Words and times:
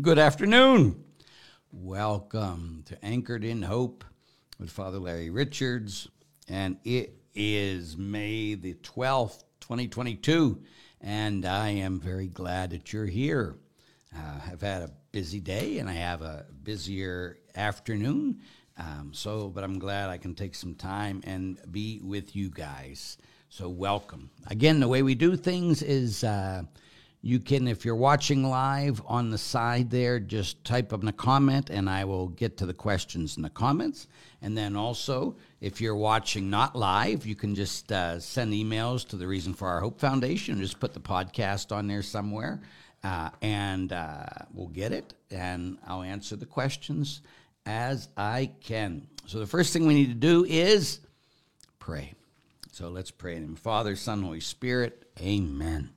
Good 0.00 0.18
afternoon. 0.18 1.04
Welcome 1.70 2.82
to 2.86 3.04
Anchored 3.04 3.44
in 3.44 3.60
Hope 3.60 4.04
with 4.58 4.70
Father 4.70 4.98
Larry 4.98 5.28
Richards. 5.28 6.08
And 6.48 6.78
it 6.82 7.14
is 7.34 7.98
May 7.98 8.54
the 8.54 8.72
12th, 8.72 9.44
2022. 9.60 10.62
And 11.02 11.44
I 11.44 11.68
am 11.68 12.00
very 12.00 12.26
glad 12.26 12.70
that 12.70 12.90
you're 12.94 13.04
here. 13.04 13.56
Uh, 14.16 14.40
I've 14.50 14.62
had 14.62 14.80
a 14.80 14.90
busy 15.12 15.40
day 15.40 15.78
and 15.78 15.90
I 15.90 15.94
have 15.94 16.22
a 16.22 16.46
busier 16.62 17.36
afternoon. 17.54 18.40
Um, 18.78 19.10
so, 19.12 19.50
but 19.50 19.62
I'm 19.62 19.78
glad 19.78 20.08
I 20.08 20.16
can 20.16 20.34
take 20.34 20.54
some 20.54 20.74
time 20.74 21.20
and 21.26 21.58
be 21.70 22.00
with 22.02 22.34
you 22.34 22.48
guys. 22.48 23.18
So, 23.50 23.68
welcome. 23.68 24.30
Again, 24.46 24.80
the 24.80 24.88
way 24.88 25.02
we 25.02 25.14
do 25.14 25.36
things 25.36 25.82
is 25.82 26.24
uh, 26.24 26.62
you 27.24 27.38
can, 27.38 27.68
if 27.68 27.84
you're 27.84 27.94
watching 27.94 28.42
live 28.42 29.00
on 29.06 29.30
the 29.30 29.38
side 29.38 29.90
there, 29.90 30.18
just 30.18 30.64
type 30.64 30.92
in 30.92 31.06
a 31.06 31.12
comment 31.12 31.70
and 31.70 31.88
I 31.88 32.04
will 32.04 32.26
get 32.26 32.56
to 32.58 32.66
the 32.66 32.74
questions 32.74 33.36
in 33.36 33.44
the 33.44 33.50
comments. 33.50 34.08
And 34.42 34.58
then 34.58 34.74
also, 34.74 35.36
if 35.60 35.80
you're 35.80 35.94
watching 35.94 36.50
not 36.50 36.74
live, 36.74 37.24
you 37.24 37.36
can 37.36 37.54
just 37.54 37.92
uh, 37.92 38.18
send 38.18 38.52
emails 38.52 39.06
to 39.08 39.16
the 39.16 39.28
Reason 39.28 39.54
for 39.54 39.68
Our 39.68 39.80
Hope 39.80 40.00
Foundation. 40.00 40.60
Just 40.60 40.80
put 40.80 40.94
the 40.94 41.00
podcast 41.00 41.70
on 41.70 41.86
there 41.86 42.02
somewhere 42.02 42.60
uh, 43.04 43.30
and 43.40 43.92
uh, 43.92 44.26
we'll 44.52 44.66
get 44.66 44.90
it 44.90 45.14
and 45.30 45.78
I'll 45.86 46.02
answer 46.02 46.34
the 46.34 46.46
questions 46.46 47.22
as 47.64 48.08
I 48.16 48.50
can. 48.62 49.06
So, 49.26 49.38
the 49.38 49.46
first 49.46 49.72
thing 49.72 49.86
we 49.86 49.94
need 49.94 50.08
to 50.08 50.14
do 50.14 50.44
is 50.44 50.98
pray. 51.78 52.14
So, 52.72 52.88
let's 52.88 53.12
pray 53.12 53.36
in 53.36 53.54
Father, 53.54 53.94
Son, 53.94 54.24
Holy 54.24 54.40
Spirit. 54.40 55.04
Amen. 55.20 55.90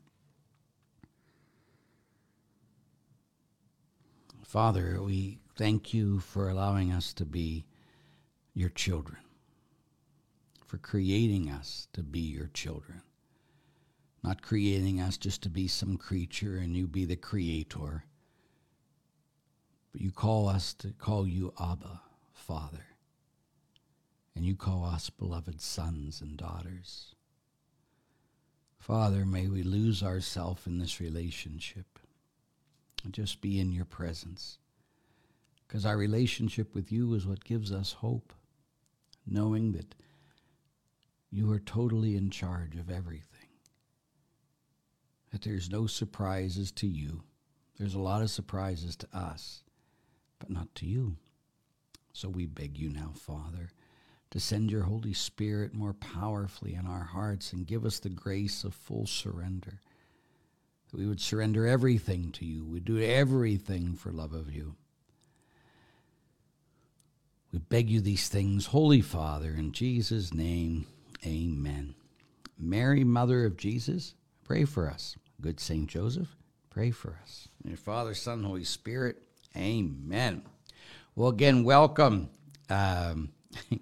Father, 4.55 5.01
we 5.03 5.39
thank 5.57 5.93
you 5.93 6.21
for 6.21 6.47
allowing 6.47 6.89
us 6.89 7.11
to 7.15 7.25
be 7.25 7.65
your 8.53 8.69
children, 8.69 9.19
for 10.65 10.77
creating 10.77 11.49
us 11.49 11.89
to 11.91 12.01
be 12.01 12.21
your 12.21 12.47
children, 12.53 13.01
not 14.23 14.41
creating 14.41 15.01
us 15.01 15.17
just 15.17 15.43
to 15.43 15.49
be 15.49 15.67
some 15.67 15.97
creature 15.97 16.55
and 16.55 16.73
you 16.73 16.87
be 16.87 17.03
the 17.03 17.17
creator, 17.17 18.05
but 19.91 19.99
you 19.99 20.09
call 20.09 20.47
us 20.47 20.73
to 20.75 20.93
call 20.93 21.27
you 21.27 21.53
Abba, 21.59 21.99
Father, 22.31 22.85
and 24.37 24.45
you 24.45 24.55
call 24.55 24.85
us 24.85 25.09
beloved 25.09 25.59
sons 25.59 26.21
and 26.21 26.37
daughters. 26.37 27.13
Father, 28.79 29.25
may 29.25 29.49
we 29.49 29.63
lose 29.63 30.01
ourselves 30.01 30.65
in 30.65 30.79
this 30.79 31.01
relationship 31.01 31.94
just 33.13 33.41
be 33.41 33.59
in 33.59 33.71
your 33.71 33.85
presence. 33.85 34.57
Because 35.67 35.85
our 35.85 35.97
relationship 35.97 36.73
with 36.73 36.91
you 36.91 37.13
is 37.13 37.25
what 37.25 37.43
gives 37.43 37.71
us 37.71 37.93
hope, 37.93 38.33
knowing 39.25 39.71
that 39.73 39.95
you 41.31 41.51
are 41.51 41.59
totally 41.59 42.15
in 42.15 42.29
charge 42.29 42.75
of 42.75 42.89
everything. 42.89 43.49
That 45.31 45.41
there's 45.41 45.69
no 45.69 45.87
surprises 45.87 46.71
to 46.73 46.87
you. 46.87 47.23
There's 47.77 47.95
a 47.95 47.99
lot 47.99 48.21
of 48.21 48.29
surprises 48.29 48.95
to 48.97 49.07
us, 49.13 49.63
but 50.39 50.49
not 50.49 50.73
to 50.75 50.85
you. 50.85 51.17
So 52.13 52.29
we 52.29 52.45
beg 52.45 52.77
you 52.77 52.89
now, 52.89 53.11
Father, 53.13 53.71
to 54.31 54.39
send 54.39 54.71
your 54.71 54.83
Holy 54.83 55.13
Spirit 55.13 55.73
more 55.73 55.93
powerfully 55.93 56.73
in 56.75 56.85
our 56.85 57.03
hearts 57.03 57.51
and 57.51 57.67
give 57.67 57.83
us 57.85 57.99
the 57.99 58.09
grace 58.09 58.63
of 58.63 58.73
full 58.73 59.05
surrender 59.05 59.81
that 60.91 60.99
we 60.99 61.07
would 61.07 61.21
surrender 61.21 61.67
everything 61.67 62.31
to 62.33 62.45
you. 62.45 62.63
We'd 62.65 62.85
do 62.85 63.01
everything 63.01 63.95
for 63.95 64.11
love 64.11 64.33
of 64.33 64.53
you. 64.53 64.75
We 67.51 67.59
beg 67.59 67.89
you 67.89 68.01
these 68.01 68.27
things, 68.27 68.65
Holy 68.65 68.99
Father, 68.99 69.51
in 69.51 69.71
Jesus' 69.71 70.33
name, 70.33 70.87
amen. 71.25 71.95
Mary, 72.59 73.03
Mother 73.03 73.45
of 73.45 73.55
Jesus, 73.55 74.13
pray 74.43 74.65
for 74.65 74.89
us. 74.89 75.15
Good 75.39 75.59
Saint 75.59 75.87
Joseph, 75.87 76.35
pray 76.69 76.91
for 76.91 77.17
us. 77.23 77.47
In 77.63 77.69
your 77.69 77.77
Father, 77.77 78.13
Son, 78.13 78.43
Holy 78.43 78.65
Spirit, 78.65 79.23
amen. 79.55 80.43
Well, 81.15 81.29
again, 81.29 81.63
welcome. 81.63 82.29
Um, 82.69 83.29
you 83.69 83.79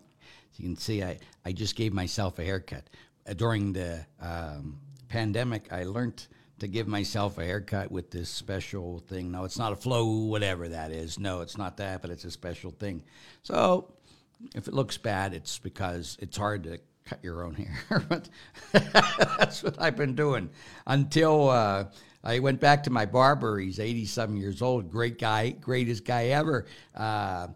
can 0.60 0.78
see, 0.78 1.04
I, 1.04 1.18
I 1.44 1.52
just 1.52 1.76
gave 1.76 1.94
myself 1.94 2.38
a 2.38 2.44
haircut. 2.44 2.84
Uh, 3.28 3.34
during 3.34 3.74
the 3.74 4.06
um, 4.22 4.78
pandemic, 5.10 5.74
I 5.74 5.84
learned 5.86 6.28
to 6.64 6.70
give 6.70 6.88
myself 6.88 7.38
a 7.38 7.44
haircut 7.44 7.92
with 7.92 8.10
this 8.10 8.30
special 8.30 9.00
thing. 9.00 9.32
No, 9.32 9.44
it's 9.44 9.60
not 9.60 9.74
a 9.74 9.76
flow, 9.76 10.06
whatever 10.26 10.70
that 10.70 10.92
is. 10.92 11.20
No, 11.20 11.42
it's 11.42 11.58
not 11.58 11.78
that, 11.78 12.02
but 12.02 12.10
it's 12.10 12.24
a 12.24 12.32
special 12.32 12.72
thing. 12.72 13.04
So 13.42 13.94
if 14.56 14.70
it 14.70 14.74
looks 14.74 14.98
bad, 14.98 15.34
it's 15.34 15.60
because 15.60 16.18
it's 16.22 16.38
hard 16.38 16.64
to 16.64 16.80
cut 17.04 17.20
your 17.22 17.44
own 17.44 17.56
hair. 17.90 18.04
but 18.08 18.30
that's 18.72 19.62
what 19.62 19.76
I've 19.78 19.98
been 19.98 20.16
doing 20.16 20.50
until 20.88 21.50
uh, 21.50 21.86
I 22.24 22.40
went 22.40 22.62
back 22.62 22.84
to 22.84 22.90
my 22.90 23.06
barber. 23.06 23.60
He's 23.60 23.80
87 23.80 24.38
years 24.38 24.62
old, 24.62 24.90
great 24.90 25.20
guy, 25.20 25.50
greatest 25.50 26.06
guy 26.06 26.28
ever. 26.28 26.66
Uh, 26.96 27.48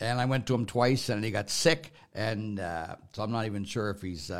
and 0.00 0.20
I 0.20 0.26
went 0.26 0.46
to 0.48 0.54
him 0.54 0.66
twice, 0.66 1.08
and 1.08 1.24
he 1.24 1.30
got 1.30 1.48
sick, 1.48 1.92
and 2.14 2.60
uh, 2.60 2.96
so 3.14 3.22
I'm 3.22 3.32
not 3.32 3.46
even 3.46 3.64
sure 3.64 3.88
if 3.90 4.02
he's 4.02 4.30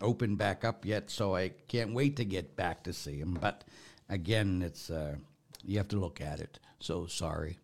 uh, 0.00 0.04
open 0.04 0.36
back 0.36 0.64
up 0.64 0.84
yet, 0.84 1.10
so 1.10 1.34
I 1.34 1.50
can't 1.68 1.94
wait 1.94 2.16
to 2.16 2.24
get 2.24 2.56
back 2.56 2.84
to 2.84 2.92
see 2.92 3.18
him. 3.18 3.38
But 3.40 3.64
again, 4.08 4.62
it's 4.62 4.90
uh, 4.90 5.16
you 5.64 5.78
have 5.78 5.88
to 5.88 5.98
look 5.98 6.20
at 6.20 6.40
it. 6.40 6.58
So 6.80 7.06
sorry. 7.06 7.58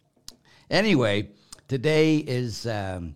Anyway, 0.70 1.30
today 1.68 2.18
is 2.18 2.66
um, 2.66 3.14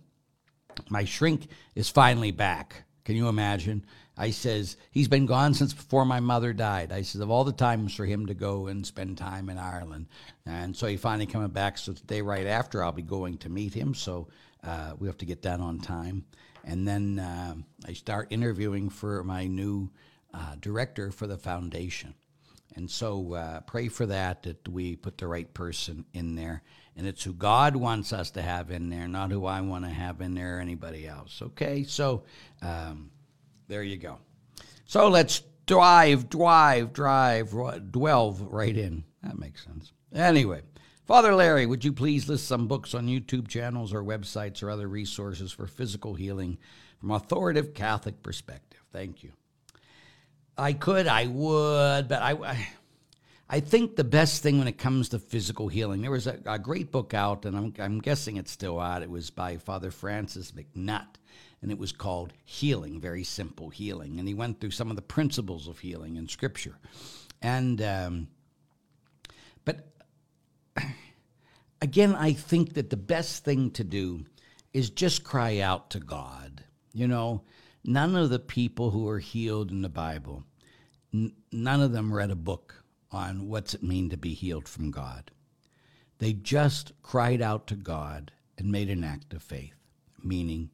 my 0.89 1.05
shrink 1.05 1.47
is 1.75 1.89
finally 1.89 2.31
back. 2.31 2.83
Can 3.03 3.15
you 3.15 3.27
imagine? 3.27 3.85
I 4.17 4.31
says 4.31 4.77
he's 4.91 5.07
been 5.07 5.25
gone 5.25 5.53
since 5.53 5.73
before 5.73 6.05
my 6.05 6.19
mother 6.19 6.53
died. 6.53 6.91
I 6.91 7.01
says 7.01 7.21
of 7.21 7.31
all 7.31 7.43
the 7.43 7.51
times 7.51 7.95
for 7.95 8.05
him 8.05 8.27
to 8.27 8.33
go 8.33 8.67
and 8.67 8.85
spend 8.85 9.17
time 9.17 9.49
in 9.49 9.57
Ireland, 9.57 10.07
and 10.45 10.75
so 10.75 10.87
he 10.87 10.97
finally 10.97 11.25
coming 11.25 11.49
back. 11.49 11.77
So 11.77 11.93
the 11.93 12.03
day 12.03 12.21
right 12.21 12.45
after, 12.45 12.83
I'll 12.83 12.91
be 12.91 13.01
going 13.01 13.37
to 13.39 13.49
meet 13.49 13.73
him. 13.73 13.95
So 13.95 14.27
uh, 14.63 14.93
we 14.99 15.07
have 15.07 15.17
to 15.19 15.25
get 15.25 15.41
that 15.43 15.59
on 15.59 15.79
time. 15.79 16.25
And 16.63 16.87
then 16.87 17.19
uh, 17.19 17.55
I 17.87 17.93
start 17.93 18.27
interviewing 18.31 18.89
for 18.89 19.23
my 19.23 19.47
new 19.47 19.89
uh, 20.33 20.55
director 20.59 21.11
for 21.11 21.27
the 21.27 21.37
foundation. 21.37 22.13
And 22.75 22.89
so 22.89 23.33
uh, 23.33 23.59
pray 23.61 23.89
for 23.89 24.05
that, 24.05 24.43
that 24.43 24.67
we 24.67 24.95
put 24.95 25.17
the 25.17 25.27
right 25.27 25.51
person 25.53 26.05
in 26.13 26.35
there. 26.35 26.63
And 26.95 27.05
it's 27.07 27.23
who 27.23 27.33
God 27.33 27.75
wants 27.75 28.13
us 28.13 28.31
to 28.31 28.41
have 28.41 28.71
in 28.71 28.89
there, 28.89 29.07
not 29.07 29.31
who 29.31 29.45
I 29.45 29.61
want 29.61 29.85
to 29.85 29.91
have 29.91 30.21
in 30.21 30.35
there 30.35 30.57
or 30.57 30.61
anybody 30.61 31.07
else. 31.07 31.41
Okay? 31.41 31.83
So 31.83 32.23
um, 32.61 33.11
there 33.67 33.83
you 33.83 33.97
go. 33.97 34.19
So 34.85 35.07
let's 35.09 35.41
drive, 35.65 36.29
drive, 36.29 36.93
drive, 36.93 37.53
delve 37.91 38.41
right 38.41 38.77
in. 38.77 39.03
That 39.23 39.37
makes 39.37 39.63
sense. 39.63 39.93
Anyway, 40.13 40.61
Father 41.11 41.35
Larry, 41.35 41.65
would 41.65 41.83
you 41.83 41.91
please 41.91 42.29
list 42.29 42.47
some 42.47 42.69
books 42.69 42.93
on 42.93 43.07
YouTube 43.07 43.49
channels 43.49 43.93
or 43.93 44.01
websites 44.01 44.63
or 44.63 44.71
other 44.71 44.87
resources 44.87 45.51
for 45.51 45.67
physical 45.67 46.13
healing 46.13 46.57
from 47.01 47.11
authoritative 47.11 47.73
Catholic 47.73 48.23
perspective? 48.23 48.79
Thank 48.93 49.21
you. 49.21 49.33
I 50.57 50.71
could, 50.71 51.07
I 51.07 51.27
would, 51.27 52.07
but 52.07 52.21
I, 52.21 52.31
I, 52.31 52.67
I 53.49 53.59
think 53.59 53.97
the 53.97 54.05
best 54.05 54.41
thing 54.41 54.57
when 54.57 54.69
it 54.69 54.77
comes 54.77 55.09
to 55.09 55.19
physical 55.19 55.67
healing, 55.67 56.01
there 56.01 56.11
was 56.11 56.27
a, 56.27 56.39
a 56.45 56.57
great 56.57 56.93
book 56.93 57.13
out, 57.13 57.43
and 57.43 57.57
I'm, 57.57 57.73
I'm 57.77 57.99
guessing 57.99 58.37
it's 58.37 58.49
still 58.51 58.79
out. 58.79 59.03
It 59.03 59.09
was 59.09 59.31
by 59.31 59.57
Father 59.57 59.91
Francis 59.91 60.53
MacNutt, 60.53 61.15
and 61.61 61.71
it 61.71 61.77
was 61.77 61.91
called 61.91 62.31
Healing, 62.45 63.01
very 63.01 63.25
simple 63.25 63.69
healing. 63.69 64.17
And 64.17 64.29
he 64.29 64.33
went 64.33 64.61
through 64.61 64.71
some 64.71 64.89
of 64.89 64.95
the 64.95 65.01
principles 65.01 65.67
of 65.67 65.79
healing 65.79 66.15
in 66.15 66.29
Scripture. 66.29 66.77
And, 67.41 67.81
um, 67.81 68.29
but 69.65 69.91
again, 71.81 72.15
I 72.15 72.33
think 72.33 72.73
that 72.73 72.89
the 72.89 72.97
best 72.97 73.43
thing 73.43 73.71
to 73.71 73.83
do 73.83 74.25
is 74.73 74.89
just 74.89 75.23
cry 75.23 75.59
out 75.59 75.89
to 75.91 75.99
God. 75.99 76.63
You 76.93 77.07
know, 77.07 77.43
none 77.83 78.15
of 78.15 78.29
the 78.29 78.39
people 78.39 78.91
who 78.91 79.07
are 79.09 79.19
healed 79.19 79.71
in 79.71 79.81
the 79.81 79.89
Bible, 79.89 80.43
n- 81.13 81.33
none 81.51 81.81
of 81.81 81.91
them 81.91 82.13
read 82.13 82.31
a 82.31 82.35
book 82.35 82.83
on 83.11 83.47
what's 83.47 83.73
it 83.73 83.83
mean 83.83 84.09
to 84.09 84.17
be 84.17 84.33
healed 84.33 84.67
from 84.67 84.91
God. 84.91 85.31
They 86.19 86.33
just 86.33 86.93
cried 87.01 87.41
out 87.41 87.67
to 87.67 87.75
God 87.75 88.31
and 88.57 88.71
made 88.71 88.89
an 88.89 89.03
act 89.03 89.33
of 89.33 89.41
faith, 89.41 89.75
meaning, 90.23 90.69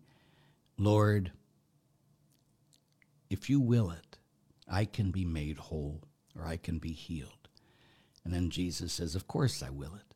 Lord, 0.77 1.31
if 3.29 3.49
you 3.49 3.59
will 3.59 3.89
it, 3.91 4.17
I 4.69 4.85
can 4.85 5.11
be 5.11 5.25
made 5.25 5.57
whole 5.57 6.03
or 6.37 6.45
I 6.45 6.57
can 6.57 6.79
be 6.79 6.91
healed. 6.91 7.31
And 8.23 8.33
then 8.33 8.49
Jesus 8.49 8.91
says, 8.91 9.15
Of 9.15 9.27
course 9.27 9.63
I 9.63 9.69
will 9.69 9.95
it. 9.95 10.06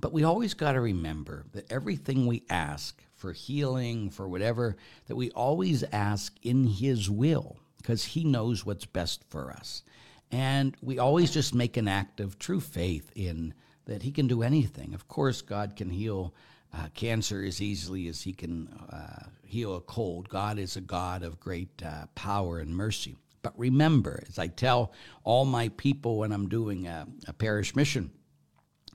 But 0.00 0.12
we 0.12 0.22
always 0.22 0.54
got 0.54 0.72
to 0.72 0.80
remember 0.80 1.44
that 1.52 1.70
everything 1.72 2.26
we 2.26 2.44
ask 2.48 3.02
for 3.14 3.32
healing, 3.32 4.10
for 4.10 4.28
whatever, 4.28 4.76
that 5.06 5.16
we 5.16 5.30
always 5.32 5.82
ask 5.92 6.34
in 6.42 6.66
His 6.66 7.10
will 7.10 7.56
because 7.78 8.04
He 8.04 8.24
knows 8.24 8.64
what's 8.64 8.86
best 8.86 9.24
for 9.28 9.50
us. 9.50 9.82
And 10.30 10.76
we 10.82 10.98
always 10.98 11.32
just 11.32 11.54
make 11.54 11.76
an 11.76 11.88
act 11.88 12.20
of 12.20 12.38
true 12.38 12.60
faith 12.60 13.10
in 13.14 13.54
that 13.86 14.02
He 14.02 14.12
can 14.12 14.28
do 14.28 14.42
anything. 14.42 14.94
Of 14.94 15.08
course, 15.08 15.42
God 15.42 15.74
can 15.74 15.90
heal 15.90 16.32
uh, 16.72 16.88
cancer 16.94 17.42
as 17.42 17.60
easily 17.60 18.06
as 18.08 18.22
He 18.22 18.32
can 18.32 18.68
uh, 18.92 19.26
heal 19.44 19.76
a 19.76 19.80
cold. 19.80 20.28
God 20.28 20.58
is 20.58 20.76
a 20.76 20.80
God 20.80 21.22
of 21.24 21.40
great 21.40 21.82
uh, 21.84 22.06
power 22.14 22.60
and 22.60 22.76
mercy. 22.76 23.16
But 23.42 23.58
remember, 23.58 24.22
as 24.28 24.38
I 24.38 24.48
tell 24.48 24.92
all 25.24 25.44
my 25.44 25.70
people 25.70 26.18
when 26.18 26.32
I'm 26.32 26.48
doing 26.48 26.86
a, 26.86 27.06
a 27.26 27.32
parish 27.32 27.74
mission, 27.74 28.10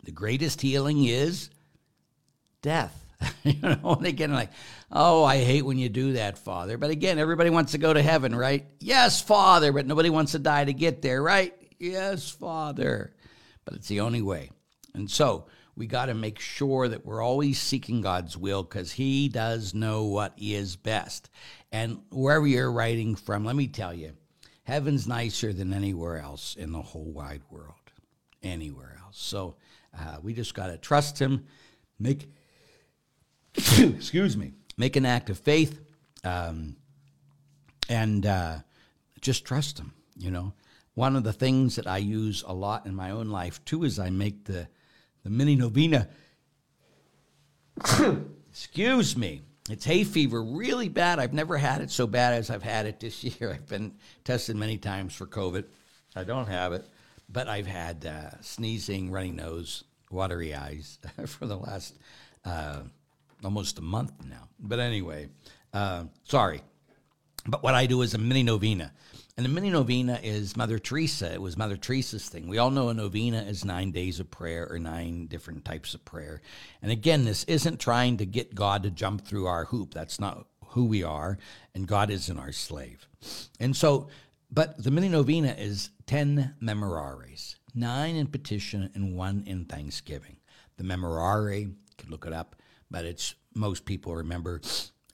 the 0.03 0.11
greatest 0.11 0.61
healing 0.61 1.03
is 1.05 1.49
death. 2.61 2.99
you 3.43 3.59
know, 3.61 3.99
again, 4.03 4.33
like, 4.33 4.51
oh, 4.91 5.23
I 5.23 5.37
hate 5.37 5.63
when 5.63 5.77
you 5.77 5.89
do 5.89 6.13
that, 6.13 6.37
Father. 6.37 6.77
But 6.77 6.89
again, 6.89 7.19
everybody 7.19 7.49
wants 7.49 7.71
to 7.71 7.77
go 7.77 7.93
to 7.93 8.01
heaven, 8.01 8.35
right? 8.35 8.65
Yes, 8.79 9.21
Father, 9.21 9.71
but 9.71 9.85
nobody 9.85 10.09
wants 10.09 10.33
to 10.33 10.39
die 10.39 10.65
to 10.65 10.73
get 10.73 11.01
there, 11.01 11.21
right? 11.21 11.53
Yes, 11.79 12.29
Father. 12.29 13.13
But 13.65 13.75
it's 13.75 13.87
the 13.87 14.01
only 14.01 14.21
way. 14.21 14.51
And 14.93 15.09
so 15.09 15.47
we 15.75 15.87
got 15.87 16.07
to 16.07 16.13
make 16.13 16.39
sure 16.39 16.87
that 16.87 17.05
we're 17.05 17.21
always 17.21 17.59
seeking 17.59 18.01
God's 18.01 18.37
will 18.37 18.63
because 18.63 18.91
He 18.91 19.29
does 19.29 19.73
know 19.73 20.03
what 20.03 20.33
is 20.37 20.75
best. 20.75 21.29
And 21.71 22.01
wherever 22.11 22.45
you're 22.45 22.71
writing 22.71 23.15
from, 23.15 23.45
let 23.45 23.55
me 23.55 23.67
tell 23.67 23.93
you, 23.93 24.13
heaven's 24.63 25.07
nicer 25.07 25.53
than 25.53 25.73
anywhere 25.73 26.19
else 26.19 26.55
in 26.55 26.71
the 26.71 26.81
whole 26.81 27.11
wide 27.11 27.41
world. 27.49 27.75
Anywhere 28.41 28.97
else. 29.03 29.17
So 29.17 29.55
uh, 29.97 30.17
we 30.21 30.33
just 30.33 30.53
got 30.53 30.67
to 30.67 30.77
trust 30.77 31.19
Him, 31.19 31.45
make 31.99 32.29
excuse 33.79 34.35
me, 34.35 34.53
make 34.77 34.95
an 34.95 35.05
act 35.05 35.29
of 35.29 35.39
faith, 35.39 35.79
um, 36.23 36.75
and 37.89 38.25
uh, 38.25 38.57
just 39.21 39.45
trust 39.45 39.79
Him. 39.79 39.93
You 40.17 40.31
know, 40.31 40.53
one 40.93 41.15
of 41.15 41.23
the 41.23 41.33
things 41.33 41.75
that 41.75 41.87
I 41.87 41.97
use 41.97 42.43
a 42.45 42.53
lot 42.53 42.85
in 42.85 42.95
my 42.95 43.11
own 43.11 43.29
life 43.29 43.63
too 43.65 43.83
is 43.83 43.99
I 43.99 44.09
make 44.09 44.45
the 44.45 44.67
the 45.23 45.29
mini 45.29 45.55
novena. 45.55 46.09
excuse 48.49 49.17
me. 49.17 49.41
It's 49.69 49.85
hay 49.85 50.03
fever 50.03 50.43
really 50.43 50.89
bad. 50.89 51.19
I've 51.19 51.33
never 51.33 51.57
had 51.57 51.81
it 51.81 51.89
so 51.89 52.05
bad 52.05 52.33
as 52.33 52.49
I've 52.49 52.63
had 52.63 52.85
it 52.85 52.99
this 52.99 53.23
year. 53.39 53.53
I've 53.53 53.67
been 53.67 53.93
tested 54.23 54.55
many 54.55 54.77
times 54.77 55.13
for 55.13 55.25
COVID. 55.25 55.65
I 56.15 56.23
don't 56.23 56.47
have 56.47 56.73
it, 56.73 56.85
but 57.29 57.47
I've 57.47 57.67
had 57.67 58.05
uh, 58.05 58.41
sneezing, 58.41 59.11
runny 59.11 59.31
nose, 59.31 59.83
watery 60.09 60.53
eyes 60.53 60.99
for 61.25 61.45
the 61.45 61.57
last 61.57 61.97
uh, 62.45 62.81
almost 63.43 63.79
a 63.79 63.81
month 63.81 64.13
now. 64.27 64.47
But 64.59 64.79
anyway, 64.79 65.29
uh, 65.73 66.05
sorry. 66.23 66.61
But 67.45 67.63
what 67.63 67.73
I 67.73 67.87
do 67.87 68.01
is 68.01 68.13
a 68.13 68.17
mini 68.17 68.43
novena. 68.43 68.93
And 69.35 69.45
the 69.45 69.49
mini 69.49 69.71
novena 69.71 70.19
is 70.21 70.55
Mother 70.55 70.77
Teresa. 70.77 71.33
It 71.33 71.41
was 71.41 71.57
Mother 71.57 71.75
Teresa's 71.75 72.29
thing. 72.29 72.47
We 72.47 72.59
all 72.59 72.69
know 72.69 72.89
a 72.89 72.93
novena 72.93 73.41
is 73.41 73.65
nine 73.65 73.91
days 73.91 74.19
of 74.19 74.29
prayer 74.29 74.67
or 74.69 74.77
nine 74.77 75.25
different 75.25 75.65
types 75.65 75.95
of 75.95 76.05
prayer. 76.05 76.41
And 76.81 76.91
again, 76.91 77.25
this 77.25 77.43
isn't 77.45 77.79
trying 77.79 78.17
to 78.17 78.25
get 78.25 78.53
God 78.53 78.83
to 78.83 78.91
jump 78.91 79.25
through 79.25 79.47
our 79.47 79.65
hoop. 79.65 79.93
That's 79.93 80.19
not 80.19 80.45
who 80.67 80.85
we 80.85 81.03
are. 81.03 81.39
And 81.73 81.87
God 81.87 82.11
isn't 82.11 82.37
our 82.37 82.51
slave. 82.51 83.07
And 83.59 83.75
so, 83.75 84.07
but 84.51 84.81
the 84.81 84.91
mini 84.91 85.09
novena 85.09 85.55
is 85.57 85.89
10 86.05 86.55
memorares, 86.61 87.55
nine 87.73 88.15
in 88.15 88.27
petition 88.27 88.89
and 88.93 89.15
one 89.15 89.43
in 89.45 89.65
thanksgiving. 89.65 90.37
The 90.77 90.83
memorare, 90.83 91.61
you 91.61 91.75
can 91.97 92.09
look 92.09 92.25
it 92.25 92.33
up, 92.33 92.55
but 92.89 93.05
it's 93.05 93.35
most 93.55 93.85
people 93.85 94.15
remember 94.15 94.61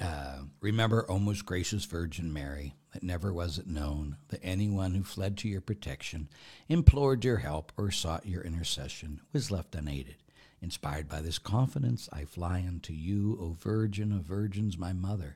uh, 0.01 0.43
remember, 0.61 1.05
O 1.09 1.19
most 1.19 1.45
gracious 1.45 1.83
Virgin 1.83 2.31
Mary, 2.31 2.73
that 2.93 3.03
never 3.03 3.33
was 3.33 3.57
it 3.57 3.67
known 3.67 4.15
that 4.29 4.39
anyone 4.41 4.93
who 4.93 5.03
fled 5.03 5.37
to 5.37 5.49
your 5.49 5.59
protection, 5.59 6.29
implored 6.69 7.25
your 7.25 7.37
help, 7.37 7.73
or 7.77 7.91
sought 7.91 8.25
your 8.25 8.41
intercession 8.41 9.19
was 9.33 9.51
left 9.51 9.75
unaided. 9.75 10.15
Inspired 10.61 11.09
by 11.09 11.19
this 11.19 11.37
confidence, 11.37 12.07
I 12.13 12.23
fly 12.23 12.63
unto 12.65 12.93
you, 12.93 13.37
O 13.41 13.57
Virgin 13.59 14.13
of 14.13 14.21
Virgins, 14.21 14.77
my 14.77 14.93
mother. 14.93 15.35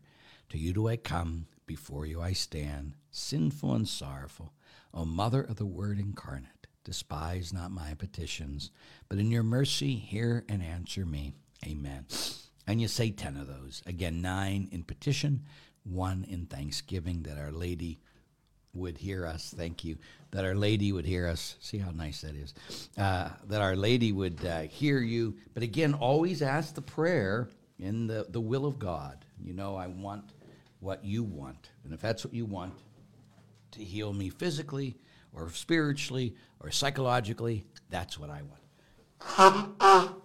To 0.50 0.58
you 0.58 0.74
do 0.74 0.88
I 0.88 0.96
come, 0.96 1.48
before 1.66 2.06
you 2.06 2.22
I 2.22 2.32
stand, 2.34 2.94
sinful 3.12 3.74
and 3.74 3.88
sorrowful. 3.88 4.54
O 4.94 5.06
Mother 5.06 5.42
of 5.42 5.56
the 5.56 5.66
Word 5.66 6.00
incarnate, 6.00 6.68
despise 6.84 7.51
not 7.51 7.72
my 7.72 7.94
petitions, 7.95 8.72
but 9.10 9.18
in 9.18 9.31
your 9.31 9.44
mercy 9.44 9.95
hear 9.95 10.45
and 10.48 10.62
answer 10.62 11.06
me. 11.06 11.34
Amen. 11.66 12.06
And 12.68 12.81
you 12.81 12.88
say 12.88 13.12
10 13.12 13.38
of 13.38 13.48
those. 13.48 13.81
Again, 13.86 14.22
nine 14.22 14.69
in 14.72 14.84
petition, 14.84 15.44
one 15.84 16.25
in 16.30 16.45
thanksgiving 16.45 17.24
that 17.24 17.38
Our 17.38 17.51
Lady 17.51 18.00
would 18.74 18.98
hear 18.98 19.25
us. 19.25 19.54
Thank 19.56 19.84
you. 19.84 19.98
That 20.31 20.45
Our 20.45 20.56
Lady 20.56 20.92
would 20.92 21.06
hear 21.06 21.28
us. 21.28 21.56
See 21.60 21.78
how 21.78 21.92
nice 21.92 22.22
that 22.22 22.36
is. 22.36 22.54
Uh, 22.98 23.30
that 23.48 23.62
Our 23.62 23.75
Lady 23.75 24.12
would 24.12 24.44
uh, 24.46 24.62
hear 24.62 25.00
you. 25.00 25.36
But 25.54 25.63
again, 25.63 25.94
always 25.94 26.42
ask 26.42 26.74
the 26.75 26.81
prayer 26.81 27.50
in 27.80 28.07
the, 28.07 28.25
the 28.30 28.42
will 28.42 28.66
of 28.66 28.80
God. 28.80 29.25
You 29.44 29.54
know, 29.54 29.75
I 29.75 29.88
want 29.88 30.31
what 30.80 31.04
you 31.04 31.24
want. 31.24 31.69
And 31.84 31.94
if 31.94 32.01
that's 32.01 32.25
what 32.25 32.34
you 32.34 32.46
want, 32.46 32.74
to 33.74 33.84
heal 33.84 34.14
me 34.14 34.30
physically 34.30 34.96
or 35.34 35.50
spiritually 35.50 36.36
or 36.60 36.72
psychologically, 36.72 37.66
that's 37.90 38.18
what 38.18 38.30
I 38.30 38.42
want. 38.42 40.16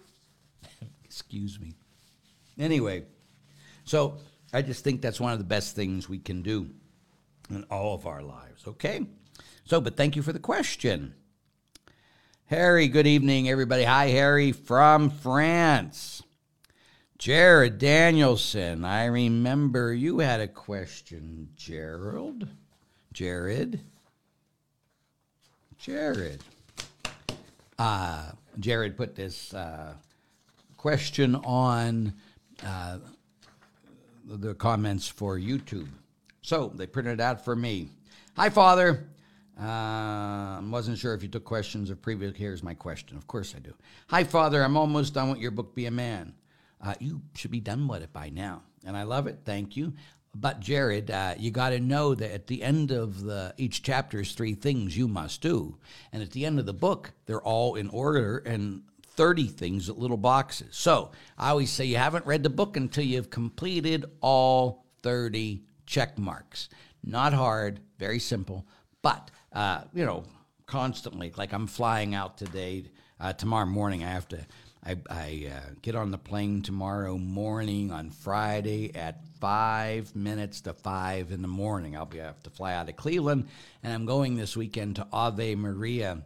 Excuse 1.05 1.59
me. 1.61 1.75
Anyway, 2.59 3.05
so 3.85 4.19
I 4.53 4.63
just 4.63 4.85
think 4.85 5.01
that's 5.01 5.21
one 5.21 5.33
of 5.33 5.39
the 5.39 5.45
best 5.45 5.77
things 5.77 6.09
we 6.09 6.19
can 6.19 6.43
do 6.43 6.71
in 7.51 7.65
all 7.71 7.95
of 7.95 8.07
our 8.07 8.23
lives. 8.23 8.67
Okay? 8.67 9.07
So, 9.65 9.81
but 9.81 9.97
thank 9.97 10.17
you 10.17 10.23
for 10.23 10.33
the 10.33 10.39
question. 10.39 11.15
Harry, 12.47 12.89
good 12.89 13.07
evening, 13.07 13.49
everybody. 13.49 13.85
Hi, 13.85 14.09
Harry 14.09 14.53
from 14.53 15.11
France. 15.11 16.23
Jared 17.19 17.79
Danielson, 17.79 18.85
I 18.85 19.07
remember 19.07 19.93
you 19.93 20.21
had 20.21 20.41
a 20.41 20.49
question, 20.49 21.49
Gerald. 21.57 22.49
Jared. 23.13 23.81
Jared. 25.79 26.43
Uh, 27.79 28.31
Jared 28.59 28.97
put 28.97 29.15
this 29.15 29.55
uh, 29.55 29.95
question 30.77 31.35
on 31.37 32.13
uh, 32.65 32.99
the 34.25 34.55
comments 34.55 35.09
for 35.09 35.39
YouTube. 35.39 35.89
So 36.43 36.73
they 36.75 36.87
printed 36.87 37.15
it 37.15 37.21
out 37.21 37.45
for 37.45 37.55
me. 37.55 37.89
Hi, 38.37 38.51
Father. 38.51 39.09
I 39.61 40.61
uh, 40.63 40.71
wasn't 40.71 40.99
sure 40.99 41.15
if 41.15 41.23
you 41.23 41.29
took 41.29 41.45
questions 41.45 41.91
of 41.91 42.01
previous. 42.01 42.37
Here's 42.37 42.63
my 42.63 42.75
question. 42.75 43.17
Of 43.17 43.27
course 43.27 43.55
I 43.57 43.59
do. 43.59 43.75
Hi, 44.09 44.23
Father. 44.23 44.63
I'm 44.63 44.77
almost 44.77 45.15
done 45.15 45.31
with 45.31 45.41
your 45.41 45.51
book, 45.51 45.75
Be 45.75 45.87
a 45.87 45.91
Man. 45.91 46.33
Uh, 46.81 46.95
you 47.01 47.21
should 47.35 47.51
be 47.51 47.61
done 47.61 47.89
with 47.89 48.03
it 48.03 48.13
by 48.13 48.29
now. 48.29 48.63
And 48.87 48.97
I 48.97 49.03
love 49.03 49.27
it. 49.27 49.41
Thank 49.45 49.77
you. 49.77 49.93
But 50.41 50.61
Jared, 50.61 51.11
uh, 51.11 51.35
you 51.37 51.51
got 51.51 51.71
to 51.71 51.81
know 51.81 52.15
that 52.15 52.33
at 52.33 52.47
the 52.47 52.63
end 52.63 52.93
of 52.93 53.23
the 53.23 53.55
each 53.57 53.83
chapter 53.83 54.21
is 54.21 54.33
three 54.33 54.55
things 54.55 54.97
you 54.97 55.09
must 55.09 55.41
do, 55.41 55.79
and 56.13 56.23
at 56.23 56.31
the 56.31 56.47
end 56.47 56.61
of 56.61 56.67
the 56.67 56.73
book, 56.73 57.13
they're 57.27 57.43
all 57.43 57.75
in 57.75 57.89
order, 57.89 58.39
and 58.39 58.83
30 59.03 59.49
things 59.49 59.89
at 59.89 59.99
little 59.99 60.17
boxes. 60.17 60.69
So 60.77 61.11
I 61.37 61.51
always 61.51 61.73
say 61.73 61.87
you 61.87 61.97
haven't 61.97 62.25
read 62.25 62.45
the 62.45 62.51
book 62.51 62.77
until 62.77 63.03
you've 63.03 63.31
completed 63.31 64.05
all 64.21 64.87
30 65.03 65.65
check 65.87 66.17
marks. 66.19 66.69
Not 67.03 67.33
hard, 67.33 67.81
very 67.99 68.21
simple, 68.21 68.65
but, 69.03 69.33
uh, 69.53 69.83
you 69.93 70.05
know, 70.05 70.25
constantly. 70.67 71.33
Like 71.37 71.53
I'm 71.53 71.67
flying 71.67 72.15
out 72.15 72.39
today, 72.39 72.85
uh, 73.19 73.33
tomorrow 73.33 73.67
morning. 73.67 74.05
I 74.05 74.11
have 74.11 74.29
to. 74.29 74.39
I, 74.89 74.97
I 75.11 75.53
uh, 75.55 75.71
get 75.83 75.95
on 75.95 76.11
the 76.11 76.19
plane 76.19 76.63
tomorrow 76.63 77.19
morning 77.19 77.93
on 77.93 78.11
Friday 78.11 78.95
at 78.95 79.23
five 79.39 80.17
minutes 80.17 80.63
to 80.63 80.73
five 80.73 81.31
in 81.31 81.43
the 81.43 81.49
morning. 81.49 81.95
I'll 81.95 82.07
be 82.07 82.23
I 82.23 82.25
have 82.25 82.43
to 82.45 82.51
fly 82.51 82.73
out 82.73 82.89
of 82.89 82.97
Cleveland, 82.97 83.49
and 83.83 83.93
I'm 83.93 84.07
going 84.07 84.37
this 84.37 84.57
weekend 84.57 84.97
to 84.97 85.07
Ave 85.13 85.57
Maria 85.57 86.23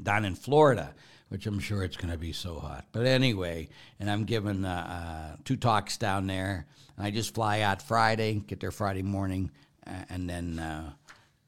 down 0.00 0.24
in 0.24 0.34
Florida 0.34 0.94
which 1.32 1.46
I'm 1.46 1.60
sure 1.60 1.82
it's 1.82 1.96
going 1.96 2.12
to 2.12 2.18
be 2.18 2.34
so 2.34 2.58
hot. 2.58 2.84
But 2.92 3.06
anyway, 3.06 3.70
and 3.98 4.10
I'm 4.10 4.24
giving 4.24 4.66
uh, 4.66 5.32
uh, 5.34 5.36
two 5.46 5.56
talks 5.56 5.96
down 5.96 6.26
there. 6.26 6.66
I 6.98 7.10
just 7.10 7.32
fly 7.32 7.62
out 7.62 7.80
Friday, 7.80 8.34
get 8.34 8.60
there 8.60 8.70
Friday 8.70 9.00
morning, 9.00 9.50
uh, 9.86 10.04
and 10.10 10.28
then 10.28 10.58
uh, 10.58 10.90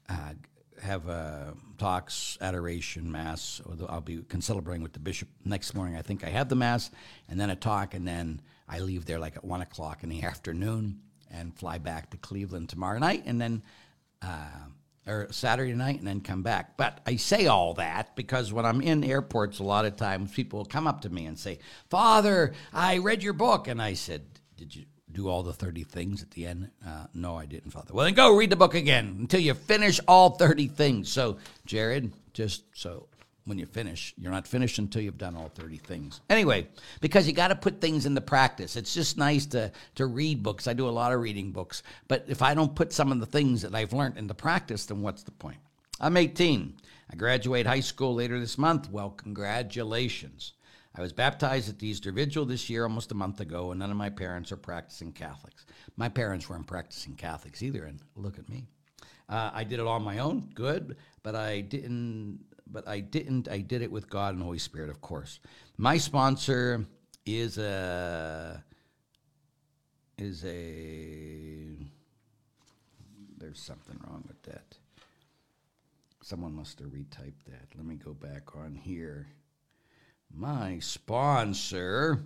uh, 0.09 0.33
have 0.81 1.07
uh, 1.09 1.51
talks, 1.77 2.37
adoration, 2.41 3.11
mass. 3.11 3.61
I'll 3.87 4.01
be 4.01 4.21
celebrating 4.39 4.83
with 4.83 4.93
the 4.93 4.99
bishop 4.99 5.29
next 5.43 5.73
morning. 5.73 5.95
I 5.95 6.01
think 6.01 6.23
I 6.23 6.29
have 6.29 6.49
the 6.49 6.55
mass, 6.55 6.91
and 7.29 7.39
then 7.39 7.49
a 7.49 7.55
talk, 7.55 7.93
and 7.93 8.07
then 8.07 8.41
I 8.67 8.79
leave 8.79 9.05
there 9.05 9.19
like 9.19 9.35
at 9.35 9.43
one 9.43 9.61
o'clock 9.61 10.03
in 10.03 10.09
the 10.09 10.23
afternoon 10.23 11.01
and 11.31 11.57
fly 11.57 11.77
back 11.77 12.11
to 12.11 12.17
Cleveland 12.17 12.69
tomorrow 12.69 12.99
night, 12.99 13.23
and 13.25 13.39
then 13.41 13.63
or 15.07 15.27
Saturday 15.31 15.73
night 15.73 15.99
and 15.99 16.07
then 16.07 16.21
come 16.21 16.41
back. 16.41 16.77
But 16.77 16.99
I 17.05 17.15
say 17.15 17.47
all 17.47 17.75
that 17.75 18.15
because 18.15 18.51
when 18.51 18.65
I'm 18.65 18.81
in 18.81 19.03
airports, 19.03 19.59
a 19.59 19.63
lot 19.63 19.85
of 19.85 19.95
times 19.95 20.31
people 20.31 20.59
will 20.59 20.65
come 20.65 20.87
up 20.87 21.01
to 21.01 21.09
me 21.09 21.25
and 21.25 21.37
say, 21.37 21.59
Father, 21.89 22.53
I 22.73 22.97
read 22.97 23.21
your 23.21 23.33
book. 23.33 23.67
And 23.67 23.81
I 23.81 23.93
said, 23.93 24.23
Did 24.57 24.75
you 24.75 24.85
do 25.15 25.29
all 25.29 25.43
the 25.43 25.53
30 25.53 25.83
things 25.83 26.21
at 26.21 26.31
the 26.31 26.45
end? 26.45 26.69
Uh, 26.85 27.07
no, 27.13 27.35
I 27.35 27.45
didn't, 27.45 27.71
Father. 27.71 27.93
Well, 27.93 28.05
then 28.05 28.13
go 28.13 28.35
read 28.35 28.49
the 28.49 28.55
book 28.55 28.75
again 28.75 29.15
until 29.19 29.39
you 29.39 29.53
finish 29.53 29.99
all 30.07 30.31
30 30.31 30.67
things. 30.67 31.11
So, 31.11 31.37
Jared, 31.65 32.11
just 32.33 32.63
so 32.73 33.07
when 33.45 33.59
you 33.59 33.65
finish. 33.65 34.13
You're 34.17 34.31
not 34.31 34.47
finished 34.47 34.79
until 34.79 35.01
you've 35.01 35.17
done 35.17 35.35
all 35.35 35.49
30 35.49 35.77
things. 35.77 36.19
Anyway, 36.29 36.67
because 36.99 37.27
you 37.27 37.33
got 37.33 37.49
to 37.49 37.55
put 37.55 37.79
things 37.79 38.05
into 38.05 38.21
practice. 38.21 38.75
It's 38.75 38.93
just 38.93 39.17
nice 39.17 39.45
to, 39.47 39.71
to 39.95 40.05
read 40.07 40.43
books. 40.43 40.67
I 40.67 40.73
do 40.73 40.87
a 40.87 40.89
lot 40.89 41.13
of 41.13 41.21
reading 41.21 41.51
books. 41.51 41.83
But 42.07 42.25
if 42.27 42.41
I 42.41 42.53
don't 42.53 42.75
put 42.75 42.91
some 42.91 43.11
of 43.11 43.19
the 43.19 43.25
things 43.25 43.61
that 43.61 43.75
I've 43.75 43.93
learned 43.93 44.17
into 44.17 44.33
practice, 44.33 44.85
then 44.87 45.01
what's 45.01 45.23
the 45.23 45.31
point? 45.31 45.59
I'm 45.99 46.17
18. 46.17 46.75
I 47.11 47.15
graduate 47.15 47.67
high 47.67 47.79
school 47.79 48.15
later 48.15 48.39
this 48.39 48.57
month. 48.57 48.89
Well, 48.89 49.11
congratulations. 49.11 50.53
I 50.97 51.01
was 51.01 51.11
baptized 51.11 51.67
at 51.67 51.79
the 51.79 51.87
Easter 51.87 52.11
Vigil 52.11 52.45
this 52.45 52.69
year 52.69 52.83
almost 52.83 53.11
a 53.11 53.15
month 53.15 53.41
ago, 53.41 53.71
and 53.71 53.79
none 53.79 53.91
of 53.91 53.97
my 53.97 54.09
parents 54.09 54.51
are 54.53 54.57
practicing 54.57 55.11
Catholics. 55.11 55.65
My 55.97 56.07
parents 56.07 56.49
weren't 56.49 56.67
practicing 56.67 57.15
Catholics 57.15 57.61
either, 57.61 57.83
and 57.83 57.99
look 58.15 58.39
at 58.39 58.47
me. 58.47 58.67
Uh, 59.27 59.51
I 59.53 59.65
did 59.65 59.79
it 59.79 59.87
on 59.87 60.03
my 60.03 60.19
own, 60.19 60.49
good, 60.53 60.95
but 61.21 61.35
I 61.35 61.61
didn't. 61.61 62.39
But 62.67 62.87
I 62.87 62.99
didn't. 62.99 63.47
I 63.49 63.59
did 63.59 63.81
it 63.81 63.91
with 63.91 64.09
God 64.09 64.35
and 64.35 64.43
Holy 64.43 64.57
Spirit, 64.57 64.89
of 64.89 65.01
course. 65.01 65.39
My 65.77 65.97
sponsor 65.97 66.85
is 67.25 67.57
a 67.57 68.63
is 70.17 70.45
a. 70.45 71.77
There's 73.37 73.59
something 73.59 73.99
wrong 74.07 74.23
with 74.27 74.41
that. 74.43 74.77
Someone 76.21 76.55
must 76.55 76.79
have 76.79 76.89
retyped 76.89 77.43
that. 77.47 77.67
Let 77.75 77.85
me 77.85 77.95
go 77.95 78.13
back 78.13 78.55
on 78.55 78.73
here. 78.75 79.27
My 80.37 80.79
sponsor. 80.79 82.25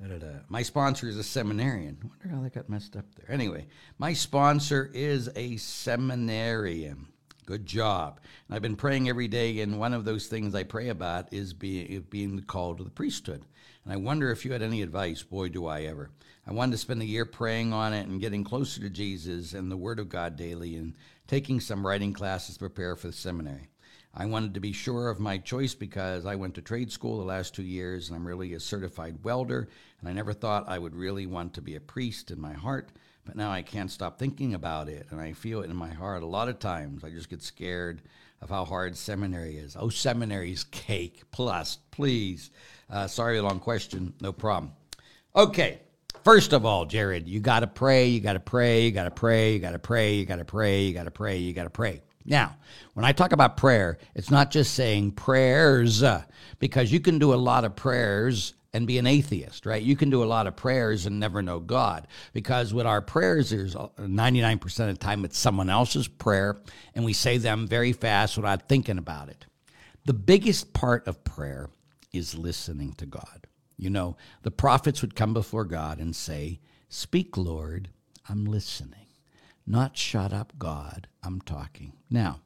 Da-da-da. 0.00 0.40
My 0.48 0.62
sponsor 0.62 1.08
is 1.08 1.16
a 1.16 1.22
seminarian. 1.22 1.98
I 2.02 2.06
wonder 2.06 2.28
how 2.28 2.42
that 2.42 2.54
got 2.54 2.68
messed 2.68 2.96
up 2.96 3.06
there. 3.14 3.32
Anyway, 3.32 3.66
my 3.98 4.12
sponsor 4.12 4.90
is 4.92 5.30
a 5.36 5.56
seminarian. 5.56 7.06
Good 7.46 7.64
job. 7.64 8.20
And 8.46 8.56
I've 8.56 8.62
been 8.62 8.76
praying 8.76 9.08
every 9.08 9.28
day, 9.28 9.60
and 9.60 9.78
one 9.78 9.94
of 9.94 10.04
those 10.04 10.26
things 10.26 10.54
I 10.54 10.64
pray 10.64 10.88
about 10.88 11.32
is 11.32 11.54
being, 11.54 12.04
being 12.10 12.40
called 12.40 12.78
to 12.78 12.84
the 12.84 12.90
priesthood. 12.90 13.44
And 13.84 13.92
I 13.92 13.96
wonder 13.96 14.30
if 14.30 14.44
you 14.44 14.52
had 14.52 14.62
any 14.62 14.82
advice. 14.82 15.22
Boy, 15.22 15.48
do 15.48 15.66
I 15.66 15.82
ever. 15.82 16.10
I 16.46 16.52
wanted 16.52 16.72
to 16.72 16.78
spend 16.78 17.00
a 17.02 17.06
year 17.06 17.24
praying 17.24 17.72
on 17.72 17.92
it 17.92 18.08
and 18.08 18.20
getting 18.20 18.42
closer 18.42 18.80
to 18.80 18.90
Jesus 18.90 19.54
and 19.54 19.70
the 19.70 19.76
Word 19.76 20.00
of 20.00 20.08
God 20.08 20.36
daily 20.36 20.74
and 20.74 20.94
taking 21.28 21.60
some 21.60 21.86
writing 21.86 22.12
classes 22.12 22.56
to 22.56 22.60
prepare 22.60 22.96
for 22.96 23.06
the 23.06 23.12
seminary. 23.12 23.68
I 24.18 24.24
wanted 24.24 24.54
to 24.54 24.60
be 24.60 24.72
sure 24.72 25.10
of 25.10 25.20
my 25.20 25.36
choice 25.36 25.74
because 25.74 26.24
I 26.24 26.36
went 26.36 26.54
to 26.54 26.62
trade 26.62 26.90
school 26.90 27.18
the 27.18 27.24
last 27.24 27.54
two 27.54 27.62
years 27.62 28.08
and 28.08 28.16
I'm 28.16 28.26
really 28.26 28.54
a 28.54 28.60
certified 28.60 29.22
welder, 29.22 29.68
and 30.00 30.08
I 30.08 30.14
never 30.14 30.32
thought 30.32 30.68
I 30.68 30.78
would 30.78 30.96
really 30.96 31.26
want 31.26 31.52
to 31.54 31.60
be 31.60 31.74
a 31.76 31.80
priest 31.80 32.30
in 32.30 32.40
my 32.40 32.54
heart, 32.54 32.88
but 33.26 33.36
now 33.36 33.50
I 33.50 33.60
can't 33.60 33.90
stop 33.90 34.18
thinking 34.18 34.54
about 34.54 34.88
it, 34.88 35.06
and 35.10 35.20
I 35.20 35.34
feel 35.34 35.60
it 35.60 35.68
in 35.68 35.76
my 35.76 35.90
heart 35.90 36.22
a 36.22 36.26
lot 36.26 36.48
of 36.48 36.58
times. 36.58 37.04
I 37.04 37.10
just 37.10 37.28
get 37.28 37.42
scared 37.42 38.00
of 38.40 38.48
how 38.48 38.64
hard 38.64 38.96
seminary 38.96 39.58
is. 39.58 39.76
Oh, 39.78 39.90
seminary's 39.90 40.64
cake. 40.64 41.24
Plus, 41.30 41.76
please. 41.90 42.50
Uh, 42.88 43.06
sorry, 43.06 43.38
long 43.40 43.60
question. 43.60 44.14
No 44.22 44.32
problem. 44.32 44.72
Okay. 45.34 45.80
First 46.24 46.54
of 46.54 46.64
all, 46.64 46.86
Jared, 46.86 47.28
you 47.28 47.40
got 47.40 47.60
to 47.60 47.66
pray, 47.66 48.06
you 48.06 48.20
got 48.20 48.32
to 48.32 48.40
pray, 48.40 48.84
you 48.84 48.90
got 48.90 49.04
to 49.04 49.10
pray, 49.10 49.52
you 49.52 49.60
got 49.60 49.72
to 49.72 49.78
pray, 49.78 50.14
you 50.14 50.24
got 50.24 50.38
to 50.38 50.44
pray, 50.44 50.82
you 50.84 50.94
got 50.94 51.04
to 51.04 51.10
pray, 51.10 51.36
you 51.36 51.52
got 51.52 51.64
to 51.64 51.70
pray. 51.70 52.00
Now, 52.26 52.56
when 52.94 53.04
I 53.04 53.12
talk 53.12 53.32
about 53.32 53.56
prayer, 53.56 53.98
it's 54.14 54.30
not 54.30 54.50
just 54.50 54.74
saying 54.74 55.12
prayers, 55.12 56.02
uh, 56.02 56.24
because 56.58 56.92
you 56.92 57.00
can 57.00 57.18
do 57.18 57.32
a 57.32 57.36
lot 57.36 57.64
of 57.64 57.76
prayers 57.76 58.54
and 58.72 58.86
be 58.86 58.98
an 58.98 59.06
atheist, 59.06 59.64
right? 59.64 59.82
You 59.82 59.96
can 59.96 60.10
do 60.10 60.22
a 60.22 60.26
lot 60.26 60.46
of 60.46 60.56
prayers 60.56 61.06
and 61.06 61.18
never 61.18 61.40
know 61.40 61.60
God 61.60 62.06
because 62.34 62.74
with 62.74 62.84
our 62.84 63.00
prayers, 63.00 63.50
there's 63.50 63.74
99% 63.74 64.64
of 64.64 64.86
the 64.88 64.94
time 64.94 65.24
it's 65.24 65.38
someone 65.38 65.70
else's 65.70 66.08
prayer 66.08 66.58
and 66.94 67.04
we 67.04 67.14
say 67.14 67.38
them 67.38 67.66
very 67.66 67.92
fast 67.92 68.36
without 68.36 68.68
thinking 68.68 68.98
about 68.98 69.30
it. 69.30 69.46
The 70.04 70.12
biggest 70.12 70.74
part 70.74 71.06
of 71.08 71.24
prayer 71.24 71.70
is 72.12 72.36
listening 72.36 72.92
to 72.94 73.06
God. 73.06 73.46
You 73.78 73.90
know, 73.90 74.16
the 74.42 74.50
prophets 74.50 75.00
would 75.00 75.14
come 75.14 75.32
before 75.32 75.64
God 75.64 75.98
and 75.98 76.14
say, 76.14 76.60
Speak, 76.88 77.36
Lord, 77.36 77.88
I'm 78.28 78.44
listening. 78.44 79.06
Not 79.66 79.96
shut 79.96 80.32
up, 80.32 80.52
God, 80.58 81.08
I'm 81.22 81.40
talking. 81.40 81.92
Now, 82.10 82.40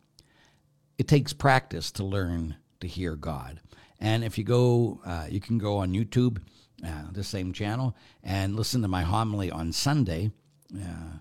it 0.99 1.09
takes 1.09 1.33
practice 1.33 1.91
to 1.93 2.05
learn 2.05 2.57
to 2.81 2.87
hear 2.87 3.17
God. 3.17 3.61
And 4.01 4.25
if 4.25 4.39
you 4.39 4.45
go, 4.45 5.01
uh, 5.05 5.27
you 5.29 5.41
can 5.41 5.59
go 5.59 5.79
on 5.79 5.93
YouTube, 5.93 6.39
uh, 6.85 7.05
the 7.13 7.25
same 7.25 7.53
channel, 7.53 7.95
and 8.23 8.57
listen 8.57 8.83
to 8.83 8.89
my 8.89 9.03
homily 9.03 9.51
on 9.51 9.73
Sunday 9.73 10.31
uh, 10.75 11.19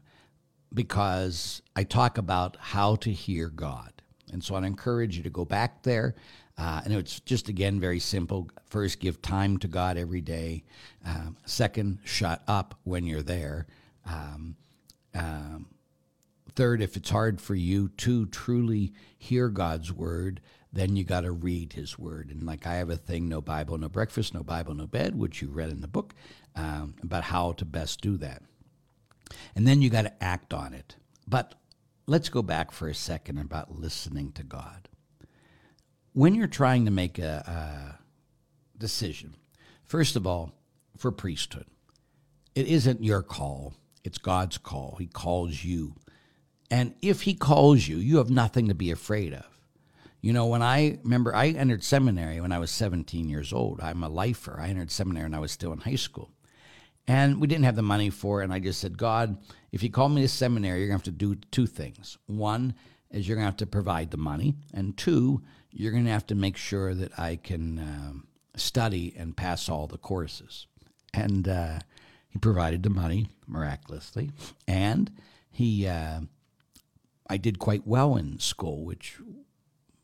because 0.74 1.62
I 1.76 1.84
talk 1.84 2.18
about 2.18 2.58
how 2.60 2.96
to 2.98 3.12
hear 3.12 3.50
God. 3.50 3.92
And 4.32 4.44
so 4.44 4.56
I'd 4.56 4.64
encourage 4.64 5.18
you 5.18 5.24
to 5.24 5.30
go 5.30 5.44
back 5.44 5.84
there. 5.84 6.16
Uh, 6.58 6.82
and 6.84 6.94
it's 6.94 7.20
just, 7.22 7.50
again, 7.50 7.80
very 7.80 8.00
simple. 8.00 8.50
First, 8.66 9.00
give 9.00 9.22
time 9.22 9.58
to 9.60 9.68
God 9.68 9.98
every 9.98 10.22
day. 10.22 10.64
Um, 11.06 11.38
second, 11.46 12.00
shut 12.04 12.44
up 12.48 12.76
when 12.84 13.06
you're 13.06 13.24
there. 13.24 13.66
Um, 14.06 14.56
um, 15.16 15.68
Third, 16.60 16.82
if 16.82 16.98
it's 16.98 17.12
hard 17.12 17.40
for 17.40 17.56
you 17.56 17.88
to 18.00 18.26
truly 18.26 18.92
hear 19.18 19.48
God's 19.48 19.94
word, 19.94 20.42
then 20.74 20.98
you 20.98 21.06
got 21.06 21.22
to 21.22 21.32
read 21.32 21.72
his 21.72 21.98
word. 21.98 22.32
And 22.32 22.44
like 22.44 22.68
I 22.68 22.74
have 22.74 22.90
a 22.90 22.98
thing, 22.98 23.30
no 23.30 23.40
Bible, 23.40 23.78
no 23.78 23.88
breakfast, 23.88 24.34
no 24.34 24.44
Bible, 24.44 24.74
no 24.74 24.86
bed, 24.86 25.16
which 25.16 25.42
you 25.42 25.48
read 25.48 25.70
in 25.70 25.80
the 25.80 25.88
book 25.88 26.14
um, 26.58 26.96
about 27.02 27.24
how 27.24 27.54
to 27.54 27.64
best 27.64 28.02
do 28.02 28.18
that. 28.18 28.42
And 29.56 29.66
then 29.66 29.82
you 29.82 29.90
got 29.90 30.02
to 30.02 30.22
act 30.22 30.54
on 30.54 30.74
it. 30.74 30.98
But 31.26 31.56
let's 32.08 32.28
go 32.28 32.42
back 32.42 32.74
for 32.74 32.90
a 32.90 32.94
second 32.94 33.38
about 33.38 33.80
listening 33.80 34.34
to 34.34 34.44
God. 34.44 34.90
When 36.12 36.36
you're 36.36 36.48
trying 36.48 36.84
to 36.84 36.92
make 36.92 37.18
a, 37.20 37.96
a 37.98 38.04
decision, 38.78 39.38
first 39.86 40.18
of 40.18 40.28
all, 40.28 40.52
for 40.98 41.14
priesthood, 41.14 41.68
it 42.54 42.68
isn't 42.68 43.02
your 43.02 43.24
call, 43.24 43.76
it's 44.04 44.18
God's 44.18 44.58
call. 44.58 44.98
He 45.00 45.08
calls 45.08 45.64
you 45.64 45.96
and 46.72 46.94
if 47.02 47.22
he 47.22 47.34
calls 47.34 47.88
you, 47.88 47.98
you 47.98 48.18
have 48.18 48.30
nothing 48.30 48.68
to 48.68 48.76
be 48.76 48.92
afraid 48.92 49.34
of. 49.34 49.46
You 50.22 50.34
know, 50.34 50.48
when 50.48 50.62
I 50.62 51.00
remember 51.04 51.34
I 51.34 51.48
entered 51.48 51.84
seminary 51.84 52.42
when 52.42 52.52
I 52.52 52.60
was 52.60 52.72
17 52.72 53.30
years 53.30 53.54
old. 53.54 53.80
I'm 53.82 54.04
a 54.04 54.10
lifer. 54.10 54.60
I 54.60 54.68
entered 54.68 54.92
seminary 54.92 55.26
when 55.26 55.34
I 55.34 55.40
was 55.40 55.52
still 55.52 55.72
in 55.72 55.80
high 55.80 55.96
school. 55.96 56.32
And 57.08 57.42
we 57.42 57.48
didn't 57.48 57.66
have 57.66 57.78
the 57.78 57.82
money 57.82 58.10
for 58.10 58.42
it. 58.42 58.44
And 58.44 58.54
I 58.54 58.60
just 58.60 58.82
said, 58.82 58.98
God, 58.98 59.38
if 59.72 59.82
you 59.82 59.90
call 59.90 60.10
me 60.10 60.22
to 60.22 60.28
seminary, 60.28 60.80
you're 60.80 60.90
going 60.90 61.00
to 61.00 61.10
have 61.10 61.18
to 61.18 61.26
do 61.26 61.36
two 61.52 61.66
things. 61.66 62.18
One 62.28 62.76
is 63.10 63.28
you're 63.28 63.36
going 63.36 63.46
to 63.46 63.52
have 63.52 63.58
to 63.58 63.66
provide 63.66 64.12
the 64.12 64.18
money. 64.18 64.56
And 64.74 64.96
two, 64.96 65.42
you're 65.72 65.92
going 65.92 66.06
to 66.06 66.12
have 66.12 66.28
to 66.28 66.36
make 66.36 66.58
sure 66.58 66.94
that 66.94 67.18
I 67.18 67.38
can 67.38 67.80
um, 67.80 68.28
study 68.56 69.16
and 69.18 69.36
pass 69.36 69.70
all 69.70 69.88
the 69.88 69.98
courses. 69.98 70.68
And 71.14 71.48
uh, 71.48 71.80
he 72.28 72.38
provided 72.38 72.84
the 72.84 72.92
money 72.92 73.30
miraculously. 73.48 74.32
And 74.68 75.10
he. 75.50 75.88
Uh, 75.88 76.22
I 77.30 77.38
did 77.38 77.60
quite 77.60 77.86
well 77.86 78.16
in 78.18 78.40
school, 78.40 78.84
which 78.84 79.20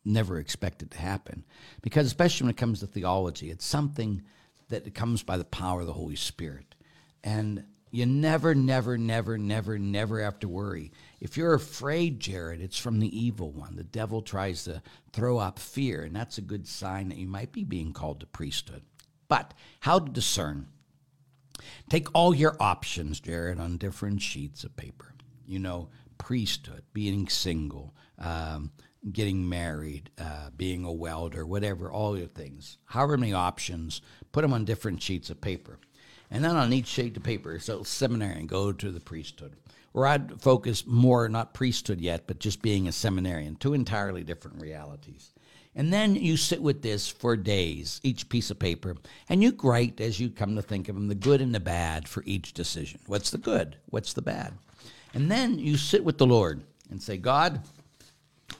never 0.05 0.37
expected 0.39 0.91
to 0.91 0.97
happen. 0.99 1.43
Because 1.81 2.05
especially 2.05 2.45
when 2.45 2.51
it 2.51 2.57
comes 2.57 2.79
to 2.79 2.87
theology, 2.87 3.49
it's 3.49 3.65
something 3.65 4.21
that 4.69 4.93
comes 4.93 5.23
by 5.23 5.37
the 5.37 5.43
power 5.43 5.81
of 5.81 5.87
the 5.87 5.93
Holy 5.93 6.15
Spirit. 6.15 6.75
And 7.23 7.65
you 7.91 8.05
never, 8.05 8.53
never, 8.53 8.97
never, 8.97 9.37
never, 9.37 9.79
never 9.79 10.21
have 10.21 10.39
to 10.39 10.49
worry. 10.49 10.91
If 11.21 11.37
you're 11.37 11.53
afraid, 11.53 12.19
Jared, 12.19 12.61
it's 12.61 12.77
from 12.77 12.99
the 12.99 13.17
evil 13.17 13.51
one. 13.51 13.75
The 13.75 13.83
devil 13.83 14.21
tries 14.21 14.65
to 14.65 14.81
throw 15.13 15.37
up 15.37 15.59
fear, 15.59 16.03
and 16.03 16.15
that's 16.15 16.37
a 16.37 16.41
good 16.41 16.67
sign 16.67 17.09
that 17.09 17.17
you 17.17 17.27
might 17.27 17.51
be 17.51 17.63
being 17.63 17.93
called 17.93 18.19
to 18.19 18.25
priesthood. 18.25 18.83
But 19.27 19.53
how 19.79 19.99
to 19.99 20.11
discern? 20.11 20.67
Take 21.89 22.09
all 22.13 22.35
your 22.35 22.57
options, 22.59 23.19
Jared, 23.19 23.59
on 23.59 23.77
different 23.77 24.21
sheets 24.21 24.63
of 24.63 24.75
paper. 24.75 25.13
You 25.47 25.59
know, 25.59 25.89
priesthood, 26.17 26.83
being 26.93 27.27
single, 27.27 27.93
um, 28.19 28.71
getting 29.11 29.47
married, 29.47 30.09
uh, 30.17 30.49
being 30.55 30.83
a 30.83 30.91
welder, 30.91 31.45
whatever, 31.45 31.91
all 31.91 32.17
your 32.17 32.27
things. 32.27 32.77
However 32.85 33.17
many 33.17 33.33
options, 33.33 34.01
put 34.31 34.41
them 34.41 34.53
on 34.53 34.65
different 34.65 35.01
sheets 35.01 35.29
of 35.29 35.41
paper. 35.41 35.79
And 36.31 36.43
then 36.43 36.55
on 36.55 36.73
each 36.73 36.87
sheet 36.87 37.15
of 37.15 37.23
paper, 37.23 37.59
so 37.59 37.83
seminary 37.83 38.39
and 38.39 38.49
go 38.49 38.71
to 38.71 38.91
the 38.91 38.99
priesthood. 38.99 39.55
Or 39.93 40.07
I'd 40.07 40.41
focus 40.41 40.85
more, 40.85 41.29
not 41.29 41.53
priesthood 41.53 42.01
yet, 42.01 42.27
but 42.27 42.39
just 42.39 42.61
being 42.61 42.87
a 42.87 42.91
seminarian, 42.91 43.55
two 43.55 43.73
entirely 43.73 44.23
different 44.23 44.61
realities. 44.61 45.31
And 45.75 45.91
then 45.91 46.15
you 46.15 46.37
sit 46.37 46.61
with 46.61 46.81
this 46.81 47.07
for 47.09 47.35
days, 47.35 47.99
each 48.01 48.29
piece 48.29 48.49
of 48.49 48.57
paper, 48.57 48.95
and 49.29 49.43
you 49.43 49.55
write, 49.61 49.99
as 49.99 50.19
you 50.19 50.29
come 50.29 50.55
to 50.55 50.61
think 50.61 50.89
of 50.89 50.95
them, 50.95 51.09
the 51.09 51.15
good 51.15 51.41
and 51.41 51.53
the 51.53 51.59
bad 51.59 52.07
for 52.07 52.23
each 52.25 52.53
decision. 52.53 53.01
What's 53.07 53.29
the 53.29 53.37
good? 53.37 53.77
What's 53.87 54.13
the 54.13 54.21
bad? 54.21 54.53
And 55.15 55.31
then 55.31 55.57
you 55.57 55.77
sit 55.77 56.03
with 56.03 56.17
the 56.17 56.27
Lord 56.27 56.61
and 56.91 57.01
say, 57.01 57.15
God, 57.15 57.61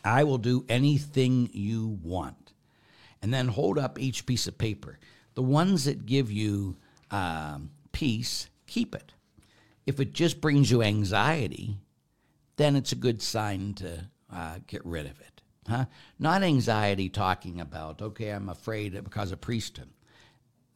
I 0.06 0.24
will 0.24 0.38
do 0.38 0.66
anything 0.70 1.50
you 1.52 2.00
want. 2.02 2.54
And 3.22 3.34
then 3.34 3.50
hold 3.50 3.78
up 3.78 4.00
each 4.00 4.26
piece 4.26 4.48
of 4.48 4.58
paper. 4.58 4.98
The 5.34 5.42
ones 5.42 5.84
that 5.84 6.06
give 6.06 6.32
you 6.32 6.78
um, 7.12 7.72
peace, 7.92 8.50
keep 8.68 8.96
it. 8.96 9.12
If 9.86 10.00
it 10.00 10.14
just 10.14 10.40
brings 10.40 10.72
you 10.72 10.82
anxiety, 10.82 11.78
then 12.56 12.78
it's 12.78 12.94
a 12.94 12.96
good 12.96 13.22
sign 13.22 13.74
to 13.76 14.10
uh, 14.32 14.60
get 14.66 14.84
rid 14.86 15.08
of 15.08 15.20
it. 15.20 15.42
Huh? 15.68 15.86
Not 16.20 16.42
anxiety 16.42 17.10
talking 17.10 17.60
about, 17.60 18.02
okay, 18.02 18.30
I'm 18.30 18.48
afraid 18.48 18.94
because 19.04 19.34
of 19.34 19.42
priesthood. 19.42 19.90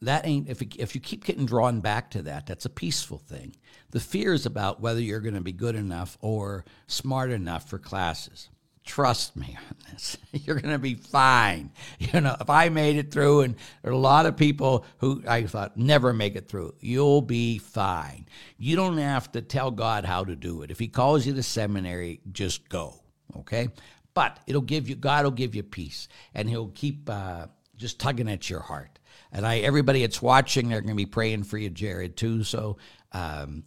That 0.02 0.26
ain't, 0.26 0.48
if, 0.48 0.62
it, 0.62 0.76
if 0.76 0.94
you 0.94 1.00
keep 1.00 1.24
getting 1.24 1.44
drawn 1.46 1.80
back 1.80 2.10
to 2.12 2.22
that, 2.22 2.46
that's 2.46 2.64
a 2.64 2.70
peaceful 2.70 3.18
thing. 3.18 3.54
The 3.90 4.00
fear 4.00 4.32
is 4.32 4.46
about 4.46 4.80
whether 4.80 5.00
you're 5.00 5.20
going 5.20 5.34
to 5.34 5.40
be 5.40 5.52
good 5.52 5.74
enough 5.74 6.16
or 6.20 6.64
smart 6.86 7.30
enough 7.30 7.68
for 7.68 7.78
classes. 7.78 8.48
Trust 8.82 9.36
me 9.36 9.58
on 9.58 9.76
this. 9.92 10.16
You're 10.32 10.58
going 10.58 10.72
to 10.72 10.78
be 10.78 10.94
fine. 10.94 11.70
You 11.98 12.22
know, 12.22 12.34
if 12.40 12.48
I 12.48 12.70
made 12.70 12.96
it 12.96 13.12
through, 13.12 13.42
and 13.42 13.54
there 13.82 13.92
are 13.92 13.94
a 13.94 13.98
lot 13.98 14.26
of 14.26 14.36
people 14.36 14.84
who 14.98 15.22
I 15.28 15.44
thought 15.44 15.76
never 15.76 16.12
make 16.12 16.34
it 16.34 16.48
through, 16.48 16.74
you'll 16.80 17.20
be 17.20 17.58
fine. 17.58 18.26
You 18.56 18.76
don't 18.76 18.96
have 18.96 19.30
to 19.32 19.42
tell 19.42 19.70
God 19.70 20.04
how 20.04 20.24
to 20.24 20.34
do 20.34 20.62
it. 20.62 20.70
If 20.70 20.78
He 20.78 20.88
calls 20.88 21.26
you 21.26 21.34
to 21.34 21.42
seminary, 21.42 22.20
just 22.32 22.68
go. 22.68 22.94
Okay? 23.36 23.68
But 24.14 24.40
it'll 24.46 24.62
give 24.62 24.88
you, 24.88 24.96
God 24.96 25.24
will 25.24 25.30
give 25.30 25.54
you 25.54 25.62
peace, 25.62 26.08
and 26.34 26.48
He'll 26.48 26.68
keep 26.68 27.08
uh, 27.08 27.46
just 27.76 28.00
tugging 28.00 28.30
at 28.30 28.48
your 28.48 28.60
heart. 28.60 28.98
And 29.32 29.46
I, 29.46 29.58
everybody 29.58 30.00
that's 30.00 30.20
watching, 30.20 30.68
they're 30.68 30.80
going 30.80 30.90
to 30.90 30.96
be 30.96 31.06
praying 31.06 31.44
for 31.44 31.56
you, 31.56 31.70
Jared, 31.70 32.16
too. 32.16 32.42
So 32.42 32.78
um, 33.12 33.64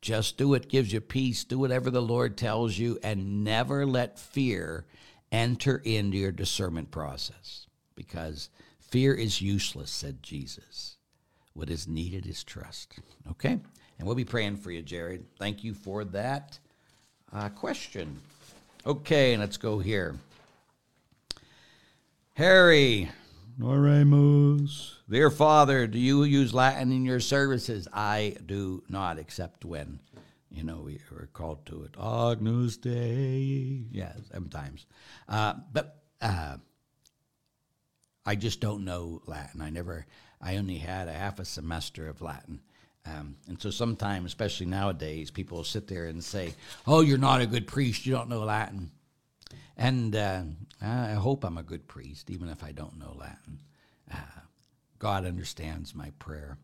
just 0.00 0.36
do 0.36 0.54
it 0.54 0.68
gives 0.68 0.92
you 0.92 1.00
peace. 1.00 1.44
Do 1.44 1.58
whatever 1.58 1.90
the 1.90 2.02
Lord 2.02 2.36
tells 2.36 2.78
you, 2.78 2.98
and 3.02 3.44
never 3.44 3.84
let 3.86 4.18
fear 4.18 4.86
enter 5.30 5.78
into 5.78 6.18
your 6.18 6.32
discernment 6.32 6.90
process 6.90 7.66
because 7.94 8.50
fear 8.78 9.14
is 9.14 9.40
useless, 9.40 9.90
said 9.90 10.22
Jesus. 10.22 10.96
What 11.54 11.70
is 11.70 11.88
needed 11.88 12.26
is 12.26 12.44
trust. 12.44 12.98
Okay? 13.30 13.58
And 13.98 14.06
we'll 14.06 14.16
be 14.16 14.24
praying 14.24 14.56
for 14.56 14.70
you, 14.70 14.82
Jared. 14.82 15.24
Thank 15.38 15.64
you 15.64 15.74
for 15.74 16.04
that 16.06 16.58
uh, 17.32 17.48
question. 17.50 18.20
Okay, 18.84 19.36
let's 19.36 19.56
go 19.56 19.78
here. 19.78 20.16
Harry, 22.34 23.10
Oremus. 23.60 24.94
dear 25.08 25.30
Father, 25.30 25.86
do 25.86 25.98
you 25.98 26.24
use 26.24 26.54
Latin 26.54 26.92
in 26.92 27.04
your 27.04 27.20
services? 27.20 27.86
I 27.92 28.36
do 28.44 28.82
not, 28.88 29.18
except 29.18 29.64
when, 29.64 30.00
you 30.50 30.62
know, 30.62 30.78
we 30.78 31.00
are 31.10 31.28
called 31.32 31.66
to 31.66 31.84
it. 31.84 31.94
Agnus 32.00 32.76
Dei. 32.76 33.84
Yeah, 33.90 34.12
sometimes. 34.32 34.86
Uh, 35.28 35.54
but 35.72 36.02
uh, 36.20 36.56
I 38.24 38.34
just 38.36 38.60
don't 38.60 38.84
know 38.84 39.22
Latin. 39.26 39.60
I 39.60 39.70
never, 39.70 40.06
I 40.40 40.56
only 40.56 40.78
had 40.78 41.08
a 41.08 41.12
half 41.12 41.38
a 41.38 41.44
semester 41.44 42.08
of 42.08 42.22
Latin. 42.22 42.60
Um, 43.04 43.36
and 43.48 43.60
so 43.60 43.70
sometimes, 43.70 44.26
especially 44.26 44.66
nowadays, 44.66 45.30
people 45.30 45.58
will 45.58 45.64
sit 45.64 45.88
there 45.88 46.06
and 46.06 46.22
say, 46.22 46.54
Oh, 46.86 47.00
you're 47.00 47.18
not 47.18 47.40
a 47.40 47.46
good 47.46 47.66
priest. 47.66 48.06
You 48.06 48.12
don't 48.12 48.28
know 48.28 48.44
Latin. 48.44 48.92
And 49.76 50.14
uh, 50.14 50.42
I 50.82 51.12
hope 51.12 51.44
I'm 51.44 51.58
a 51.58 51.62
good 51.62 51.86
priest, 51.86 52.30
even 52.30 52.48
if 52.48 52.64
I 52.64 52.72
don't 52.72 52.98
know 52.98 53.16
Latin. 53.18 53.60
Uh, 54.12 54.16
God 54.98 55.24
understands 55.24 55.94
my 55.94 56.10
prayer. 56.18 56.58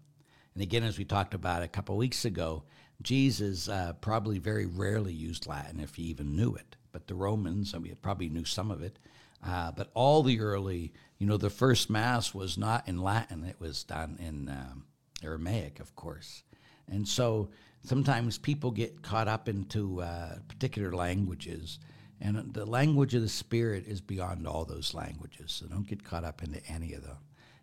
And 0.54 0.62
again, 0.62 0.82
as 0.82 0.98
we 0.98 1.04
talked 1.04 1.34
about 1.34 1.62
a 1.62 1.68
couple 1.68 1.96
weeks 1.96 2.24
ago, 2.24 2.64
Jesus 3.00 3.68
uh, 3.68 3.92
probably 4.00 4.38
very 4.38 4.66
rarely 4.66 5.12
used 5.12 5.46
Latin 5.46 5.78
if 5.78 5.94
he 5.94 6.04
even 6.04 6.34
knew 6.34 6.54
it. 6.54 6.76
But 6.90 7.06
the 7.06 7.14
Romans, 7.14 7.74
I 7.74 7.78
mean, 7.78 7.96
probably 8.02 8.28
knew 8.28 8.44
some 8.44 8.70
of 8.70 8.82
it. 8.82 8.98
Uh, 9.44 9.70
but 9.70 9.90
all 9.94 10.22
the 10.24 10.40
early, 10.40 10.92
you 11.18 11.26
know, 11.26 11.36
the 11.36 11.50
first 11.50 11.90
Mass 11.90 12.34
was 12.34 12.58
not 12.58 12.88
in 12.88 13.00
Latin, 13.00 13.44
it 13.44 13.60
was 13.60 13.84
done 13.84 14.16
in 14.18 14.48
um, 14.48 14.84
Aramaic, 15.22 15.78
of 15.78 15.94
course. 15.94 16.42
And 16.90 17.06
so 17.06 17.50
sometimes 17.84 18.36
people 18.36 18.72
get 18.72 19.02
caught 19.02 19.28
up 19.28 19.48
into 19.48 20.02
uh, 20.02 20.38
particular 20.48 20.92
languages. 20.92 21.78
And 22.20 22.52
the 22.52 22.66
language 22.66 23.14
of 23.14 23.22
the 23.22 23.28
Spirit 23.28 23.86
is 23.86 24.00
beyond 24.00 24.46
all 24.46 24.64
those 24.64 24.94
languages. 24.94 25.52
So 25.52 25.66
don't 25.66 25.86
get 25.86 26.04
caught 26.04 26.24
up 26.24 26.42
into 26.42 26.60
any 26.66 26.92
of 26.94 27.04
them. 27.04 27.18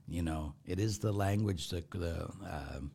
You 0.07 0.21
know, 0.21 0.53
it 0.65 0.79
is 0.79 0.99
the 0.99 1.11
language, 1.11 1.69
the, 1.69 1.83
the, 1.91 2.29
um, 2.49 2.91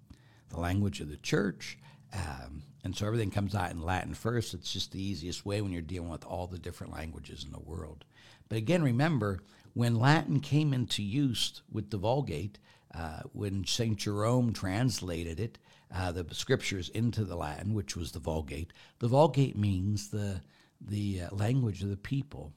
the 0.49 0.61
language 0.61 1.01
of 1.01 1.11
the 1.11 1.17
church. 1.17 1.79
Um, 2.15 2.63
and 2.83 2.97
so 2.97 3.07
everything 3.07 3.31
comes 3.31 3.55
out 3.55 3.73
in 3.73 3.83
Latin 3.83 4.15
first. 4.15 4.55
It's 4.55 4.73
just 4.73 4.93
the 4.93 5.03
easiest 5.03 5.45
way 5.45 5.61
when 5.61 5.73
you're 5.73 5.83
dealing 5.83 6.09
with 6.09 6.25
all 6.25 6.47
the 6.47 6.59
different 6.59 6.93
languages 6.93 7.45
in 7.45 7.53
the 7.53 7.61
world. 7.61 8.05
But 8.49 8.59
again, 8.59 8.83
remember, 8.83 9.41
when 9.75 9.97
Latin 9.97 10.41
came 10.41 10.73
into 10.73 11.03
use 11.03 11.63
with 11.71 11.91
the 11.91 11.99
Vulgate, 11.99 12.59
uh, 12.95 13.21
when 13.33 13.65
St. 13.65 13.97
Jerome 13.97 14.53
translated 14.53 15.39
it, 15.39 15.59
uh, 15.95 16.13
the 16.13 16.27
scriptures 16.35 16.89
into 16.91 17.25
the 17.25 17.37
Latin, 17.37 17.75
which 17.75 17.97
was 17.97 18.13
the 18.13 18.19
Vulgate, 18.19 18.73
the 18.99 19.09
Vulgate 19.09 19.57
means 19.57 20.09
the, 20.09 20.41
the 20.81 21.23
uh, 21.23 21.35
language 21.35 21.83
of 21.83 21.91
the 21.91 21.97
people. 21.97 22.53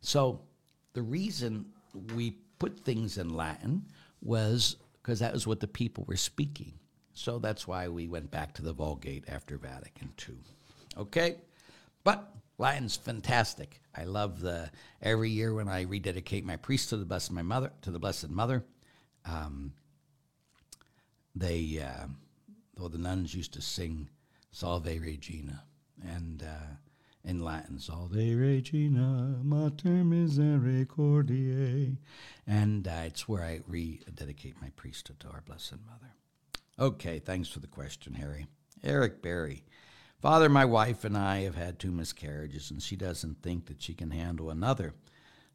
So 0.00 0.42
the 0.92 1.02
reason 1.02 1.66
we 2.14 2.36
put 2.58 2.80
things 2.80 3.18
in 3.18 3.34
Latin 3.34 3.86
was 4.22 4.76
because 5.02 5.20
that 5.20 5.32
was 5.32 5.46
what 5.46 5.60
the 5.60 5.68
people 5.68 6.04
were 6.06 6.16
speaking. 6.16 6.74
So 7.12 7.38
that's 7.38 7.66
why 7.66 7.88
we 7.88 8.08
went 8.08 8.30
back 8.30 8.54
to 8.54 8.62
the 8.62 8.72
Vulgate 8.72 9.24
after 9.28 9.58
Vatican 9.58 10.12
II. 10.28 10.36
Okay? 10.96 11.36
But 12.04 12.32
Latin's 12.58 12.96
fantastic. 12.96 13.80
I 13.96 14.04
love 14.04 14.40
the 14.40 14.70
every 15.02 15.30
year 15.30 15.54
when 15.54 15.68
I 15.68 15.82
rededicate 15.82 16.44
my 16.44 16.56
priest 16.56 16.90
to 16.90 16.96
the 16.96 17.04
blessed 17.04 17.32
my 17.32 17.42
mother 17.42 17.72
to 17.82 17.90
the 17.90 17.98
Blessed 17.98 18.30
Mother. 18.30 18.64
Um, 19.24 19.72
they, 21.34 21.82
uh, 21.82 22.06
well, 22.76 22.88
the 22.88 22.98
nuns 22.98 23.34
used 23.34 23.54
to 23.54 23.62
sing 23.62 24.08
"Salve 24.50 24.86
Regina," 24.86 25.64
and 26.02 26.42
uh, 26.42 26.74
in 27.24 27.42
Latin, 27.42 27.78
"Salve 27.78 28.12
Regina, 28.12 29.38
Mater 29.42 30.04
Misericordiae," 30.04 31.96
and 32.46 32.88
uh, 32.88 33.02
it's 33.04 33.28
where 33.28 33.42
I 33.42 33.60
rededicate 33.66 34.60
my 34.60 34.70
priesthood 34.76 35.20
to 35.20 35.28
our 35.28 35.42
Blessed 35.42 35.78
Mother. 35.86 36.14
Okay, 36.78 37.18
thanks 37.18 37.48
for 37.48 37.60
the 37.60 37.66
question, 37.66 38.14
Harry. 38.14 38.46
Eric 38.82 39.20
Berry. 39.20 39.64
Father, 40.20 40.48
my 40.48 40.64
wife 40.64 41.04
and 41.04 41.16
I 41.16 41.40
have 41.40 41.56
had 41.56 41.78
two 41.78 41.90
miscarriages, 41.90 42.70
and 42.70 42.82
she 42.82 42.96
doesn't 42.96 43.42
think 43.42 43.66
that 43.66 43.82
she 43.82 43.94
can 43.94 44.10
handle 44.10 44.50
another. 44.50 44.94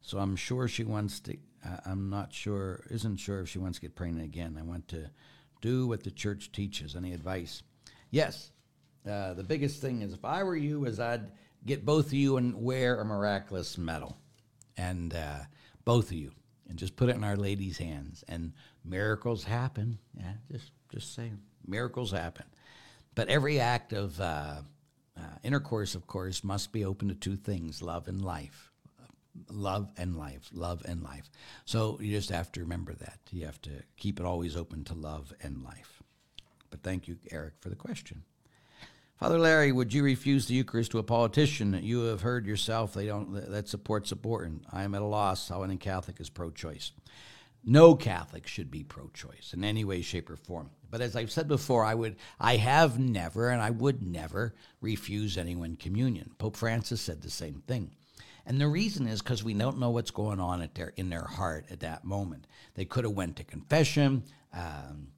So 0.02 0.18
I'm 0.18 0.36
sure 0.36 0.68
she 0.68 0.84
wants 0.84 1.20
to, 1.20 1.36
uh, 1.64 1.78
I'm 1.84 2.10
not 2.10 2.32
sure, 2.32 2.84
isn't 2.90 3.16
sure 3.16 3.40
if 3.40 3.48
she 3.48 3.58
wants 3.58 3.78
to 3.78 3.82
get 3.82 3.96
pregnant 3.96 4.24
again. 4.24 4.56
I 4.58 4.62
want 4.62 4.88
to 4.88 5.10
do 5.60 5.86
what 5.88 6.04
the 6.04 6.10
church 6.10 6.52
teaches. 6.52 6.94
Any 6.94 7.12
advice? 7.12 7.62
Yes. 8.10 8.50
Uh, 9.08 9.34
the 9.34 9.44
biggest 9.44 9.80
thing 9.80 10.02
is 10.02 10.12
if 10.12 10.24
I 10.24 10.42
were 10.42 10.56
you, 10.56 10.84
is 10.84 11.00
I'd 11.00 11.30
get 11.66 11.84
both 11.84 12.06
of 12.06 12.12
you 12.14 12.36
and 12.36 12.62
wear 12.62 13.00
a 13.00 13.04
miraculous 13.04 13.76
medal. 13.76 14.16
And 14.76 15.14
uh, 15.14 15.40
both 15.84 16.06
of 16.06 16.16
you. 16.16 16.32
And 16.68 16.78
just 16.78 16.96
put 16.96 17.08
it 17.08 17.16
in 17.16 17.24
Our 17.24 17.36
Lady's 17.36 17.78
hands. 17.78 18.24
And 18.28 18.52
miracles 18.84 19.44
happen. 19.44 19.98
Yeah, 20.18 20.34
just, 20.50 20.70
just 20.92 21.14
saying. 21.14 21.38
Miracles 21.66 22.10
happen. 22.12 22.44
But 23.14 23.28
every 23.28 23.60
act 23.60 23.92
of 23.92 24.20
uh, 24.20 24.56
uh, 25.16 25.20
intercourse, 25.42 25.94
of 25.94 26.06
course, 26.06 26.44
must 26.44 26.72
be 26.72 26.84
open 26.84 27.08
to 27.08 27.14
two 27.14 27.36
things 27.36 27.82
love 27.82 28.08
and 28.08 28.22
life. 28.22 28.72
Love 29.50 29.90
and 29.98 30.16
life, 30.16 30.48
love 30.52 30.82
and 30.86 31.02
life. 31.02 31.30
So 31.66 31.98
you 32.00 32.10
just 32.16 32.30
have 32.30 32.50
to 32.52 32.60
remember 32.60 32.94
that. 32.94 33.18
You 33.30 33.44
have 33.44 33.60
to 33.62 33.70
keep 33.98 34.18
it 34.18 34.24
always 34.24 34.56
open 34.56 34.84
to 34.84 34.94
love 34.94 35.32
and 35.42 35.62
life. 35.62 36.02
But 36.70 36.82
thank 36.82 37.06
you, 37.06 37.18
Eric, 37.30 37.54
for 37.60 37.68
the 37.68 37.76
question. 37.76 38.22
Father 39.16 39.38
Larry, 39.38 39.72
would 39.72 39.94
you 39.94 40.02
refuse 40.02 40.46
the 40.46 40.54
Eucharist 40.54 40.90
to 40.90 40.98
a 40.98 41.02
politician 41.02 41.70
that 41.70 41.82
you 41.82 42.00
have 42.00 42.20
heard 42.20 42.46
yourself 42.46 42.92
they 42.92 43.06
don't 43.06 43.50
that 43.50 43.66
supports 43.66 44.12
abortion? 44.12 44.60
I 44.70 44.84
am 44.84 44.94
at 44.94 45.00
a 45.00 45.06
loss 45.06 45.48
how 45.48 45.62
any 45.62 45.78
Catholic 45.78 46.20
is 46.20 46.28
pro-choice. 46.28 46.92
No 47.64 47.94
Catholic 47.94 48.46
should 48.46 48.70
be 48.70 48.84
pro-choice 48.84 49.54
in 49.54 49.64
any 49.64 49.84
way, 49.84 50.02
shape, 50.02 50.28
or 50.28 50.36
form. 50.36 50.70
But 50.90 51.00
as 51.00 51.16
I've 51.16 51.32
said 51.32 51.48
before, 51.48 51.82
I 51.82 51.94
would, 51.94 52.16
I 52.38 52.56
have 52.56 52.98
never, 52.98 53.48
and 53.48 53.62
I 53.62 53.70
would 53.70 54.02
never 54.02 54.54
refuse 54.82 55.38
anyone 55.38 55.76
communion. 55.76 56.32
Pope 56.36 56.54
Francis 56.54 57.00
said 57.00 57.22
the 57.22 57.30
same 57.30 57.62
thing, 57.66 57.92
and 58.44 58.60
the 58.60 58.68
reason 58.68 59.08
is 59.08 59.22
because 59.22 59.42
we 59.42 59.54
don't 59.54 59.80
know 59.80 59.90
what's 59.90 60.10
going 60.10 60.40
on 60.40 60.60
at 60.60 60.74
their 60.74 60.92
in 60.96 61.08
their 61.08 61.24
heart 61.24 61.64
at 61.70 61.80
that 61.80 62.04
moment. 62.04 62.46
They 62.74 62.84
could 62.84 63.04
have 63.04 63.14
went 63.14 63.36
to 63.36 63.44
confession, 63.44 64.24
um, 64.52 65.08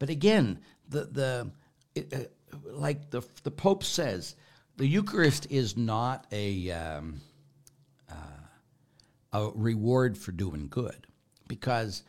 but 0.00 0.10
again, 0.10 0.58
the 0.88 1.04
the 1.04 1.50
it, 1.94 2.12
uh, 2.12 2.18
like 2.64 3.10
the 3.10 3.22
the 3.42 3.50
Pope 3.50 3.84
says, 3.84 4.36
the 4.76 4.86
Eucharist 4.86 5.46
is 5.50 5.76
not 5.76 6.26
a 6.32 6.70
um, 6.70 7.20
uh, 8.10 8.14
a 9.32 9.50
reward 9.54 10.16
for 10.16 10.32
doing 10.32 10.68
good 10.68 11.06
because 11.48 12.02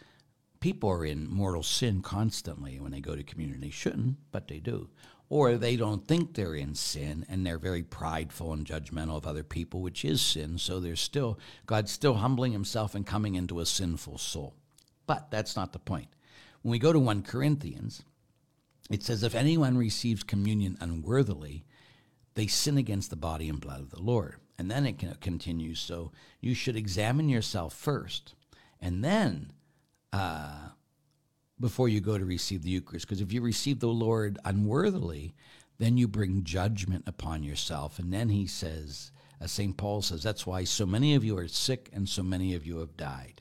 people 0.60 0.90
are 0.90 1.06
in 1.06 1.30
mortal 1.30 1.64
sin 1.64 2.02
constantly 2.02 2.80
when 2.80 2.92
they 2.92 3.00
go 3.00 3.16
to 3.16 3.24
communion. 3.24 3.62
They 3.62 3.70
shouldn't, 3.70 4.18
but 4.32 4.48
they 4.48 4.60
do. 4.60 4.90
Or 5.30 5.58
they 5.58 5.76
don't 5.76 6.08
think 6.08 6.34
they're 6.34 6.56
in 6.56 6.76
sin 6.76 7.26
and 7.30 7.46
they're 7.46 7.58
very 7.58 7.84
prideful 7.84 8.54
and 8.54 8.66
judgmental 8.66 9.18
of 9.18 9.26
other 9.26 9.44
people, 9.44 9.82
which 9.82 10.06
is 10.06 10.22
sin. 10.22 10.58
So 10.60 10.80
they're 10.80 10.96
still, 10.96 11.40
God's 11.66 11.92
still 11.92 12.16
humbling 12.16 12.52
himself 12.52 12.96
and 12.96 13.06
coming 13.06 13.36
into 13.36 13.60
a 13.60 13.66
sinful 13.66 14.20
soul. 14.20 14.56
But 15.08 15.32
that's 15.32 15.56
not 15.56 15.74
the 15.74 15.80
point. 15.80 16.10
When 16.62 16.72
we 16.72 16.80
go 16.80 16.94
to 16.94 17.00
1 17.00 17.24
Corinthians, 17.24 18.04
it 18.90 19.04
says, 19.04 19.24
If 19.24 19.36
anyone 19.36 19.78
receives 19.78 20.24
communion 20.24 20.78
unworthily, 20.80 21.66
they 22.36 22.48
sin 22.48 22.78
against 22.78 23.10
the 23.10 23.16
body 23.16 23.50
and 23.50 23.60
blood 23.60 23.82
of 23.82 23.92
the 23.92 24.02
Lord. 24.02 24.36
and 24.58 24.72
then 24.72 24.86
it 24.86 25.20
continues. 25.20 25.80
So 25.80 26.12
you 26.40 26.54
should 26.54 26.76
examine 26.78 27.28
yourself 27.28 27.74
first, 27.74 28.36
and 28.80 29.04
then 29.04 29.52
uh, 30.14 30.70
before 31.60 31.90
you 31.90 32.02
go 32.02 32.18
to 32.18 32.26
receive 32.26 32.64
the 32.64 32.70
Eucharist. 32.70 33.08
Because 33.08 33.22
if 33.22 33.32
you 33.32 33.42
receive 33.42 33.80
the 33.80 33.88
Lord 33.88 34.38
unworthily, 34.46 35.36
then 35.78 35.98
you 35.98 36.08
bring 36.08 36.44
judgment 36.44 37.04
upon 37.08 37.44
yourself. 37.44 38.00
And 38.00 38.14
then 38.14 38.30
he 38.30 38.48
says, 38.48 39.12
as 39.40 39.52
St. 39.52 39.76
Paul 39.76 40.02
says, 40.02 40.24
that's 40.24 40.48
why 40.48 40.64
so 40.64 40.86
many 40.86 41.16
of 41.16 41.24
you 41.24 41.38
are 41.38 41.48
sick 41.48 41.90
and 41.94 42.08
so 42.08 42.24
many 42.24 42.54
of 42.54 42.66
you 42.66 42.78
have 42.80 42.98
died. 42.98 43.35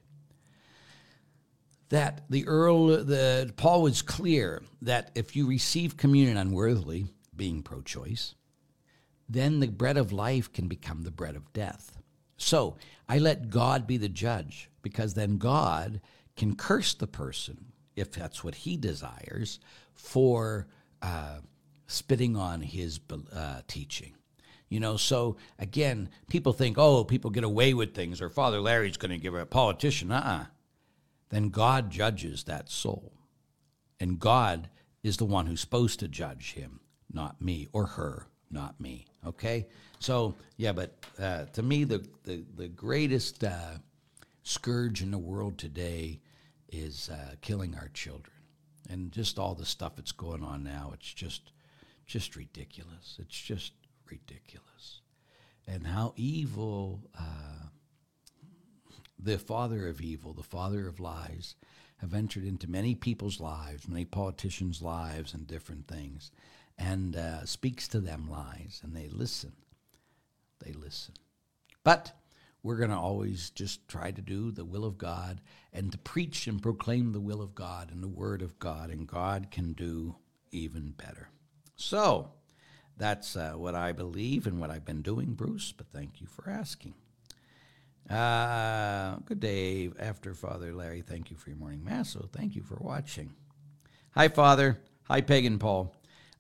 That 1.95 2.25
the 2.29 2.45
Earl, 2.49 2.89
the 3.05 3.53
Paul 3.57 3.83
was 3.83 4.03
clear 4.03 4.61
that 4.83 5.13
if 5.15 5.37
you 5.37 5.47
receive 5.47 5.97
communion 5.97 6.37
unworthily, 6.37 7.07
being 7.37 7.63
pro 7.63 7.83
choice, 7.83 8.35
then 9.29 9.61
the 9.61 9.69
bread 9.69 9.97
of 9.97 10.11
life 10.11 10.53
can 10.53 10.67
become 10.67 11.03
the 11.03 11.13
bread 11.13 11.37
of 11.37 11.53
death. 11.53 11.97
So 12.37 12.79
I 13.09 13.19
let 13.19 13.49
God 13.49 13.87
be 13.87 13.97
the 13.97 14.09
judge 14.09 14.71
because 14.83 15.15
then 15.15 15.39
God 15.39 16.01
can 16.37 16.57
curse 16.57 16.95
the 16.95 17.07
person 17.07 17.67
if 17.95 18.11
that's 18.11 18.43
what 18.43 18.57
he 18.57 18.77
desires 18.77 19.61
for 19.95 20.67
uh, 21.01 21.39
spitting 21.87 22.37
on 22.37 22.61
his 22.61 22.99
uh, 23.33 23.61
teaching. 23.69 24.15
You 24.69 24.81
know, 24.81 24.97
so 24.97 25.37
again, 25.61 26.09
people 26.29 26.53
think, 26.53 26.77
oh, 26.77 27.05
people 27.05 27.31
get 27.31 27.45
away 27.45 27.73
with 27.73 27.95
things, 27.95 28.21
or 28.21 28.31
Father 28.31 28.61
Larry's 28.61 28.97
going 28.97 29.13
to 29.13 29.19
give 29.19 29.37
a 29.37 29.47
politician. 29.47 30.11
Uh 30.11 30.23
uh 30.25 30.47
Then 31.35 31.49
God 31.49 31.91
judges 31.91 32.45
that 32.45 32.71
soul. 32.71 33.13
And 33.99 34.21
God 34.21 34.69
is 35.03 35.17
the 35.17 35.25
one 35.25 35.47
who's 35.47 35.61
supposed 35.61 35.99
to 35.99 36.07
judge 36.07 36.53
him, 36.53 36.79
not 37.13 37.43
me, 37.43 37.67
or 37.73 37.87
her, 37.87 38.29
not 38.53 38.81
me. 38.81 39.07
Okay? 39.27 39.67
So, 39.99 40.37
yeah, 40.59 40.71
but 40.71 40.95
uh, 41.19 41.47
to 41.47 41.63
me, 41.65 41.83
the, 41.83 42.07
the, 42.23 42.45
the 42.55 42.69
greatest 42.69 43.43
uh, 43.43 43.79
scourge 44.45 45.03
in 45.03 45.11
the 45.11 45.19
world 45.19 45.59
today 45.59 46.21
is 46.69 47.11
uh, 47.11 47.35
killing 47.41 47.75
our 47.75 47.89
children. 47.89 48.37
And 48.89 49.11
just 49.11 49.37
all 49.37 49.57
the 49.57 49.67
stuff 49.67 49.97
that's 49.97 50.13
going 50.13 50.45
on 50.45 50.63
now, 50.63 50.93
it's 50.95 51.13
just, 51.13 51.51
just 52.07 52.37
ridiculous. 52.37 53.17
It's 53.19 53.41
just 53.41 53.73
ridiculous. 54.09 55.01
And 55.67 55.85
how 55.85 56.13
evil, 56.15 57.01
uh, 57.19 57.71
the 59.25 59.39
father 59.39 59.89
of 59.89 60.01
evil, 60.01 60.35
the 60.35 60.43
father 60.43 60.87
of 60.87 61.01
lies, 61.01 61.57
have 61.99 62.13
entered 62.13 62.45
into 62.45 62.71
many 62.71 62.95
people's 62.95 63.41
lives, 63.41 63.89
many 63.89 64.05
politicians' 64.05 64.83
lives, 64.83 65.33
and 65.33 65.47
different 65.47 65.89
things, 65.89 66.31
and 66.77 67.17
uh, 67.17 67.45
speaks 67.47 67.89
to 67.89 68.01
them 68.01 68.29
lies, 68.29 68.81
and 68.85 68.95
they 68.95 69.09
listen. 69.09 69.53
They 70.63 70.73
listen. 70.73 71.15
But 71.83 72.13
we're 72.63 72.77
going 72.77 72.91
to 72.91 72.97
always 72.97 73.51
just 73.51 73.89
try 73.89 74.11
to 74.11 74.21
do 74.21 74.51
the 74.51 74.65
will 74.65 74.85
of 74.85 74.99
God 74.99 75.41
and 75.73 75.91
to 75.93 75.99
preach 75.99 76.47
and 76.47 76.63
proclaim 76.63 77.13
the 77.13 77.21
will 77.21 77.41
of 77.41 77.55
God 77.55 77.91
and 77.91 78.03
the 78.03 78.09
word 78.09 78.43
of 78.43 78.59
God, 78.59 78.91
and 78.91 79.07
God 79.07 79.51
can 79.51 79.73
do 79.73 80.17
even 80.51 80.91
better. 80.91 81.31
So, 81.77 82.33
that's 82.97 83.37
uh, 83.37 83.53
what 83.53 83.75
I 83.75 83.93
believe 83.93 84.47
and 84.47 84.61
what 84.61 84.71
I've 84.71 84.85
been 84.85 85.03
doing, 85.03 85.33
Bruce, 85.33 85.73
but 85.73 85.89
thank 85.93 86.21
you 86.21 86.27
for 86.27 86.49
asking. 86.51 86.95
Uh, 88.11 89.17
good 89.25 89.41
day, 89.41 89.91
after 89.99 90.35
Father 90.35 90.75
Larry. 90.75 91.03
Thank 91.03 91.31
you 91.31 91.37
for 91.37 91.51
your 91.51 91.59
morning 91.59 91.85
mass. 91.85 92.11
So, 92.11 92.29
thank 92.33 92.55
you 92.55 92.63
for 92.63 92.77
watching. 92.81 93.33
Hi, 94.13 94.29
Father. 94.29 94.79
Hi, 95.05 95.21
Pagan 95.21 95.59
Paul. 95.59 95.95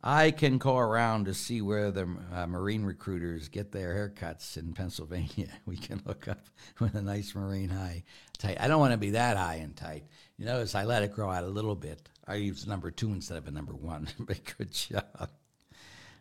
I 0.06 0.32
can 0.32 0.58
go 0.58 0.76
around 0.76 1.24
to 1.24 1.34
see 1.34 1.62
where 1.62 1.90
the 1.90 2.06
uh, 2.30 2.46
Marine 2.46 2.84
recruiters 2.84 3.48
get 3.48 3.72
their 3.72 3.94
haircuts 3.94 4.58
in 4.58 4.74
Pennsylvania. 4.74 5.48
We 5.66 5.78
can 5.78 6.02
look 6.04 6.28
up 6.28 6.46
with 6.78 6.94
a 6.94 7.00
nice 7.00 7.34
Marine 7.34 7.70
high 7.70 8.04
tight. 8.36 8.58
I 8.60 8.68
don't 8.68 8.80
want 8.80 8.92
to 8.92 8.98
be 8.98 9.10
that 9.10 9.38
high 9.38 9.54
and 9.56 9.74
tight. 9.74 10.04
You 10.36 10.44
notice 10.44 10.74
I 10.74 10.84
let 10.84 11.02
it 11.02 11.12
grow 11.12 11.30
out 11.30 11.44
a 11.44 11.48
little 11.48 11.74
bit. 11.74 12.06
I 12.28 12.34
use 12.34 12.66
number 12.66 12.90
two 12.90 13.12
instead 13.14 13.38
of 13.38 13.48
a 13.48 13.50
number 13.50 13.74
one. 13.74 14.08
but 14.18 14.40
good 14.58 14.72
job. 14.72 15.30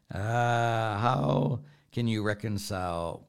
Uh, 0.10 0.98
how 0.98 1.60
can 1.92 2.08
you 2.08 2.24
reconcile 2.24 3.28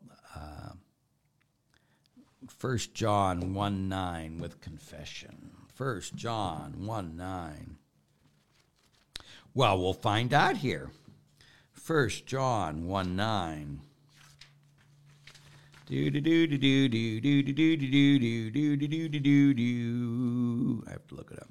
First 2.49 2.91
uh, 2.91 2.95
John 2.95 3.55
1 3.55 3.89
9 3.89 4.39
with 4.39 4.61
confession? 4.61 5.51
First 5.75 6.15
John 6.15 6.87
1 6.87 7.17
9. 7.17 7.77
Well, 9.55 9.79
we'll 9.79 9.93
find 9.93 10.33
out 10.33 10.59
here. 10.59 10.91
First 11.73 12.27
John 12.27 12.87
1 12.87 13.17
9. 13.17 13.81
Do 15.87 16.11
do 16.11 16.21
do 16.21 16.47
do 16.47 16.59
do 16.59 16.89
do 16.89 17.21
do 17.21 17.43
do 17.43 17.53
do 17.53 17.77
do 17.77 18.51
do 18.51 18.77
do 18.77 18.77
do 18.77 19.09
do 19.09 19.21
do 19.21 19.55
do. 19.55 20.85
I 20.87 20.91
have 20.93 21.07
to 21.09 21.15
look 21.15 21.31
it 21.31 21.39
up. 21.39 21.49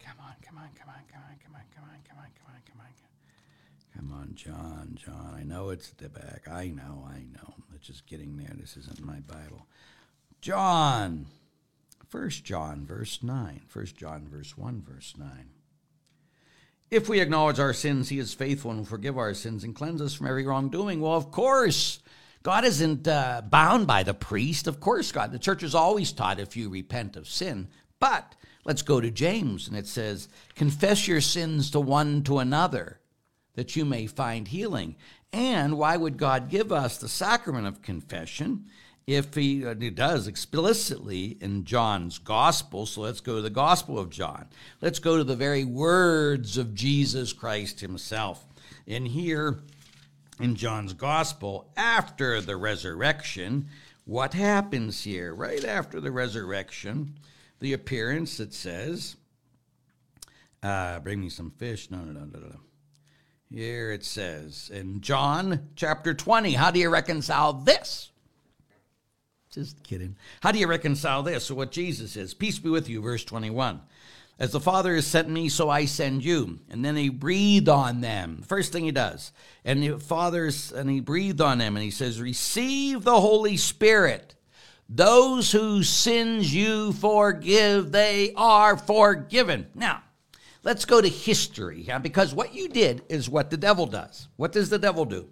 Come 0.00 0.18
on, 0.20 0.34
come 0.42 0.58
on, 0.58 0.68
come 0.74 0.88
on, 0.88 1.04
come 1.12 1.22
on, 1.22 1.36
come 1.44 1.54
on, 1.54 1.62
come 1.72 1.84
on, 1.84 2.00
come 2.04 2.18
on, 2.18 2.30
come 2.34 2.48
on, 2.48 2.60
come 2.66 2.80
on. 2.80 2.92
Come 3.94 4.10
on, 4.10 4.10
Come 4.10 4.12
on, 4.12 4.34
John, 4.34 4.96
John. 4.96 5.34
I 5.38 5.42
know 5.44 5.70
it's 5.70 5.90
the 5.90 6.08
back. 6.08 6.48
I 6.50 6.68
know, 6.68 7.06
I 7.08 7.20
know. 7.32 7.54
It's 7.78 7.86
just 7.86 8.06
getting 8.06 8.36
there. 8.36 8.54
This 8.58 8.76
isn't 8.76 9.04
my 9.04 9.20
Bible. 9.20 9.66
John. 10.40 11.26
First 12.08 12.42
John, 12.42 12.84
verse 12.84 13.22
9. 13.22 13.62
First 13.68 13.96
John, 13.96 14.26
verse 14.28 14.56
1, 14.56 14.82
verse 14.82 15.14
9. 15.16 15.28
If 16.90 17.08
we 17.08 17.20
acknowledge 17.20 17.60
our 17.60 17.72
sins, 17.72 18.08
he 18.08 18.18
is 18.18 18.34
faithful 18.34 18.70
and 18.70 18.80
will 18.80 18.86
forgive 18.86 19.16
our 19.16 19.32
sins 19.34 19.62
and 19.62 19.76
cleanse 19.76 20.00
us 20.00 20.14
from 20.14 20.26
every 20.26 20.44
wrongdoing. 20.44 21.00
Well, 21.00 21.14
of 21.14 21.30
course. 21.30 22.00
God 22.42 22.64
isn't 22.64 23.06
uh, 23.06 23.42
bound 23.48 23.86
by 23.86 24.02
the 24.02 24.14
priest. 24.14 24.66
Of 24.66 24.80
course, 24.80 25.12
God. 25.12 25.30
The 25.30 25.38
church 25.38 25.60
has 25.60 25.74
always 25.74 26.12
taught 26.12 26.40
if 26.40 26.56
you 26.56 26.70
repent 26.70 27.16
of 27.16 27.28
sin. 27.28 27.68
But 28.00 28.34
let's 28.64 28.82
go 28.82 29.00
to 29.00 29.10
James, 29.10 29.68
and 29.68 29.76
it 29.76 29.86
says, 29.86 30.28
Confess 30.56 31.06
your 31.06 31.20
sins 31.20 31.70
to 31.72 31.80
one 31.80 32.24
to 32.24 32.38
another 32.38 32.98
that 33.58 33.74
you 33.74 33.84
may 33.84 34.06
find 34.06 34.46
healing. 34.46 34.94
And 35.32 35.76
why 35.76 35.96
would 35.96 36.16
God 36.16 36.48
give 36.48 36.72
us 36.72 36.98
the 36.98 37.08
sacrament 37.08 37.66
of 37.66 37.82
confession 37.82 38.66
if 39.06 39.34
he, 39.34 39.66
uh, 39.66 39.74
he 39.74 39.90
does 39.90 40.26
explicitly 40.26 41.36
in 41.40 41.64
John's 41.64 42.18
gospel? 42.18 42.86
So 42.86 43.02
let's 43.02 43.20
go 43.20 43.36
to 43.36 43.42
the 43.42 43.50
gospel 43.50 43.98
of 43.98 44.10
John. 44.10 44.46
Let's 44.80 44.98
go 44.98 45.16
to 45.18 45.24
the 45.24 45.36
very 45.36 45.64
words 45.64 46.56
of 46.56 46.74
Jesus 46.74 47.32
Christ 47.32 47.80
himself. 47.80 48.46
And 48.86 49.06
here 49.06 49.58
in 50.40 50.54
John's 50.54 50.94
gospel, 50.94 51.70
after 51.76 52.40
the 52.40 52.56
resurrection, 52.56 53.68
what 54.04 54.32
happens 54.32 55.04
here? 55.04 55.34
Right 55.34 55.64
after 55.64 56.00
the 56.00 56.10
resurrection, 56.10 57.18
the 57.60 57.74
appearance 57.74 58.38
that 58.38 58.54
says, 58.54 59.16
uh, 60.62 61.00
bring 61.00 61.20
me 61.20 61.28
some 61.28 61.50
fish. 61.50 61.90
No, 61.90 61.98
no, 61.98 62.12
no, 62.12 62.24
no, 62.24 62.38
no. 62.38 62.60
Here 63.52 63.92
it 63.92 64.04
says 64.04 64.70
in 64.72 65.00
John 65.00 65.68
chapter 65.74 66.12
20, 66.12 66.52
how 66.52 66.70
do 66.70 66.78
you 66.78 66.90
reconcile 66.90 67.54
this? 67.54 68.10
Just 69.50 69.82
kidding. 69.82 70.16
How 70.40 70.52
do 70.52 70.58
you 70.58 70.66
reconcile 70.66 71.22
this? 71.22 71.44
So, 71.44 71.54
what 71.54 71.72
Jesus 71.72 72.12
says, 72.12 72.34
Peace 72.34 72.58
be 72.58 72.68
with 72.68 72.88
you, 72.88 73.00
verse 73.00 73.24
21. 73.24 73.80
As 74.38 74.52
the 74.52 74.60
Father 74.60 74.94
has 74.94 75.06
sent 75.06 75.28
me, 75.28 75.48
so 75.48 75.68
I 75.68 75.86
send 75.86 76.22
you. 76.24 76.60
And 76.70 76.84
then 76.84 76.94
he 76.94 77.08
breathed 77.08 77.68
on 77.68 78.02
them. 78.02 78.42
First 78.46 78.70
thing 78.70 78.84
he 78.84 78.92
does. 78.92 79.32
And 79.64 79.82
the 79.82 79.98
Father's 79.98 80.70
and 80.70 80.88
he 80.88 81.00
breathed 81.00 81.40
on 81.40 81.58
them 81.58 81.74
and 81.76 81.82
he 81.82 81.90
says, 81.90 82.20
Receive 82.20 83.02
the 83.02 83.20
Holy 83.20 83.56
Spirit. 83.56 84.34
Those 84.88 85.50
whose 85.52 85.88
sins 85.88 86.54
you 86.54 86.92
forgive, 86.92 87.90
they 87.90 88.32
are 88.36 88.76
forgiven. 88.76 89.66
Now, 89.74 90.02
Let's 90.64 90.84
go 90.84 91.00
to 91.00 91.08
history, 91.08 91.88
because 92.02 92.34
what 92.34 92.54
you 92.54 92.68
did 92.68 93.02
is 93.08 93.28
what 93.28 93.50
the 93.50 93.56
devil 93.56 93.86
does. 93.86 94.28
What 94.36 94.52
does 94.52 94.70
the 94.70 94.78
devil 94.78 95.04
do? 95.04 95.28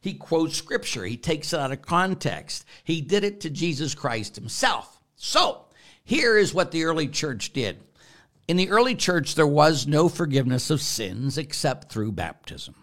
He 0.00 0.14
quotes 0.14 0.56
scripture, 0.56 1.04
he 1.04 1.16
takes 1.16 1.52
it 1.52 1.58
out 1.58 1.72
of 1.72 1.82
context. 1.82 2.64
He 2.84 3.00
did 3.00 3.24
it 3.24 3.40
to 3.40 3.50
Jesus 3.50 3.94
Christ 3.94 4.36
himself. 4.36 5.02
So, 5.16 5.64
here 6.04 6.36
is 6.38 6.54
what 6.54 6.70
the 6.70 6.84
early 6.84 7.08
church 7.08 7.52
did. 7.52 7.80
In 8.46 8.56
the 8.56 8.70
early 8.70 8.94
church, 8.94 9.34
there 9.34 9.46
was 9.46 9.88
no 9.88 10.08
forgiveness 10.08 10.70
of 10.70 10.80
sins 10.80 11.36
except 11.38 11.90
through 11.90 12.12
baptism, 12.12 12.76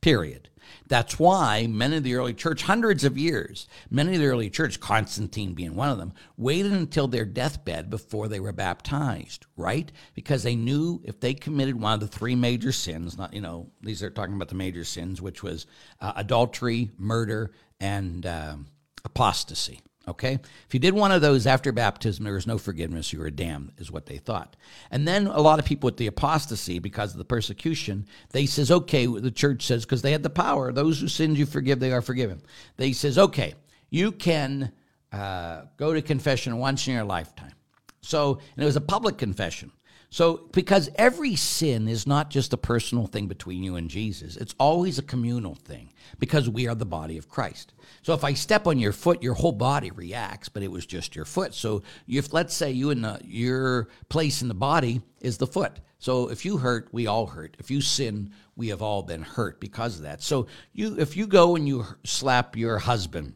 period. 0.00 0.48
That's 0.88 1.18
why 1.18 1.66
many 1.66 1.96
of 1.96 2.02
the 2.02 2.14
early 2.14 2.34
church, 2.34 2.62
hundreds 2.62 3.04
of 3.04 3.18
years, 3.18 3.68
many 3.90 4.14
of 4.14 4.20
the 4.20 4.26
early 4.26 4.50
church, 4.50 4.80
Constantine 4.80 5.54
being 5.54 5.74
one 5.74 5.88
of 5.90 5.98
them, 5.98 6.12
waited 6.36 6.72
until 6.72 7.08
their 7.08 7.24
deathbed 7.24 7.90
before 7.90 8.28
they 8.28 8.40
were 8.40 8.52
baptized, 8.52 9.46
right? 9.56 9.90
Because 10.14 10.42
they 10.42 10.56
knew 10.56 11.00
if 11.04 11.20
they 11.20 11.34
committed 11.34 11.80
one 11.80 11.94
of 11.94 12.00
the 12.00 12.06
three 12.06 12.34
major 12.34 12.72
sins, 12.72 13.16
not, 13.16 13.32
you 13.34 13.40
know, 13.40 13.70
these 13.80 14.02
are 14.02 14.10
talking 14.10 14.34
about 14.34 14.48
the 14.48 14.54
major 14.54 14.84
sins, 14.84 15.20
which 15.20 15.42
was 15.42 15.66
uh, 16.00 16.12
adultery, 16.16 16.90
murder, 16.98 17.52
and 17.80 18.26
uh, 18.26 18.56
apostasy, 19.04 19.80
Okay? 20.08 20.34
If 20.66 20.74
you 20.74 20.80
did 20.80 20.94
one 20.94 21.12
of 21.12 21.22
those 21.22 21.46
after 21.46 21.70
baptism, 21.70 22.24
there 22.24 22.34
was 22.34 22.46
no 22.46 22.58
forgiveness, 22.58 23.12
you 23.12 23.20
were 23.20 23.30
damned, 23.30 23.72
is 23.78 23.90
what 23.90 24.06
they 24.06 24.18
thought. 24.18 24.56
And 24.90 25.06
then 25.06 25.28
a 25.28 25.40
lot 25.40 25.58
of 25.58 25.64
people 25.64 25.86
with 25.86 25.96
the 25.96 26.08
apostasy, 26.08 26.80
because 26.80 27.12
of 27.12 27.18
the 27.18 27.24
persecution, 27.24 28.06
they 28.30 28.46
says, 28.46 28.70
okay, 28.70 29.06
the 29.06 29.30
church 29.30 29.64
says, 29.64 29.84
because 29.84 30.02
they 30.02 30.12
had 30.12 30.24
the 30.24 30.30
power, 30.30 30.72
those 30.72 31.00
who 31.00 31.08
sins 31.08 31.38
you 31.38 31.46
forgive, 31.46 31.78
they 31.78 31.92
are 31.92 32.02
forgiven. 32.02 32.42
They 32.76 32.92
says, 32.92 33.16
okay, 33.16 33.54
you 33.90 34.10
can 34.10 34.72
uh, 35.12 35.62
go 35.76 35.92
to 35.92 36.02
confession 36.02 36.58
once 36.58 36.86
in 36.88 36.94
your 36.94 37.04
lifetime. 37.04 37.52
So, 38.00 38.40
and 38.56 38.62
it 38.62 38.66
was 38.66 38.76
a 38.76 38.80
public 38.80 39.18
confession. 39.18 39.70
So, 40.12 40.46
because 40.52 40.90
every 40.96 41.36
sin 41.36 41.88
is 41.88 42.06
not 42.06 42.28
just 42.28 42.52
a 42.52 42.58
personal 42.58 43.06
thing 43.06 43.28
between 43.28 43.62
you 43.62 43.76
and 43.76 43.88
Jesus, 43.88 44.36
it's 44.36 44.54
always 44.60 44.98
a 44.98 45.02
communal 45.02 45.54
thing 45.54 45.90
because 46.18 46.50
we 46.50 46.68
are 46.68 46.74
the 46.74 46.84
body 46.84 47.16
of 47.16 47.30
Christ. 47.30 47.72
So, 48.02 48.12
if 48.12 48.22
I 48.22 48.34
step 48.34 48.66
on 48.66 48.78
your 48.78 48.92
foot, 48.92 49.22
your 49.22 49.32
whole 49.32 49.52
body 49.52 49.90
reacts, 49.90 50.50
but 50.50 50.62
it 50.62 50.70
was 50.70 50.84
just 50.84 51.16
your 51.16 51.24
foot. 51.24 51.54
So, 51.54 51.82
if 52.06 52.34
let's 52.34 52.52
say 52.54 52.72
you 52.72 52.90
in 52.90 53.00
the, 53.00 53.22
your 53.24 53.88
place 54.10 54.42
in 54.42 54.48
the 54.48 54.54
body 54.54 55.00
is 55.22 55.38
the 55.38 55.46
foot. 55.46 55.80
So, 55.98 56.28
if 56.28 56.44
you 56.44 56.58
hurt, 56.58 56.90
we 56.92 57.06
all 57.06 57.28
hurt. 57.28 57.56
If 57.58 57.70
you 57.70 57.80
sin, 57.80 58.34
we 58.54 58.68
have 58.68 58.82
all 58.82 59.02
been 59.02 59.22
hurt 59.22 59.60
because 59.60 59.96
of 59.96 60.02
that. 60.02 60.22
So, 60.22 60.46
you 60.74 60.94
if 60.98 61.16
you 61.16 61.26
go 61.26 61.56
and 61.56 61.66
you 61.66 61.86
slap 62.04 62.54
your 62.54 62.76
husband, 62.76 63.32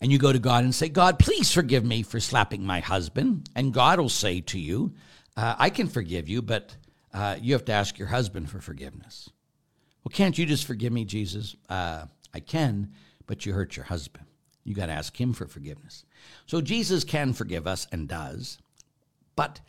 and 0.00 0.10
you 0.10 0.18
go 0.18 0.32
to 0.32 0.38
God 0.38 0.64
and 0.64 0.74
say, 0.74 0.88
God, 0.88 1.18
please 1.18 1.52
forgive 1.52 1.84
me 1.84 2.02
for 2.02 2.20
slapping 2.20 2.64
my 2.64 2.80
husband. 2.80 3.50
And 3.54 3.74
God 3.74 4.00
will 4.00 4.08
say 4.08 4.40
to 4.40 4.58
you, 4.58 4.94
uh, 5.38 5.54
I 5.56 5.70
can 5.70 5.86
forgive 5.86 6.28
you, 6.28 6.42
but 6.42 6.74
uh, 7.14 7.36
you 7.40 7.52
have 7.52 7.64
to 7.66 7.72
ask 7.72 7.96
your 7.96 8.08
husband 8.08 8.50
for 8.50 8.60
forgiveness. 8.60 9.30
Well, 10.02 10.10
can't 10.12 10.36
you 10.36 10.44
just 10.44 10.66
forgive 10.66 10.92
me, 10.92 11.04
Jesus? 11.04 11.54
Uh, 11.68 12.06
I 12.34 12.40
can, 12.40 12.90
but 13.26 13.46
you 13.46 13.52
hurt 13.52 13.76
your 13.76 13.84
husband. 13.84 14.26
You 14.64 14.74
got 14.74 14.86
to 14.86 14.92
ask 14.92 15.18
him 15.18 15.32
for 15.32 15.46
forgiveness. 15.46 16.04
So 16.46 16.60
Jesus 16.60 17.04
can 17.04 17.32
forgive 17.32 17.68
us 17.68 17.86
and 17.92 18.08
does, 18.08 18.58
but 19.36 19.60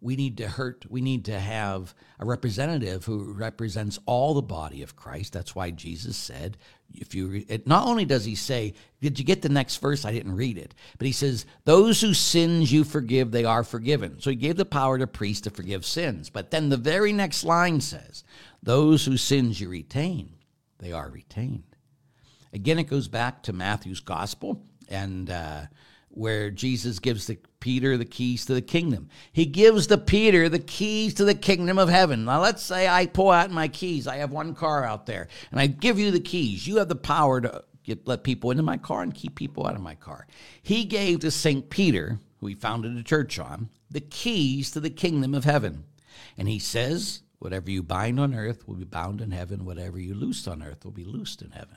we 0.00 0.16
need 0.16 0.36
to 0.36 0.48
hurt 0.48 0.84
we 0.90 1.00
need 1.00 1.24
to 1.24 1.38
have 1.38 1.94
a 2.18 2.24
representative 2.24 3.04
who 3.04 3.32
represents 3.32 3.98
all 4.06 4.34
the 4.34 4.42
body 4.42 4.82
of 4.82 4.96
christ. 4.96 5.32
That's 5.32 5.54
why 5.54 5.70
jesus 5.70 6.16
said 6.16 6.56
if 6.94 7.14
you 7.14 7.44
it, 7.48 7.66
not 7.66 7.86
only 7.86 8.04
does 8.04 8.24
he 8.24 8.34
say 8.34 8.74
did 9.00 9.18
you 9.18 9.24
get 9.24 9.42
the 9.42 9.48
next 9.48 9.76
verse? 9.78 10.04
I 10.04 10.12
didn't 10.12 10.36
read 10.36 10.58
it. 10.58 10.74
But 10.98 11.06
he 11.06 11.12
says 11.12 11.46
those 11.64 12.00
whose 12.00 12.18
sins 12.18 12.72
you 12.72 12.84
forgive 12.84 13.30
they 13.30 13.44
are 13.44 13.64
forgiven. 13.64 14.20
So 14.20 14.30
he 14.30 14.36
gave 14.36 14.56
the 14.56 14.64
power 14.64 14.98
to 14.98 15.06
priests 15.06 15.42
to 15.42 15.50
forgive 15.50 15.84
sins. 15.84 16.30
But 16.30 16.50
then 16.50 16.68
the 16.68 16.76
very 16.76 17.12
next 17.12 17.44
line 17.44 17.80
says 17.80 18.24
those 18.62 19.04
whose 19.04 19.22
sins 19.22 19.60
you 19.60 19.68
retain 19.68 20.34
they 20.78 20.92
are 20.92 21.08
retained. 21.08 21.64
Again 22.52 22.78
it 22.78 22.84
goes 22.84 23.08
back 23.08 23.42
to 23.44 23.52
matthew's 23.52 24.00
gospel 24.00 24.62
and 24.88 25.30
uh, 25.30 25.62
where 26.16 26.50
Jesus 26.50 26.98
gives 26.98 27.26
the 27.26 27.38
Peter 27.60 27.96
the 27.96 28.04
keys 28.04 28.46
to 28.46 28.54
the 28.54 28.62
kingdom. 28.62 29.08
He 29.32 29.44
gives 29.44 29.86
the 29.86 29.98
Peter 29.98 30.48
the 30.48 30.58
keys 30.58 31.14
to 31.14 31.24
the 31.24 31.34
kingdom 31.34 31.78
of 31.78 31.88
heaven. 31.88 32.24
Now 32.24 32.40
let's 32.40 32.62
say 32.62 32.88
I 32.88 33.06
pull 33.06 33.30
out 33.30 33.50
my 33.50 33.68
keys. 33.68 34.06
I 34.06 34.16
have 34.16 34.30
one 34.30 34.54
car 34.54 34.84
out 34.84 35.06
there 35.06 35.28
and 35.50 35.60
I 35.60 35.66
give 35.66 35.98
you 35.98 36.10
the 36.10 36.20
keys. 36.20 36.66
You 36.66 36.76
have 36.76 36.88
the 36.88 36.96
power 36.96 37.40
to 37.42 37.64
get 37.84 38.08
let 38.08 38.24
people 38.24 38.50
into 38.50 38.62
my 38.62 38.78
car 38.78 39.02
and 39.02 39.14
keep 39.14 39.34
people 39.34 39.66
out 39.66 39.74
of 39.74 39.82
my 39.82 39.94
car. 39.94 40.26
He 40.62 40.84
gave 40.84 41.20
to 41.20 41.30
St. 41.30 41.68
Peter, 41.68 42.18
who 42.38 42.46
he 42.46 42.54
founded 42.54 42.96
a 42.96 43.02
church 43.02 43.38
on, 43.38 43.68
the 43.90 44.00
keys 44.00 44.70
to 44.70 44.80
the 44.80 44.90
kingdom 44.90 45.34
of 45.34 45.44
heaven. 45.44 45.84
And 46.38 46.48
he 46.48 46.58
says, 46.58 47.22
whatever 47.38 47.70
you 47.70 47.82
bind 47.82 48.18
on 48.18 48.34
earth 48.34 48.66
will 48.66 48.76
be 48.76 48.84
bound 48.84 49.20
in 49.20 49.32
heaven, 49.32 49.64
whatever 49.64 49.98
you 49.98 50.14
loose 50.14 50.48
on 50.48 50.62
earth 50.62 50.84
will 50.84 50.92
be 50.92 51.04
loosed 51.04 51.42
in 51.42 51.50
heaven. 51.50 51.76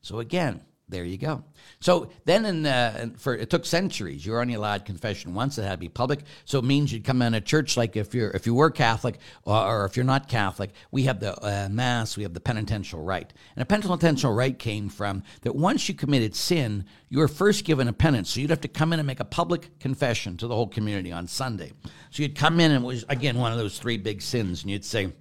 So 0.00 0.20
again, 0.20 0.62
there 0.92 1.04
you 1.04 1.16
go. 1.16 1.42
So 1.80 2.10
then, 2.26 2.44
in 2.44 2.66
uh, 2.66 3.08
for 3.16 3.34
it 3.34 3.50
took 3.50 3.64
centuries. 3.64 4.24
You 4.24 4.32
were 4.32 4.40
only 4.40 4.54
allowed 4.54 4.84
confession 4.84 5.34
once. 5.34 5.58
It 5.58 5.62
had 5.62 5.72
to 5.72 5.78
be 5.78 5.88
public. 5.88 6.20
So 6.44 6.58
it 6.58 6.64
means 6.64 6.92
you'd 6.92 7.04
come 7.04 7.22
in 7.22 7.34
a 7.34 7.40
church 7.40 7.76
like 7.76 7.96
if 7.96 8.14
you're 8.14 8.30
if 8.30 8.46
you 8.46 8.54
were 8.54 8.70
Catholic 8.70 9.18
or, 9.44 9.56
or 9.56 9.84
if 9.86 9.96
you're 9.96 10.04
not 10.04 10.28
Catholic. 10.28 10.70
We 10.90 11.04
have 11.04 11.18
the 11.18 11.34
uh, 11.42 11.68
mass. 11.70 12.16
We 12.16 12.22
have 12.22 12.34
the 12.34 12.40
penitential 12.40 13.02
rite. 13.02 13.32
And 13.56 13.62
a 13.62 13.66
penitential 13.66 14.32
rite 14.32 14.58
came 14.58 14.88
from 14.88 15.22
that 15.40 15.56
once 15.56 15.88
you 15.88 15.94
committed 15.94 16.36
sin, 16.36 16.84
you 17.08 17.18
were 17.18 17.28
first 17.28 17.64
given 17.64 17.88
a 17.88 17.92
penance. 17.92 18.30
So 18.30 18.40
you'd 18.40 18.50
have 18.50 18.60
to 18.60 18.68
come 18.68 18.92
in 18.92 19.00
and 19.00 19.06
make 19.06 19.20
a 19.20 19.24
public 19.24 19.78
confession 19.80 20.36
to 20.36 20.46
the 20.46 20.54
whole 20.54 20.68
community 20.68 21.10
on 21.10 21.26
Sunday. 21.26 21.72
So 22.10 22.22
you'd 22.22 22.36
come 22.36 22.60
in 22.60 22.70
and 22.70 22.84
it 22.84 22.86
was 22.86 23.04
again 23.08 23.38
one 23.38 23.50
of 23.50 23.58
those 23.58 23.78
three 23.78 23.96
big 23.96 24.22
sins, 24.22 24.62
and 24.62 24.70
you'd 24.70 24.84
say, 24.84 25.12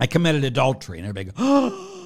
"I 0.00 0.06
committed 0.06 0.44
adultery," 0.44 0.98
and 0.98 1.06
everybody 1.06 1.26
go, 1.26 1.32
"Oh." 1.38 2.02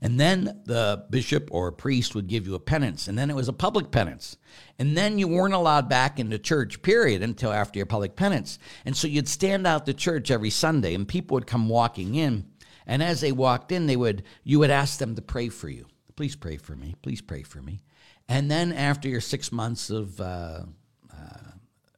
And 0.00 0.18
then 0.18 0.62
the 0.64 1.04
bishop 1.10 1.48
or 1.50 1.72
priest 1.72 2.14
would 2.14 2.28
give 2.28 2.46
you 2.46 2.54
a 2.54 2.60
penance, 2.60 3.08
and 3.08 3.18
then 3.18 3.30
it 3.30 3.36
was 3.36 3.48
a 3.48 3.52
public 3.52 3.90
penance. 3.90 4.36
And 4.78 4.96
then 4.96 5.18
you 5.18 5.26
weren't 5.26 5.54
allowed 5.54 5.88
back 5.88 6.20
into 6.20 6.38
church, 6.38 6.82
period, 6.82 7.22
until 7.22 7.52
after 7.52 7.78
your 7.78 7.86
public 7.86 8.14
penance. 8.14 8.60
And 8.84 8.96
so 8.96 9.08
you'd 9.08 9.28
stand 9.28 9.66
out 9.66 9.86
the 9.86 9.94
church 9.94 10.30
every 10.30 10.50
Sunday, 10.50 10.94
and 10.94 11.08
people 11.08 11.34
would 11.34 11.48
come 11.48 11.68
walking 11.68 12.14
in. 12.14 12.46
And 12.86 13.02
as 13.02 13.20
they 13.20 13.32
walked 13.32 13.72
in, 13.72 13.86
they 13.86 13.96
would 13.96 14.22
you 14.44 14.60
would 14.60 14.70
ask 14.70 14.98
them 14.98 15.16
to 15.16 15.22
pray 15.22 15.48
for 15.48 15.68
you. 15.68 15.86
Please 16.16 16.36
pray 16.36 16.56
for 16.56 16.74
me. 16.74 16.94
Please 17.02 17.20
pray 17.20 17.42
for 17.42 17.60
me. 17.60 17.80
And 18.28 18.50
then 18.50 18.72
after 18.72 19.08
your 19.08 19.20
six 19.20 19.52
months 19.52 19.90
of 19.90 20.20
uh, 20.20 20.62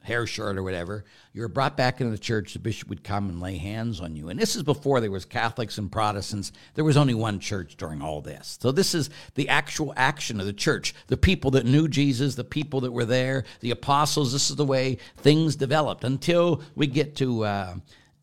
hair 0.01 0.25
short 0.25 0.57
or 0.57 0.63
whatever, 0.63 1.05
you 1.33 1.41
were 1.41 1.47
brought 1.47 1.77
back 1.77 2.01
into 2.01 2.11
the 2.11 2.17
church. 2.17 2.53
The 2.53 2.59
bishop 2.59 2.89
would 2.89 3.03
come 3.03 3.29
and 3.29 3.39
lay 3.39 3.57
hands 3.57 4.01
on 4.01 4.15
you. 4.15 4.29
And 4.29 4.39
this 4.39 4.55
is 4.55 4.63
before 4.63 4.99
there 4.99 5.11
was 5.11 5.25
Catholics 5.25 5.77
and 5.77 5.91
Protestants. 5.91 6.51
There 6.73 6.85
was 6.85 6.97
only 6.97 7.13
one 7.13 7.39
church 7.39 7.77
during 7.77 8.01
all 8.01 8.21
this. 8.21 8.57
So 8.61 8.71
this 8.71 8.95
is 8.95 9.09
the 9.35 9.49
actual 9.49 9.93
action 9.95 10.39
of 10.39 10.45
the 10.45 10.53
church. 10.53 10.93
The 11.07 11.17
people 11.17 11.51
that 11.51 11.65
knew 11.65 11.87
Jesus, 11.87 12.35
the 12.35 12.43
people 12.43 12.81
that 12.81 12.91
were 12.91 13.05
there, 13.05 13.43
the 13.59 13.71
apostles. 13.71 14.33
This 14.33 14.49
is 14.49 14.55
the 14.55 14.65
way 14.65 14.97
things 15.17 15.55
developed 15.55 16.03
until 16.03 16.61
we 16.75 16.87
get 16.87 17.15
to. 17.17 17.45
Uh, 17.45 17.75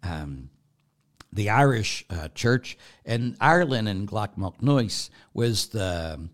um, 0.02 0.50
the 1.30 1.50
Irish 1.50 2.06
uh, 2.08 2.28
church 2.28 2.78
and 3.04 3.36
Ireland 3.38 3.86
and 3.86 4.08
Gloucnoise 4.08 5.10
was 5.34 5.68
the 5.68 6.28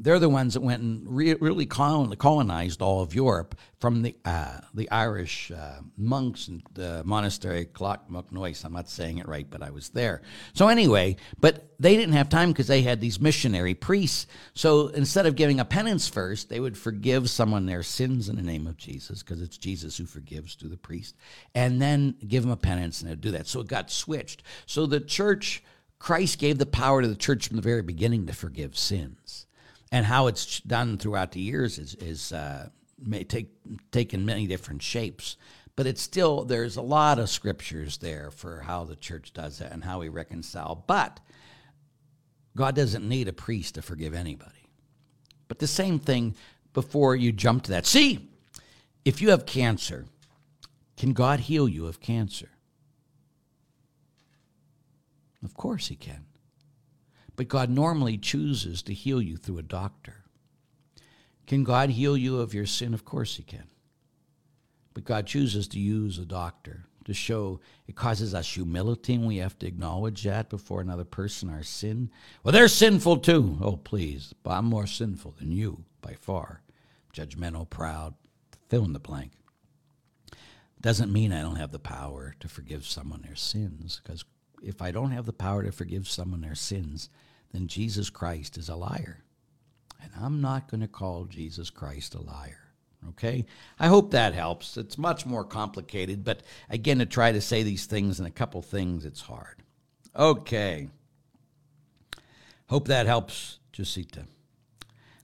they're 0.00 0.20
the 0.20 0.28
ones 0.28 0.54
that 0.54 0.60
went 0.60 0.80
and 0.80 1.04
re- 1.08 1.34
really 1.34 1.66
colonized 1.66 2.80
all 2.80 3.02
of 3.02 3.14
Europe 3.14 3.56
from 3.80 4.02
the 4.02 4.14
uh, 4.24 4.58
the 4.72 4.88
Irish 4.90 5.50
uh, 5.50 5.80
monks 5.96 6.46
and 6.46 6.62
the 6.72 7.02
monastery 7.04 7.66
Clockmucknoise. 7.66 8.64
I'm 8.64 8.72
not 8.72 8.88
saying 8.88 9.18
it 9.18 9.26
right, 9.26 9.48
but 9.48 9.62
I 9.62 9.70
was 9.70 9.88
there. 9.90 10.22
So 10.52 10.68
anyway, 10.68 11.16
but 11.40 11.74
they 11.80 11.96
didn't 11.96 12.14
have 12.14 12.28
time 12.28 12.50
because 12.50 12.68
they 12.68 12.82
had 12.82 13.00
these 13.00 13.20
missionary 13.20 13.74
priests. 13.74 14.28
So 14.54 14.88
instead 14.88 15.26
of 15.26 15.34
giving 15.34 15.58
a 15.58 15.64
penance 15.64 16.08
first, 16.08 16.48
they 16.48 16.60
would 16.60 16.78
forgive 16.78 17.28
someone 17.28 17.66
their 17.66 17.82
sins 17.82 18.28
in 18.28 18.36
the 18.36 18.42
name 18.42 18.68
of 18.68 18.76
Jesus 18.76 19.22
because 19.22 19.42
it's 19.42 19.58
Jesus 19.58 19.96
who 19.96 20.06
forgives 20.06 20.54
through 20.54 20.70
the 20.70 20.76
priest, 20.76 21.16
and 21.56 21.82
then 21.82 22.14
give 22.26 22.44
them 22.44 22.52
a 22.52 22.56
penance 22.56 23.00
and 23.00 23.10
they'd 23.10 23.20
do 23.20 23.32
that. 23.32 23.48
So 23.48 23.60
it 23.60 23.66
got 23.66 23.90
switched. 23.90 24.44
So 24.66 24.86
the 24.86 25.00
church, 25.00 25.62
Christ 25.98 26.38
gave 26.38 26.58
the 26.58 26.66
power 26.66 27.02
to 27.02 27.08
the 27.08 27.16
church 27.16 27.48
from 27.48 27.56
the 27.56 27.62
very 27.62 27.82
beginning 27.82 28.26
to 28.26 28.32
forgive 28.32 28.78
sins 28.78 29.47
and 29.90 30.04
how 30.06 30.26
it's 30.26 30.60
done 30.60 30.98
throughout 30.98 31.32
the 31.32 31.40
years 31.40 31.78
is 31.78 31.94
is 31.94 32.32
uh, 32.32 32.68
may 32.98 33.24
take 33.24 33.50
taken 33.90 34.24
many 34.24 34.46
different 34.46 34.82
shapes. 34.82 35.36
But 35.76 35.86
it's 35.86 36.02
still 36.02 36.44
there's 36.44 36.76
a 36.76 36.82
lot 36.82 37.18
of 37.18 37.30
scriptures 37.30 37.98
there 37.98 38.30
for 38.30 38.60
how 38.60 38.84
the 38.84 38.96
church 38.96 39.32
does 39.32 39.58
that 39.58 39.72
and 39.72 39.84
how 39.84 40.00
we 40.00 40.08
reconcile. 40.08 40.84
But 40.86 41.20
God 42.56 42.74
doesn't 42.74 43.08
need 43.08 43.28
a 43.28 43.32
priest 43.32 43.76
to 43.76 43.82
forgive 43.82 44.14
anybody. 44.14 44.68
But 45.46 45.60
the 45.60 45.68
same 45.68 45.98
thing 45.98 46.34
before 46.74 47.14
you 47.16 47.32
jump 47.32 47.62
to 47.64 47.70
that. 47.70 47.86
See, 47.86 48.28
if 49.04 49.22
you 49.22 49.30
have 49.30 49.46
cancer, 49.46 50.06
can 50.96 51.12
God 51.12 51.40
heal 51.40 51.68
you 51.68 51.86
of 51.86 52.00
cancer? 52.00 52.50
Of 55.44 55.54
course, 55.54 55.86
He 55.86 55.94
can. 55.94 56.27
But 57.38 57.46
God 57.46 57.70
normally 57.70 58.18
chooses 58.18 58.82
to 58.82 58.92
heal 58.92 59.22
you 59.22 59.36
through 59.36 59.58
a 59.58 59.62
doctor. 59.62 60.24
Can 61.46 61.62
God 61.62 61.90
heal 61.90 62.16
you 62.16 62.40
of 62.40 62.52
your 62.52 62.66
sin? 62.66 62.92
Of 62.92 63.04
course 63.04 63.36
He 63.36 63.44
can. 63.44 63.68
But 64.92 65.04
God 65.04 65.28
chooses 65.28 65.68
to 65.68 65.78
use 65.78 66.18
a 66.18 66.24
doctor 66.24 66.86
to 67.04 67.14
show 67.14 67.60
it 67.86 67.94
causes 67.94 68.34
us 68.34 68.52
humility, 68.52 69.14
and 69.14 69.24
we 69.24 69.36
have 69.36 69.56
to 69.60 69.68
acknowledge 69.68 70.24
that 70.24 70.50
before 70.50 70.80
another 70.80 71.04
person, 71.04 71.48
our 71.48 71.62
sin. 71.62 72.10
Well, 72.42 72.50
they're 72.50 72.66
sinful 72.66 73.18
too. 73.18 73.56
Oh, 73.60 73.76
please. 73.76 74.34
But 74.42 74.54
I'm 74.54 74.64
more 74.64 74.88
sinful 74.88 75.36
than 75.38 75.52
you 75.52 75.84
by 76.02 76.14
far. 76.14 76.62
Judgmental, 77.14 77.70
proud, 77.70 78.14
fill 78.68 78.84
in 78.84 78.94
the 78.94 78.98
blank. 78.98 79.30
Doesn't 80.80 81.12
mean 81.12 81.32
I 81.32 81.42
don't 81.42 81.54
have 81.54 81.70
the 81.70 81.78
power 81.78 82.34
to 82.40 82.48
forgive 82.48 82.84
someone 82.84 83.22
their 83.22 83.36
sins, 83.36 84.00
because 84.02 84.24
if 84.60 84.82
I 84.82 84.90
don't 84.90 85.12
have 85.12 85.26
the 85.26 85.32
power 85.32 85.62
to 85.62 85.70
forgive 85.70 86.08
someone 86.08 86.40
their 86.40 86.56
sins, 86.56 87.08
then 87.52 87.66
Jesus 87.66 88.10
Christ 88.10 88.58
is 88.58 88.68
a 88.68 88.76
liar. 88.76 89.22
And 90.02 90.12
I'm 90.20 90.40
not 90.40 90.70
going 90.70 90.80
to 90.80 90.88
call 90.88 91.24
Jesus 91.24 91.70
Christ 91.70 92.14
a 92.14 92.20
liar. 92.20 92.72
Okay? 93.10 93.46
I 93.78 93.88
hope 93.88 94.10
that 94.10 94.34
helps. 94.34 94.76
It's 94.76 94.98
much 94.98 95.24
more 95.26 95.44
complicated, 95.44 96.24
but 96.24 96.42
again, 96.68 96.98
to 96.98 97.06
try 97.06 97.32
to 97.32 97.40
say 97.40 97.62
these 97.62 97.86
things 97.86 98.20
in 98.20 98.26
a 98.26 98.30
couple 98.30 98.62
things, 98.62 99.04
it's 99.04 99.20
hard. 99.22 99.62
Okay. 100.16 100.88
Hope 102.68 102.88
that 102.88 103.06
helps, 103.06 103.58
Josita. 103.72 104.24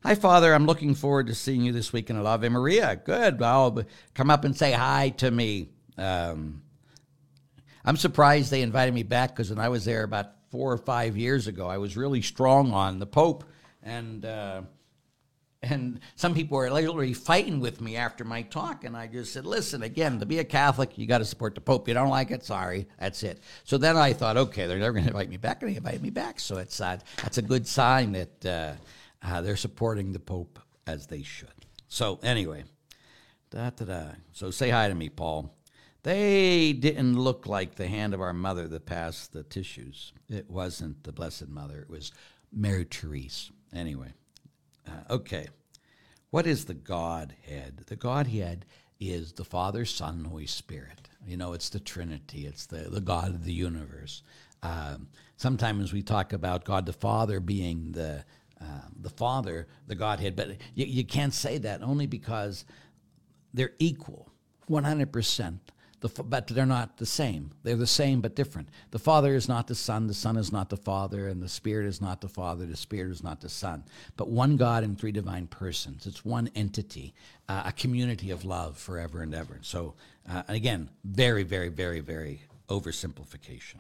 Hi, 0.03 0.15
Father. 0.15 0.55
I'm 0.55 0.67
looking 0.67 0.95
forward 0.95 1.29
to 1.29 1.35
seeing 1.35 1.63
you 1.63 1.73
this 1.73 1.93
week 1.93 2.11
in 2.11 2.17
Ave 2.17 2.49
Maria. 2.49 2.97
Good. 2.97 3.43
I'll 3.43 3.85
come 4.15 4.31
up 4.31 4.45
and 4.45 4.57
say 4.57 4.73
hi 4.73 5.11
to 5.17 5.31
me. 5.31 5.71
Um, 5.97 6.63
I'm 7.85 7.97
surprised 7.97 8.51
they 8.51 8.63
invited 8.63 8.95
me 8.95 9.03
back 9.03 9.31
because 9.31 9.51
when 9.51 9.59
I 9.59 9.69
was 9.69 9.85
there 9.85 10.03
about 10.03 10.31
four 10.55 10.73
or 10.73 10.79
five 10.79 11.17
years 11.17 11.49
ago, 11.49 11.67
I 11.67 11.79
was 11.79 11.97
really 11.97 12.23
strong 12.23 12.73
on 12.73 13.01
the 13.01 13.07
Pope, 13.07 13.43
and 13.83 14.25
uh, 14.25 14.63
and 15.63 15.99
some 16.15 16.33
people 16.33 16.57
were 16.57 16.71
literally 16.71 17.13
fighting 17.13 17.59
with 17.59 17.81
me 17.81 17.97
after 17.97 18.23
my 18.23 18.43
talk, 18.43 18.85
and 18.85 18.97
I 18.97 19.09
just 19.09 19.33
said, 19.33 19.47
"Listen, 19.47 19.83
again, 19.83 20.21
to 20.21 20.27
be 20.27 20.39
a 20.39 20.45
Catholic, 20.45 20.97
you 20.97 21.09
got 21.09 21.19
to 21.19 21.25
support 21.25 21.57
the 21.57 21.61
Pope. 21.61 21.89
You 21.89 21.95
don't 21.95 22.09
like 22.09 22.31
it, 22.31 22.45
sorry, 22.45 22.87
that's 23.01 23.25
it." 23.25 23.41
So 23.65 23.79
then 23.79 23.97
I 23.97 24.13
thought, 24.13 24.37
okay, 24.37 24.69
they're 24.69 24.79
never 24.79 24.93
going 24.93 25.07
to 25.07 25.11
invite 25.11 25.29
me 25.29 25.39
back, 25.39 25.61
and 25.61 25.73
they 25.73 25.77
invited 25.77 26.03
me 26.03 26.11
back, 26.11 26.39
so 26.39 26.59
it's 26.59 26.81
uh, 26.81 26.99
that's 27.21 27.39
a 27.39 27.43
good 27.43 27.67
sign 27.67 28.13
that 28.13 28.47
uh, 28.47 28.73
uh, 29.25 29.41
they're 29.41 29.57
supporting 29.57 30.13
the 30.13 30.21
Pope 30.21 30.61
as 30.87 31.09
they 31.09 31.25
should. 31.25 31.67
So 31.89 32.21
anyway, 32.23 32.63
da 33.51 33.71
da 33.71 33.85
da. 33.87 34.05
So 34.31 34.53
say 34.53 34.71
hi 34.71 34.87
to 34.87 34.95
me, 34.95 35.09
Paul. 35.09 35.53
They 36.05 36.75
didn't 36.75 37.19
look 37.19 37.47
like 37.47 37.75
the 37.75 37.89
hand 37.89 38.15
of 38.15 38.21
our 38.21 38.35
mother 38.35 38.69
that 38.69 38.87
passed 38.87 39.33
the 39.33 39.43
tissues. 39.43 40.13
It 40.29 40.49
wasn't 40.51 41.03
the 41.03 41.13
Blessed 41.13 41.49
Mother. 41.49 41.81
It 41.81 41.91
was 41.91 42.13
Mary 42.53 42.85
Therese. 42.85 43.51
Anyway, 43.75 44.13
uh, 44.87 45.13
okay. 45.15 45.49
What 46.31 46.47
is 46.47 46.67
the 46.67 46.75
Godhead? 46.75 47.85
The 47.87 47.97
Godhead 47.97 48.67
is 49.01 49.33
the 49.33 49.45
Father, 49.45 49.85
Son, 49.85 50.25
Holy 50.25 50.47
Spirit. 50.47 51.09
You 51.27 51.39
know, 51.39 51.55
it's 51.55 51.71
the 51.71 51.81
Trinity. 51.81 52.47
It's 52.47 52.67
the, 52.67 52.91
the 52.91 53.01
God 53.01 53.31
of 53.31 53.45
the 53.45 53.53
universe. 53.53 54.23
Um, 54.63 55.09
sometimes 55.37 55.93
we 55.93 56.03
talk 56.03 56.35
about 56.35 56.65
God 56.65 56.85
the 56.85 56.93
Father 56.93 57.41
being 57.41 57.93
the 57.93 58.25
uh, 58.61 58.89
the 59.01 59.11
Father, 59.11 59.69
the 59.87 59.95
Godhead, 59.95 60.37
but 60.37 60.49
you, 60.75 60.87
you 60.87 61.05
can't 61.05 61.35
say 61.35 61.59
that 61.59 61.83
only 61.83 62.07
because 62.07 62.65
they're 63.53 63.75
equal, 63.79 64.31
one 64.67 64.85
hundred 64.85 65.13
percent. 65.13 65.73
The, 66.05 66.23
but 66.23 66.49
they're 66.49 66.67
not 66.67 66.99
the 66.99 67.07
same. 67.07 67.53
They're 67.63 67.77
the 67.77 67.87
same 67.87 68.21
but 68.21 68.37
different. 68.37 68.69
The 68.91 68.99
Father 68.99 69.35
is 69.35 69.49
not 69.49 69.69
the 69.69 69.75
Son, 69.75 70.07
the 70.07 70.13
Son 70.13 70.37
is 70.37 70.53
not 70.53 70.69
the 70.69 70.77
Father, 70.77 71.29
and 71.29 71.43
the 71.43 71.49
Spirit 71.49 71.87
is 71.87 72.03
not 72.03 72.21
the 72.21 72.29
Father, 72.29 72.67
the 72.67 72.77
Spirit 72.77 73.11
is 73.11 73.23
not 73.23 73.41
the 73.41 73.49
Son. 73.49 73.85
But 74.19 74.29
one 74.29 74.59
God 74.59 74.85
in 74.85 74.97
three 74.97 75.13
divine 75.13 75.47
persons. 75.47 76.07
It's 76.07 76.23
one 76.23 76.51
entity, 76.55 77.15
uh, 77.49 77.63
a 77.65 77.73
community 77.73 78.31
of 78.33 78.45
love 78.45 78.77
forever 78.77 79.23
and 79.23 79.35
ever. 79.35 79.61
So, 79.63 79.95
uh, 80.29 80.43
again, 80.47 80.91
very, 81.05 81.43
very, 81.43 81.71
very, 81.71 82.01
very 82.01 82.43
oversimplification. 82.69 83.77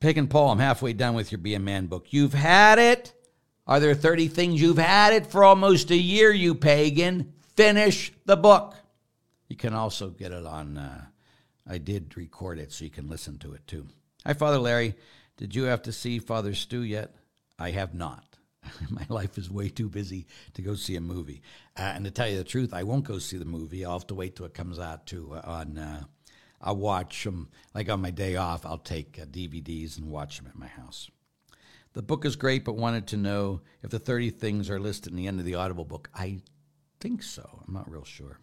Pagan 0.00 0.28
Paul, 0.28 0.50
I'm 0.50 0.58
halfway 0.58 0.92
done 0.92 1.14
with 1.14 1.32
your 1.32 1.38
Be 1.38 1.54
a 1.54 1.58
Man 1.58 1.86
book. 1.86 2.08
You've 2.10 2.34
had 2.34 2.78
it. 2.78 3.14
Are 3.66 3.80
there 3.80 3.94
30 3.94 4.28
things 4.28 4.60
you've 4.60 4.76
had 4.76 5.14
it 5.14 5.26
for 5.28 5.44
almost 5.44 5.90
a 5.90 5.96
year, 5.96 6.30
you 6.30 6.54
pagan? 6.54 7.32
Finish 7.56 8.12
the 8.26 8.36
book. 8.36 8.74
You 9.48 9.56
can 9.56 9.74
also 9.74 10.10
get 10.10 10.32
it 10.32 10.46
on, 10.46 10.76
uh, 10.76 11.06
I 11.66 11.78
did 11.78 12.16
record 12.16 12.58
it 12.58 12.72
so 12.72 12.84
you 12.84 12.90
can 12.90 13.08
listen 13.08 13.38
to 13.38 13.54
it 13.54 13.66
too. 13.66 13.86
Hi, 14.26 14.34
Father 14.34 14.58
Larry. 14.58 14.94
Did 15.36 15.54
you 15.54 15.64
have 15.64 15.82
to 15.82 15.92
see 15.92 16.18
Father 16.18 16.54
Stu 16.54 16.82
yet? 16.82 17.14
I 17.58 17.70
have 17.70 17.94
not. 17.94 18.24
My 18.90 19.06
life 19.08 19.38
is 19.38 19.50
way 19.50 19.68
too 19.68 19.88
busy 19.88 20.26
to 20.54 20.62
go 20.62 20.74
see 20.74 20.96
a 20.96 21.00
movie. 21.00 21.42
Uh, 21.76 21.92
and 21.94 22.04
to 22.04 22.10
tell 22.10 22.28
you 22.28 22.36
the 22.36 22.44
truth, 22.44 22.74
I 22.74 22.82
won't 22.82 23.04
go 23.04 23.18
see 23.18 23.38
the 23.38 23.44
movie. 23.44 23.84
I'll 23.84 23.92
have 23.92 24.06
to 24.08 24.14
wait 24.14 24.36
till 24.36 24.46
it 24.46 24.54
comes 24.54 24.78
out 24.78 25.06
too. 25.06 25.32
Uh, 25.34 25.40
on, 25.44 25.78
uh, 25.78 26.04
I'll 26.60 26.76
watch 26.76 27.24
them, 27.24 27.48
like 27.74 27.88
on 27.88 28.02
my 28.02 28.10
day 28.10 28.36
off, 28.36 28.66
I'll 28.66 28.78
take 28.78 29.18
uh, 29.20 29.26
DVDs 29.26 29.96
and 29.96 30.10
watch 30.10 30.38
them 30.38 30.48
at 30.48 30.58
my 30.58 30.66
house. 30.66 31.08
The 31.94 32.02
book 32.02 32.24
is 32.24 32.36
great, 32.36 32.64
but 32.64 32.76
wanted 32.76 33.06
to 33.08 33.16
know 33.16 33.62
if 33.82 33.90
the 33.90 33.98
30 33.98 34.30
things 34.30 34.68
are 34.68 34.78
listed 34.80 35.12
in 35.12 35.16
the 35.16 35.26
end 35.26 35.40
of 35.40 35.46
the 35.46 35.54
Audible 35.54 35.84
book. 35.84 36.10
I 36.14 36.40
think 37.00 37.22
so. 37.22 37.62
I'm 37.66 37.74
not 37.74 37.90
real 37.90 38.04
sure. 38.04 38.38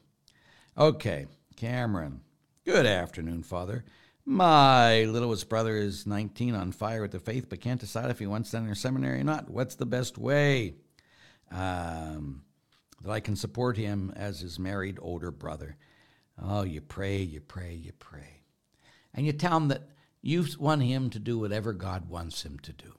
Okay, 0.78 1.28
Cameron. 1.56 2.20
Good 2.66 2.86
afternoon, 2.86 3.44
Father. 3.44 3.86
My 4.26 5.04
littlest 5.06 5.48
brother 5.48 5.78
is 5.78 6.06
19 6.06 6.54
on 6.54 6.74
fire 6.74 7.02
with 7.02 7.12
the 7.12 7.20
faith, 7.22 7.48
but 7.48 7.62
can't 7.62 7.80
decide 7.80 8.12
if 8.12 8.20
he 8.20 8.28
wants 8.28 8.52
to 8.52 8.58
enter 8.58 8.76
seminary 8.76 9.22
or 9.22 9.24
not. 9.24 9.50
What's 9.50 9.76
the 9.76 9.86
best 9.86 10.18
way 10.18 10.76
um, 11.50 12.44
that 13.02 13.10
I 13.10 13.22
can 13.22 13.38
support 13.38 13.78
him 13.78 14.12
as 14.18 14.42
his 14.42 14.60
married 14.60 15.00
older 15.02 15.32
brother? 15.32 15.78
Oh, 16.44 16.64
you 16.64 16.82
pray, 16.82 17.22
you 17.22 17.40
pray, 17.40 17.74
you 17.74 17.94
pray. 17.94 18.42
And 19.14 19.26
you 19.26 19.32
tell 19.32 19.56
him 19.56 19.70
that 19.70 19.88
you 20.22 20.46
want 20.60 20.84
him 20.84 21.10
to 21.12 21.20
do 21.20 21.40
whatever 21.40 21.72
God 21.72 22.10
wants 22.10 22.44
him 22.44 22.60
to 22.60 22.74
do. 22.74 22.96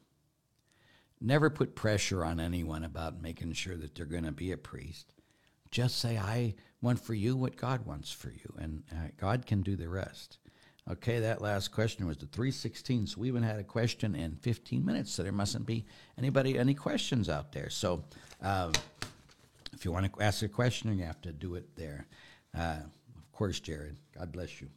Never 1.21 1.51
put 1.51 1.75
pressure 1.75 2.25
on 2.25 2.41
anyone 2.41 2.85
about 2.85 3.21
making 3.21 3.53
sure 3.53 3.77
that 3.77 3.95
they're 3.95 4.07
going 4.07 4.25
to 4.25 4.33
be 4.33 4.51
a 4.51 4.57
priest. 4.57 5.13
Just 5.71 5.99
say, 5.99 6.17
I 6.17 6.55
want 6.81 7.01
for 7.01 7.15
you 7.15 7.37
what 7.37 7.57
God 7.57 7.87
wants 7.87 8.11
for 8.11 8.31
you, 8.31 8.55
and 8.59 8.83
uh, 8.93 9.09
God 9.17 9.47
can 9.47 9.63
do 9.63 9.77
the 9.77 9.89
rest. 9.89 10.39
Okay, 10.89 11.19
that 11.19 11.43
last 11.43 11.73
question 11.73 12.07
was 12.07 12.17
the 12.17 12.27
316. 12.27 13.09
So 13.09 13.21
we 13.21 13.29
even 13.29 13.43
had 13.43 13.59
a 13.59 13.65
question 13.65 14.15
in 14.15 14.37
15 14.37 14.85
minutes, 14.85 15.13
so 15.13 15.25
there 15.25 15.33
mustn't 15.33 15.67
be 15.67 15.85
anybody, 16.17 16.57
any 16.57 16.75
questions 16.75 17.29
out 17.29 17.51
there. 17.51 17.71
So 17.71 18.05
uh, 18.41 18.71
if 19.73 19.85
you 19.85 19.91
want 19.91 20.13
to 20.13 20.23
ask 20.23 20.43
a 20.43 20.49
question, 20.49 20.97
you 20.97 21.05
have 21.05 21.21
to 21.23 21.33
do 21.33 21.57
it 21.57 21.75
there. 21.75 22.07
Uh, 22.57 22.79
of 23.17 23.33
course, 23.33 23.59
Jared. 23.59 23.97
God 24.17 24.31
bless 24.31 24.61
you. 24.61 24.69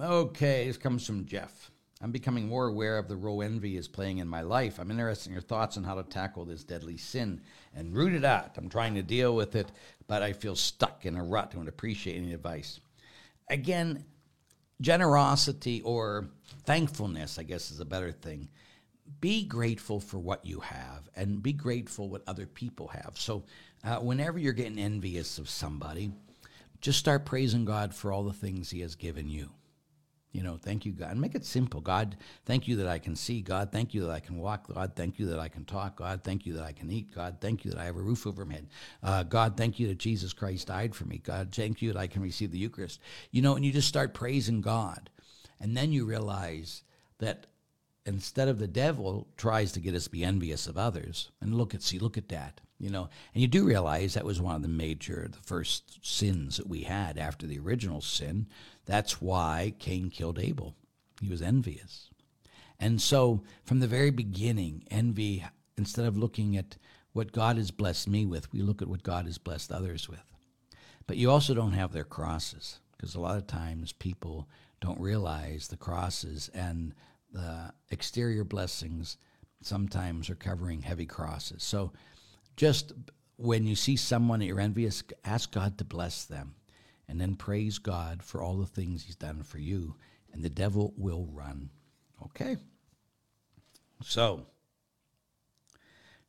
Okay, 0.00 0.66
this 0.66 0.78
comes 0.78 1.06
from 1.06 1.26
Jeff. 1.26 1.70
I'm 2.02 2.12
becoming 2.12 2.48
more 2.48 2.66
aware 2.66 2.96
of 2.96 3.08
the 3.08 3.16
role 3.16 3.42
envy 3.42 3.76
is 3.76 3.86
playing 3.86 4.18
in 4.18 4.28
my 4.28 4.40
life. 4.40 4.78
I'm 4.78 4.90
interested 4.90 5.28
in 5.28 5.34
your 5.34 5.42
thoughts 5.42 5.76
on 5.76 5.84
how 5.84 5.96
to 5.96 6.02
tackle 6.02 6.46
this 6.46 6.64
deadly 6.64 6.96
sin 6.96 7.42
and 7.74 7.94
root 7.94 8.14
it 8.14 8.24
out. 8.24 8.56
I'm 8.56 8.70
trying 8.70 8.94
to 8.94 9.02
deal 9.02 9.34
with 9.34 9.54
it, 9.54 9.70
but 10.06 10.22
I 10.22 10.32
feel 10.32 10.56
stuck 10.56 11.04
in 11.04 11.16
a 11.16 11.22
rut. 11.22 11.52
I 11.54 11.58
would 11.58 11.68
appreciate 11.68 12.16
any 12.16 12.32
advice. 12.32 12.80
Again, 13.50 14.04
generosity 14.80 15.82
or 15.82 16.30
thankfulness, 16.64 17.38
I 17.38 17.42
guess, 17.42 17.70
is 17.70 17.80
a 17.80 17.84
better 17.84 18.12
thing. 18.12 18.48
Be 19.20 19.44
grateful 19.44 20.00
for 20.00 20.18
what 20.18 20.46
you 20.46 20.60
have 20.60 21.10
and 21.16 21.42
be 21.42 21.52
grateful 21.52 22.08
what 22.08 22.22
other 22.26 22.46
people 22.46 22.88
have. 22.88 23.12
So, 23.16 23.44
uh, 23.84 23.96
whenever 23.96 24.38
you're 24.38 24.52
getting 24.52 24.78
envious 24.78 25.38
of 25.38 25.50
somebody, 25.50 26.12
just 26.80 26.98
start 26.98 27.26
praising 27.26 27.64
God 27.64 27.94
for 27.94 28.12
all 28.12 28.22
the 28.22 28.32
things 28.32 28.70
He 28.70 28.80
has 28.80 28.94
given 28.94 29.28
you. 29.28 29.50
You 30.32 30.44
know, 30.44 30.56
thank 30.56 30.86
you, 30.86 30.92
God. 30.92 31.16
Make 31.16 31.34
it 31.34 31.44
simple. 31.44 31.80
God, 31.80 32.16
thank 32.44 32.68
you 32.68 32.76
that 32.76 32.86
I 32.86 33.00
can 33.00 33.16
see. 33.16 33.40
God, 33.40 33.72
thank 33.72 33.94
you 33.94 34.02
that 34.02 34.12
I 34.12 34.20
can 34.20 34.38
walk. 34.38 34.72
God, 34.72 34.92
thank 34.94 35.18
you 35.18 35.26
that 35.26 35.40
I 35.40 35.48
can 35.48 35.64
talk. 35.64 35.96
God, 35.96 36.22
thank 36.22 36.46
you 36.46 36.52
that 36.54 36.62
I 36.62 36.70
can 36.70 36.90
eat. 36.90 37.12
God, 37.12 37.38
thank 37.40 37.64
you 37.64 37.72
that 37.72 37.80
I 37.80 37.84
have 37.84 37.96
a 37.96 38.00
roof 38.00 38.26
over 38.26 38.44
my 38.44 38.54
head. 38.54 38.68
Uh, 39.02 39.22
God, 39.24 39.56
thank 39.56 39.80
you 39.80 39.88
that 39.88 39.98
Jesus 39.98 40.32
Christ 40.32 40.68
died 40.68 40.94
for 40.94 41.04
me. 41.04 41.18
God, 41.18 41.52
thank 41.52 41.82
you 41.82 41.92
that 41.92 41.98
I 41.98 42.06
can 42.06 42.22
receive 42.22 42.52
the 42.52 42.58
Eucharist. 42.58 43.00
You 43.32 43.42
know, 43.42 43.56
and 43.56 43.64
you 43.64 43.72
just 43.72 43.88
start 43.88 44.14
praising 44.14 44.60
God. 44.60 45.10
And 45.58 45.76
then 45.76 45.92
you 45.92 46.06
realize 46.06 46.84
that 47.18 47.46
instead 48.06 48.46
of 48.46 48.58
the 48.58 48.68
devil 48.68 49.26
tries 49.36 49.72
to 49.72 49.80
get 49.80 49.96
us 49.96 50.04
to 50.04 50.10
be 50.10 50.24
envious 50.24 50.68
of 50.68 50.78
others, 50.78 51.30
and 51.40 51.54
look 51.54 51.74
at, 51.74 51.82
see, 51.82 51.98
look 51.98 52.16
at 52.16 52.28
that 52.28 52.60
you 52.80 52.90
know 52.90 53.08
and 53.34 53.42
you 53.42 53.46
do 53.46 53.64
realize 53.64 54.14
that 54.14 54.24
was 54.24 54.40
one 54.40 54.56
of 54.56 54.62
the 54.62 54.68
major 54.68 55.28
the 55.30 55.38
first 55.38 56.04
sins 56.04 56.56
that 56.56 56.68
we 56.68 56.82
had 56.82 57.18
after 57.18 57.46
the 57.46 57.58
original 57.58 58.00
sin 58.00 58.46
that's 58.90 59.22
why 59.22 59.74
Cain 59.78 60.10
killed 60.10 60.40
Abel. 60.40 60.74
He 61.20 61.28
was 61.28 61.42
envious. 61.42 62.10
And 62.80 63.00
so, 63.00 63.44
from 63.62 63.78
the 63.78 63.86
very 63.86 64.10
beginning, 64.10 64.82
envy, 64.90 65.44
instead 65.78 66.06
of 66.06 66.16
looking 66.16 66.56
at 66.56 66.76
what 67.12 67.30
God 67.30 67.56
has 67.56 67.70
blessed 67.70 68.08
me 68.08 68.26
with, 68.26 68.52
we 68.52 68.62
look 68.62 68.82
at 68.82 68.88
what 68.88 69.04
God 69.04 69.26
has 69.26 69.38
blessed 69.38 69.70
others 69.70 70.08
with. 70.08 70.24
But 71.06 71.18
you 71.18 71.30
also 71.30 71.54
don't 71.54 71.74
have 71.74 71.92
their 71.92 72.02
crosses, 72.02 72.80
because 72.96 73.14
a 73.14 73.20
lot 73.20 73.36
of 73.36 73.46
times 73.46 73.92
people 73.92 74.48
don't 74.80 75.00
realize 75.00 75.68
the 75.68 75.76
crosses 75.76 76.50
and 76.52 76.92
the 77.32 77.72
exterior 77.90 78.42
blessings 78.42 79.18
sometimes 79.62 80.28
are 80.28 80.34
covering 80.34 80.82
heavy 80.82 81.06
crosses. 81.06 81.62
So, 81.62 81.92
just 82.60 82.92
when 83.38 83.66
you 83.66 83.74
see 83.74 83.96
someone 83.96 84.40
that 84.40 84.44
you're 84.44 84.60
envious, 84.60 85.02
ask 85.24 85.50
God 85.50 85.78
to 85.78 85.84
bless 85.84 86.26
them 86.26 86.54
and 87.08 87.18
then 87.18 87.34
praise 87.34 87.78
God 87.78 88.22
for 88.22 88.42
all 88.42 88.58
the 88.58 88.66
things 88.66 89.02
He's 89.02 89.16
done 89.16 89.42
for 89.42 89.56
you, 89.56 89.94
and 90.34 90.44
the 90.44 90.50
devil 90.50 90.92
will 90.98 91.26
run. 91.32 91.70
Okay? 92.22 92.58
So, 94.02 94.44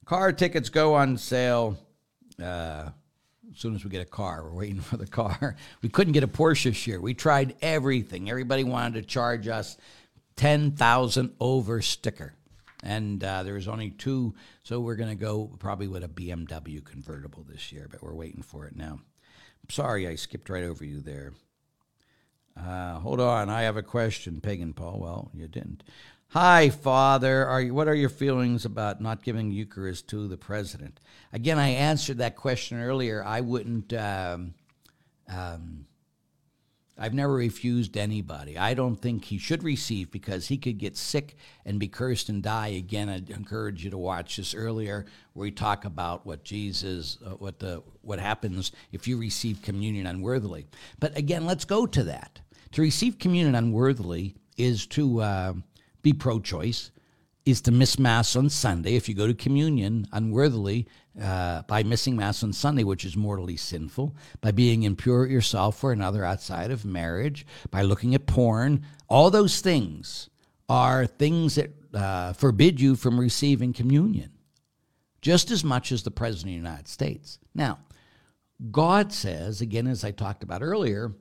car 0.06 0.32
tickets 0.32 0.70
go 0.70 0.94
on 0.94 1.18
sale 1.18 1.78
uh, 2.42 2.92
as 3.52 3.58
soon 3.58 3.76
as 3.76 3.84
we 3.84 3.90
get 3.90 4.02
a 4.02 4.10
car. 4.10 4.46
We're 4.46 4.60
waiting 4.60 4.80
for 4.80 4.96
the 4.96 5.08
car. 5.08 5.58
We 5.82 5.90
couldn't 5.90 6.14
get 6.14 6.24
a 6.24 6.30
Porsche 6.30 6.64
this 6.64 6.88
year. 6.88 7.02
We 7.02 7.14
tried 7.14 7.58
everything. 7.62 8.30
Everybody 8.30 8.64
wanted 8.64 9.02
to 9.02 9.06
charge 9.06 9.50
us 9.50 9.76
10,000 10.38 11.36
over 11.42 11.82
sticker. 11.82 12.36
And 12.84 13.24
uh, 13.24 13.44
there 13.44 13.54
was 13.54 13.68
only 13.68 13.92
two, 13.92 14.34
so 14.64 14.80
we're 14.80 14.96
going 14.96 15.10
to 15.10 15.16
go 15.16 15.52
probably 15.60 15.88
with 15.88 16.04
a 16.04 16.08
BMW 16.08 16.84
convertible 16.84 17.46
this 17.48 17.72
year, 17.72 17.88
but 17.90 18.02
we're 18.02 18.16
waiting 18.16 18.42
for 18.42 18.66
it 18.66 18.76
now. 18.76 19.00
Sorry, 19.70 20.08
I 20.08 20.16
skipped 20.16 20.50
right 20.50 20.64
over 20.64 20.84
you 20.84 21.00
there. 21.00 21.34
Uh, 22.58 23.00
hold 23.00 23.20
on, 23.20 23.50
I 23.50 23.62
have 23.62 23.78
a 23.78 23.84
question, 23.84 24.42
Pagan 24.42 24.74
Paul. 24.74 25.00
Well, 25.00 25.32
you 25.34 25.48
didn't. 25.48 25.84
Hi, 26.30 26.70
Father. 26.70 27.46
Are 27.46 27.62
you, 27.62 27.74
what 27.74 27.88
are 27.88 27.96
your 27.96 28.10
feelings 28.10 28.66
about 28.66 29.02
not 29.02 29.22
giving 29.24 29.52
Eucharist 29.52 30.08
to 30.10 30.28
the 30.28 30.38
president? 30.38 31.00
Again, 31.34 31.60
I 31.60 31.70
answered 31.70 32.18
that 32.18 32.36
question 32.36 32.82
earlier. 32.82 33.24
I 33.24 33.42
wouldn't. 33.42 33.94
Um, 33.94 34.54
um, 35.28 35.86
I've 36.98 37.14
never 37.14 37.34
refused 37.34 37.98
anybody. 37.98 38.58
I 38.58 38.74
don't 38.74 38.96
think 38.96 39.26
he 39.26 39.38
should 39.38 39.64
receive 39.64 40.12
because 40.12 40.48
he 40.48 40.58
could 40.58 40.78
get 40.78 40.98
sick 40.98 41.36
and 41.66 41.80
be 41.80 41.88
cursed 41.88 42.30
and 42.30 42.44
die. 42.44 42.68
Again, 42.68 43.10
I'd 43.10 43.30
encourage 43.30 43.84
you 43.84 43.90
to 43.92 43.98
watch 43.98 44.38
this 44.38 44.54
earlier 44.54 45.06
where 45.34 45.46
we 45.46 45.52
talk 45.52 45.86
about 45.86 46.26
what 46.26 46.44
Jesus, 46.44 47.18
uh, 47.26 47.32
what 47.32 47.60
the 47.60 47.82
what 48.02 48.20
happens 48.20 48.72
if 48.92 49.08
you 49.08 49.18
receive 49.18 49.62
communion 49.62 50.06
unworthily. 50.06 50.68
But 51.00 51.18
again, 51.18 51.46
let's 51.46 51.66
go 51.66 51.86
to 51.88 52.04
that. 52.04 52.42
To 52.74 52.82
receive 52.82 53.18
communion 53.18 53.56
unworthily 53.56 54.36
is 54.58 54.86
to 54.88 55.22
uh, 55.22 55.54
be 56.02 56.14
pro-choice, 56.14 56.92
is 57.46 57.62
to 57.62 57.72
miss 57.72 57.98
Mass 57.98 58.36
on 58.36 58.50
Sunday. 58.50 58.96
If 58.96 59.10
you 59.10 59.16
go 59.16 59.28
to 59.28 59.34
communion 59.34 60.08
unworthily 60.12 60.88
uh, 61.20 61.64
by 61.64 61.84
missing 61.84 62.16
Mass 62.16 62.44
on 62.44 62.54
Sunday, 62.54 62.84
which 62.84 63.04
is 63.04 63.18
mortally 63.18 63.58
sinful, 63.58 64.16
by 64.42 64.52
being 64.52 64.84
impure 64.84 65.26
yourself 65.26 65.78
for 65.80 65.92
another 65.92 66.24
outside 66.24 66.72
of 66.72 66.86
marriage, 66.86 67.46
by 67.72 67.82
looking 67.82 68.14
at 68.16 68.28
porn, 68.28 68.86
all 69.10 69.32
those 69.32 69.62
things 69.62 70.30
are 70.70 71.06
things 71.06 71.56
that 71.56 71.72
uh, 71.94 72.34
forbid 72.34 72.80
you 72.80 72.96
from 72.96 73.20
receiving 73.20 73.74
communion, 73.74 74.32
just 75.22 75.52
as 75.52 75.64
much 75.64 75.92
as 75.92 76.04
the 76.04 76.12
President 76.12 76.56
of 76.56 76.64
the 76.64 76.70
United 76.70 76.88
States. 76.88 77.40
Now, 77.54 77.80
God 78.70 79.12
says, 79.12 79.60
again, 79.60 79.88
as 79.88 80.04
I 80.04 80.12
talked 80.12 80.44
about 80.44 80.62
earlier, 80.62 81.12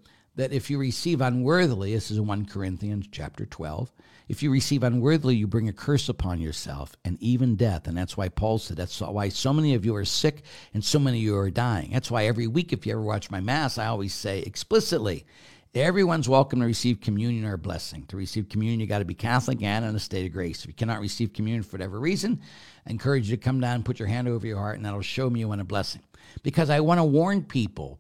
that 0.41 0.55
if 0.55 0.71
you 0.71 0.79
receive 0.79 1.21
unworthily, 1.21 1.93
this 1.93 2.11
is 2.11 2.19
1 2.19 2.47
Corinthians 2.47 3.07
chapter 3.13 3.45
12, 3.45 3.93
if 4.27 4.43
you 4.43 4.51
receive 4.51 4.83
unworthily, 4.83 5.37
you 5.37 5.47
bring 5.47 5.69
a 5.69 5.73
curse 5.73 6.09
upon 6.09 6.41
yourself 6.41 6.97
and 7.05 7.21
even 7.21 7.57
death. 7.57 7.87
And 7.87 7.95
that's 7.95 8.17
why 8.17 8.31
Paul 8.31 8.57
said 8.57 8.79
that's 8.79 8.99
why 9.03 9.29
so 9.29 9.53
many 9.53 9.75
of 9.75 9.85
you 9.85 9.95
are 9.97 10.05
sick 10.07 10.45
and 10.73 10.83
so 10.83 10.99
many 10.99 11.19
of 11.19 11.25
you 11.25 11.37
are 11.37 11.51
dying. 11.51 11.91
That's 11.93 12.11
why 12.11 12.25
every 12.25 12.47
week, 12.47 12.73
if 12.73 12.87
you 12.87 12.93
ever 12.93 13.03
watch 13.03 13.31
my 13.31 13.41
Mass, 13.41 13.77
I 13.77 13.87
always 13.87 14.15
say 14.15 14.39
explicitly, 14.41 15.27
everyone's 15.75 16.29
welcome 16.29 16.61
to 16.61 16.67
receive 16.67 17.03
communion 17.03 17.45
or 17.45 17.59
blessing. 17.59 18.07
To 18.07 18.17
receive 18.17 18.49
communion, 18.49 18.81
you 18.81 18.87
got 18.87 19.01
to 19.01 19.05
be 19.05 19.13
Catholic 19.13 19.63
and 19.63 19.85
in 19.85 19.95
a 19.95 19.99
state 19.99 20.25
of 20.25 20.33
grace. 20.33 20.63
If 20.63 20.69
you 20.69 20.75
cannot 20.75 21.01
receive 21.01 21.35
communion 21.35 21.65
for 21.65 21.73
whatever 21.73 22.01
reason, 22.01 22.41
I 22.87 22.91
encourage 22.93 23.29
you 23.29 23.37
to 23.37 23.43
come 23.43 23.61
down 23.61 23.75
and 23.75 23.85
put 23.85 23.99
your 23.99 24.09
hand 24.09 24.27
over 24.27 24.47
your 24.47 24.59
heart, 24.59 24.77
and 24.77 24.87
that'll 24.87 25.03
show 25.03 25.29
me 25.29 25.41
you 25.41 25.49
want 25.49 25.61
a 25.61 25.65
blessing. 25.65 26.01
Because 26.43 26.71
I 26.71 26.81
want 26.81 26.99
to 26.99 27.05
warn 27.05 27.43
people 27.43 27.99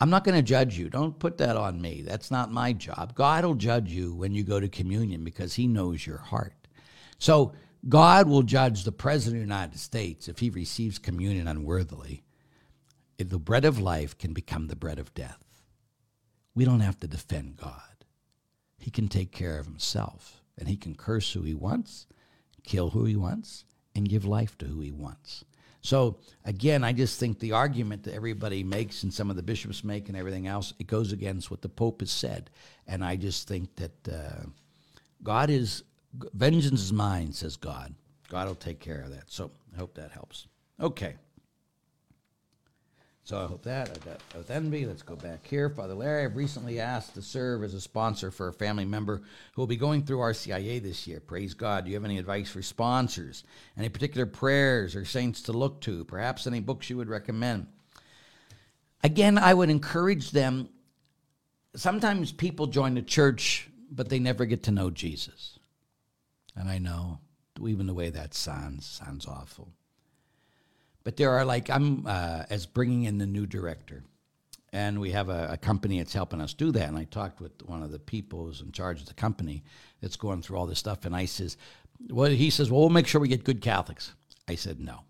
I'm 0.00 0.10
not 0.10 0.24
going 0.24 0.36
to 0.36 0.42
judge 0.42 0.76
you. 0.76 0.90
Don't 0.90 1.18
put 1.18 1.38
that 1.38 1.56
on 1.56 1.80
me. 1.80 2.02
That's 2.02 2.30
not 2.30 2.50
my 2.50 2.72
job. 2.72 3.14
God 3.14 3.44
will 3.44 3.54
judge 3.54 3.90
you 3.90 4.14
when 4.14 4.34
you 4.34 4.42
go 4.42 4.58
to 4.58 4.68
communion 4.68 5.24
because 5.24 5.54
he 5.54 5.66
knows 5.66 6.06
your 6.06 6.18
heart. 6.18 6.68
So 7.18 7.52
God 7.88 8.28
will 8.28 8.42
judge 8.42 8.84
the 8.84 8.92
President 8.92 9.42
of 9.42 9.48
the 9.48 9.54
United 9.54 9.78
States 9.78 10.28
if 10.28 10.40
he 10.40 10.50
receives 10.50 10.98
communion 10.98 11.46
unworthily. 11.46 12.24
If 13.18 13.28
the 13.28 13.38
bread 13.38 13.64
of 13.64 13.78
life 13.78 14.18
can 14.18 14.32
become 14.32 14.66
the 14.66 14.76
bread 14.76 14.98
of 14.98 15.14
death. 15.14 15.62
We 16.54 16.64
don't 16.64 16.80
have 16.80 16.98
to 17.00 17.06
defend 17.06 17.56
God. 17.56 18.04
He 18.78 18.90
can 18.90 19.08
take 19.08 19.32
care 19.32 19.58
of 19.58 19.66
himself, 19.66 20.42
and 20.58 20.68
he 20.68 20.76
can 20.76 20.94
curse 20.94 21.32
who 21.32 21.42
he 21.42 21.54
wants, 21.54 22.06
kill 22.64 22.90
who 22.90 23.04
he 23.04 23.16
wants, 23.16 23.64
and 23.94 24.08
give 24.08 24.24
life 24.24 24.58
to 24.58 24.66
who 24.66 24.80
he 24.80 24.92
wants. 24.92 25.44
So 25.84 26.16
again, 26.46 26.82
I 26.82 26.92
just 26.94 27.20
think 27.20 27.38
the 27.38 27.52
argument 27.52 28.04
that 28.04 28.14
everybody 28.14 28.64
makes 28.64 29.02
and 29.02 29.12
some 29.12 29.28
of 29.28 29.36
the 29.36 29.42
bishops 29.42 29.84
make 29.84 30.08
and 30.08 30.16
everything 30.16 30.46
else, 30.46 30.72
it 30.78 30.86
goes 30.86 31.12
against 31.12 31.50
what 31.50 31.60
the 31.60 31.68
Pope 31.68 32.00
has 32.00 32.10
said. 32.10 32.48
And 32.86 33.04
I 33.04 33.16
just 33.16 33.46
think 33.46 33.68
that 33.76 34.08
uh, 34.08 34.46
God 35.22 35.50
is, 35.50 35.82
vengeance 36.32 36.80
is 36.80 36.92
mine, 36.92 37.32
says 37.34 37.56
God. 37.56 37.94
God 38.30 38.48
will 38.48 38.54
take 38.54 38.80
care 38.80 39.02
of 39.02 39.10
that. 39.10 39.24
So 39.26 39.50
I 39.74 39.78
hope 39.78 39.94
that 39.96 40.10
helps. 40.10 40.46
Okay. 40.80 41.16
So 43.24 43.42
I 43.42 43.46
hope 43.46 43.62
that. 43.62 43.88
I 43.88 44.04
got 44.04 44.20
with 44.36 44.50
envy. 44.50 44.84
Let's 44.84 45.00
go 45.00 45.16
back 45.16 45.46
here. 45.46 45.70
Father 45.70 45.94
Larry, 45.94 46.24
I've 46.24 46.36
recently 46.36 46.78
asked 46.78 47.14
to 47.14 47.22
serve 47.22 47.64
as 47.64 47.72
a 47.72 47.80
sponsor 47.80 48.30
for 48.30 48.48
a 48.48 48.52
family 48.52 48.84
member 48.84 49.22
who 49.54 49.62
will 49.62 49.66
be 49.66 49.76
going 49.76 50.02
through 50.02 50.18
RCIA 50.18 50.82
this 50.82 51.06
year. 51.06 51.20
Praise 51.20 51.54
God. 51.54 51.84
Do 51.84 51.90
you 51.90 51.96
have 51.96 52.04
any 52.04 52.18
advice 52.18 52.50
for 52.50 52.60
sponsors? 52.60 53.44
Any 53.78 53.88
particular 53.88 54.26
prayers 54.26 54.94
or 54.94 55.06
saints 55.06 55.40
to 55.42 55.52
look 55.52 55.80
to? 55.82 56.04
Perhaps 56.04 56.46
any 56.46 56.60
books 56.60 56.90
you 56.90 56.98
would 56.98 57.08
recommend? 57.08 57.66
Again, 59.02 59.38
I 59.38 59.54
would 59.54 59.70
encourage 59.70 60.30
them. 60.30 60.68
Sometimes 61.74 62.30
people 62.30 62.66
join 62.66 62.92
the 62.92 63.02
church, 63.02 63.70
but 63.90 64.10
they 64.10 64.18
never 64.18 64.44
get 64.44 64.64
to 64.64 64.70
know 64.70 64.90
Jesus. 64.90 65.58
And 66.54 66.68
I 66.68 66.76
know, 66.76 67.20
even 67.66 67.86
the 67.86 67.94
way 67.94 68.10
that 68.10 68.34
sounds, 68.34 68.84
sounds 68.84 69.26
awful. 69.26 69.72
But 71.04 71.16
there 71.16 71.30
are 71.30 71.44
like 71.44 71.70
I'm 71.70 72.06
uh, 72.06 72.44
as 72.50 72.66
bringing 72.66 73.04
in 73.04 73.18
the 73.18 73.26
new 73.26 73.46
director, 73.46 74.02
and 74.72 75.00
we 75.00 75.12
have 75.12 75.28
a, 75.28 75.50
a, 75.52 75.56
company 75.56 75.98
that's 75.98 76.14
helping 76.14 76.40
us 76.40 76.54
do 76.54 76.72
that. 76.72 76.88
And 76.88 76.96
I 76.96 77.04
talked 77.04 77.40
with 77.40 77.52
one 77.66 77.82
of 77.82 77.92
the 77.92 77.98
people 77.98 78.46
who's 78.46 78.62
in 78.62 78.72
charge 78.72 79.00
of 79.00 79.06
the 79.06 79.14
company 79.14 79.62
that's 80.00 80.16
going 80.16 80.42
through 80.42 80.56
all 80.56 80.66
this 80.66 80.78
stuff, 80.78 81.04
and 81.04 81.14
I 81.14 81.26
says, 81.26 81.58
well, 82.08 82.30
he 82.30 82.50
says, 82.50 82.70
well, 82.70 82.80
we'll 82.80 82.90
make 82.90 83.06
sure 83.06 83.20
we 83.20 83.28
get 83.28 83.44
good 83.44 83.60
Catholics. 83.60 84.14
I 84.48 84.54
said, 84.54 84.80
no. 84.80 85.00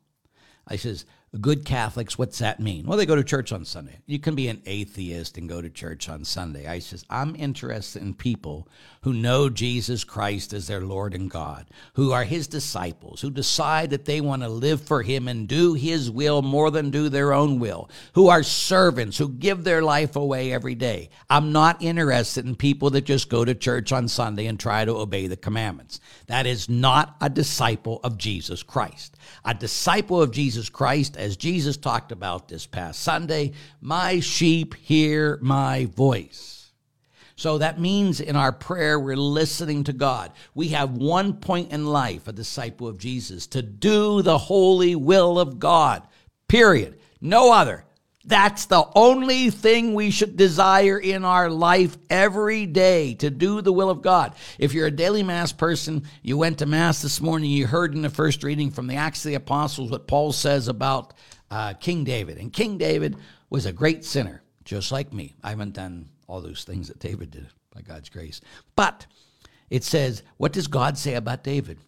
I 0.67 0.77
says, 0.77 1.07
good 1.41 1.65
Catholics, 1.65 2.17
what's 2.17 2.39
that 2.39 2.61
mean? 2.61 2.87
Well, 2.87 2.97
they 2.97 3.07
go 3.07 3.17
to 3.17 3.25
church 3.25 3.53
on 3.53 3.65
Sunday. 3.65 3.99
You 4.07 4.19
can 4.19 4.35
be 4.35 4.49
an 4.49 4.63
atheist 4.67 5.37
and 5.37 5.49
go 5.49 5.61
to 5.61 5.69
church 5.69 6.09
on 6.09 6.25
Sunday. 6.25 6.67
I 6.67 6.79
says, 6.79 7.05
I'm 7.11 7.35
interested 7.37 8.03
in 8.03 8.15
people 8.15 8.69
who 9.03 9.13
know 9.13 9.51
Jesus 9.51 10.05
Christ 10.05 10.53
as 10.53 10.67
their 10.67 10.81
Lord 10.81 11.13
and 11.13 11.31
God, 11.31 11.67
who 11.95 12.13
are 12.13 12.25
his 12.25 12.47
disciples, 12.47 13.21
who 13.21 13.31
decide 13.31 13.91
that 13.91 14.05
they 14.05 14.21
want 14.21 14.43
to 14.43 14.49
live 14.49 14.81
for 14.81 15.03
him 15.03 15.29
and 15.29 15.49
do 15.49 15.75
his 15.75 16.11
will 16.11 16.41
more 16.41 16.71
than 16.71 16.91
do 16.91 17.09
their 17.09 17.33
own 17.33 17.59
will, 17.59 17.91
who 18.15 18.29
are 18.29 18.43
servants, 18.43 19.19
who 19.19 19.29
give 19.29 19.65
their 19.65 19.83
life 19.83 20.17
away 20.17 20.53
every 20.53 20.75
day. 20.75 21.11
I'm 21.29 21.53
not 21.53 21.83
interested 21.83 22.47
in 22.47 22.55
people 22.57 22.91
that 22.91 23.05
just 23.05 23.29
go 23.29 23.45
to 23.45 23.55
church 23.55 23.93
on 23.93 24.09
Sunday 24.09 24.47
and 24.47 24.59
try 24.59 24.85
to 24.85 24.97
obey 24.97 25.27
the 25.27 25.37
commandments. 25.37 26.01
That 26.27 26.47
is 26.47 26.69
not 26.69 27.17
a 27.21 27.29
disciple 27.29 28.01
of 28.05 28.17
Jesus 28.17 28.63
Christ. 28.63 29.17
A 29.45 29.53
disciple 29.53 30.23
of 30.23 30.31
Jesus 30.31 30.69
Christ 30.69 31.17
as 31.25 31.39
Jesus 31.39 31.79
talked 31.79 32.13
about 32.13 32.49
this 32.49 32.67
past 32.67 33.01
Sunday, 33.01 33.53
my 33.81 34.21
sheep 34.21 34.75
hear 34.75 35.39
my 35.41 35.87
voice. 35.87 36.71
So 37.35 37.57
that 37.59 37.81
means 37.81 38.21
in 38.21 38.37
our 38.37 38.53
prayer, 38.53 39.01
we're 39.01 39.17
listening 39.17 39.85
to 39.85 39.95
God. 39.95 40.33
We 40.55 40.69
have 40.69 40.91
one 40.91 41.33
point 41.35 41.73
in 41.73 41.87
life, 41.87 42.29
a 42.29 42.33
disciple 42.33 42.87
of 42.87 42.99
Jesus, 42.99 43.47
to 43.49 43.63
do 43.63 44.21
the 44.21 44.37
holy 44.37 44.95
will 44.95 45.41
of 45.41 45.59
God, 45.59 46.07
period. 46.47 47.01
No 47.23 47.53
other. 47.53 47.87
That's 48.27 48.67
the 48.67 48.87
only 48.95 49.51
thing 49.51 49.93
we 49.93 50.11
should 50.11 50.37
desire 50.37 50.99
in 50.99 51.25
our 51.27 51.51
life 51.51 51.99
every 52.09 52.65
day 52.65 53.15
to 53.17 53.29
do 53.29 53.61
the 53.61 53.73
will 53.73 53.91
of 53.91 54.01
God. 54.01 54.35
If 54.59 54.73
you're 54.73 54.87
a 54.87 54.91
daily 54.91 55.23
Mass 55.23 55.53
person, 55.53 56.05
you 56.23 56.39
went 56.39 56.59
to 56.59 56.67
Mass 56.67 57.03
this 57.03 57.21
morning, 57.21 57.51
you 57.51 57.67
heard 57.67 57.95
in 57.95 58.01
the 58.01 58.09
first 58.09 58.43
reading 58.43 58.71
from 58.71 58.87
the 58.87 58.97
Acts 58.97 59.25
of 59.27 59.29
the 59.29 59.35
Apostles 59.35 59.91
what 59.91 60.07
Paul 60.07 60.33
says 60.33 60.69
about 60.69 61.13
uh, 61.51 61.75
King 61.75 62.05
David. 62.05 62.39
And 62.39 62.51
King 62.51 62.79
David 62.79 63.17
was 63.51 63.67
a 63.67 63.73
great 63.73 64.07
sinner, 64.07 64.43
just 64.65 64.91
like 64.91 65.13
me. 65.13 65.35
I 65.43 65.51
haven't 65.51 65.75
done 65.75 66.09
all 66.27 66.41
those 66.41 66.65
things 66.65 66.89
that 66.89 67.01
David 67.01 67.31
did 67.31 67.47
by 67.75 67.83
God's 67.83 68.09
grace. 68.09 68.41
But 68.75 69.07
it 69.69 69.85
says, 69.85 70.23
what 70.39 70.53
does 70.53 70.67
God 70.67 70.97
say 70.97 71.15
about 71.15 71.45
David? 71.45 71.79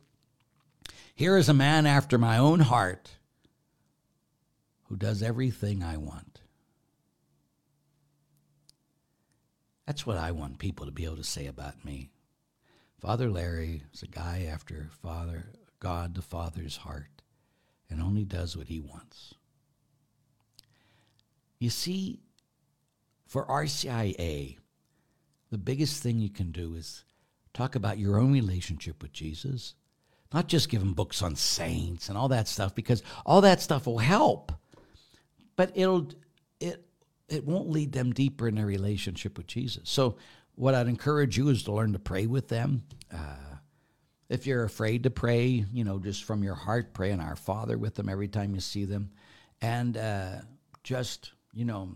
Here 1.14 1.39
is 1.39 1.49
a 1.49 1.55
man 1.55 1.87
after 1.87 2.18
my 2.18 2.37
own 2.37 2.61
heart 2.61 3.16
who 4.89 4.97
does 4.97 5.22
everything 5.22 5.82
I 5.82 5.97
want. 5.97 6.41
That's 9.87 10.07
what 10.07 10.16
I 10.16 10.32
want 10.32 10.59
people 10.59 10.87
to 10.87 10.93
be 10.93 11.05
able 11.05 11.16
to 11.16 11.24
say 11.24 11.47
about 11.47 11.84
me. 11.84 12.11
Father 13.01 13.30
Larry 13.30 13.82
is 13.93 14.03
a 14.03 14.09
guy 14.09 14.49
after 14.51 14.89
Father 15.03 15.47
God 15.78 16.14
the 16.14 16.22
Father's 16.22 16.78
heart 16.78 17.22
and 17.89 18.03
only 18.03 18.24
does 18.24 18.57
what 18.57 18.68
he 18.68 18.80
wants. 18.80 19.34
You 21.59 21.70
see, 21.70 22.20
for 23.26 23.47
RCIA, 23.47 24.57
the 25.51 25.59
biggest 25.59 26.03
thing 26.03 26.18
you 26.18 26.30
can 26.30 26.51
do 26.51 26.74
is 26.74 27.05
talk 27.55 27.74
about 27.74 27.99
your 27.99 28.18
own 28.18 28.32
relationship 28.32 29.03
with 29.03 29.12
Jesus, 29.12 29.74
not 30.32 30.49
just 30.49 30.68
give 30.68 30.80
them 30.80 30.95
books 30.95 31.22
on 31.22 31.37
saints 31.37 32.09
and 32.09 32.18
all 32.18 32.28
that 32.28 32.49
stuff, 32.49 32.74
because 32.74 33.03
all 33.24 33.41
that 33.43 33.61
stuff 33.61 33.87
will 33.87 33.99
help 33.99 34.53
but 35.57 35.73
it'll 35.75 36.09
it 36.61 36.87
it 37.29 37.45
won't 37.45 37.71
lead 37.71 37.93
them 37.93 38.13
deeper 38.13 38.47
in 38.47 38.55
their 38.55 38.67
relationship 38.67 39.37
with 39.37 39.47
Jesus. 39.47 39.89
So 39.89 40.17
what 40.55 40.75
I'd 40.75 40.89
encourage 40.89 41.37
you 41.37 41.49
is 41.49 41.65
to 41.65 41.73
learn 41.73 41.93
to 41.93 41.99
pray 41.99 42.27
with 42.27 42.49
them. 42.49 42.85
Uh, 43.13 43.57
if 44.29 44.47
you're 44.47 44.65
afraid 44.65 45.03
to 45.05 45.11
pray, 45.11 45.65
you 45.73 45.85
know, 45.85 45.99
just 45.99 46.25
from 46.25 46.43
your 46.43 46.55
heart, 46.55 46.95
pray 46.95 47.11
in 47.11 47.21
Our 47.21 47.37
Father 47.37 47.79
with 47.79 47.95
them 47.95 48.09
every 48.09 48.29
time 48.29 48.55
you 48.55 48.61
see 48.61 48.85
them, 48.85 49.11
and 49.61 49.97
uh, 49.97 50.37
just 50.83 51.33
you 51.53 51.65
know, 51.65 51.95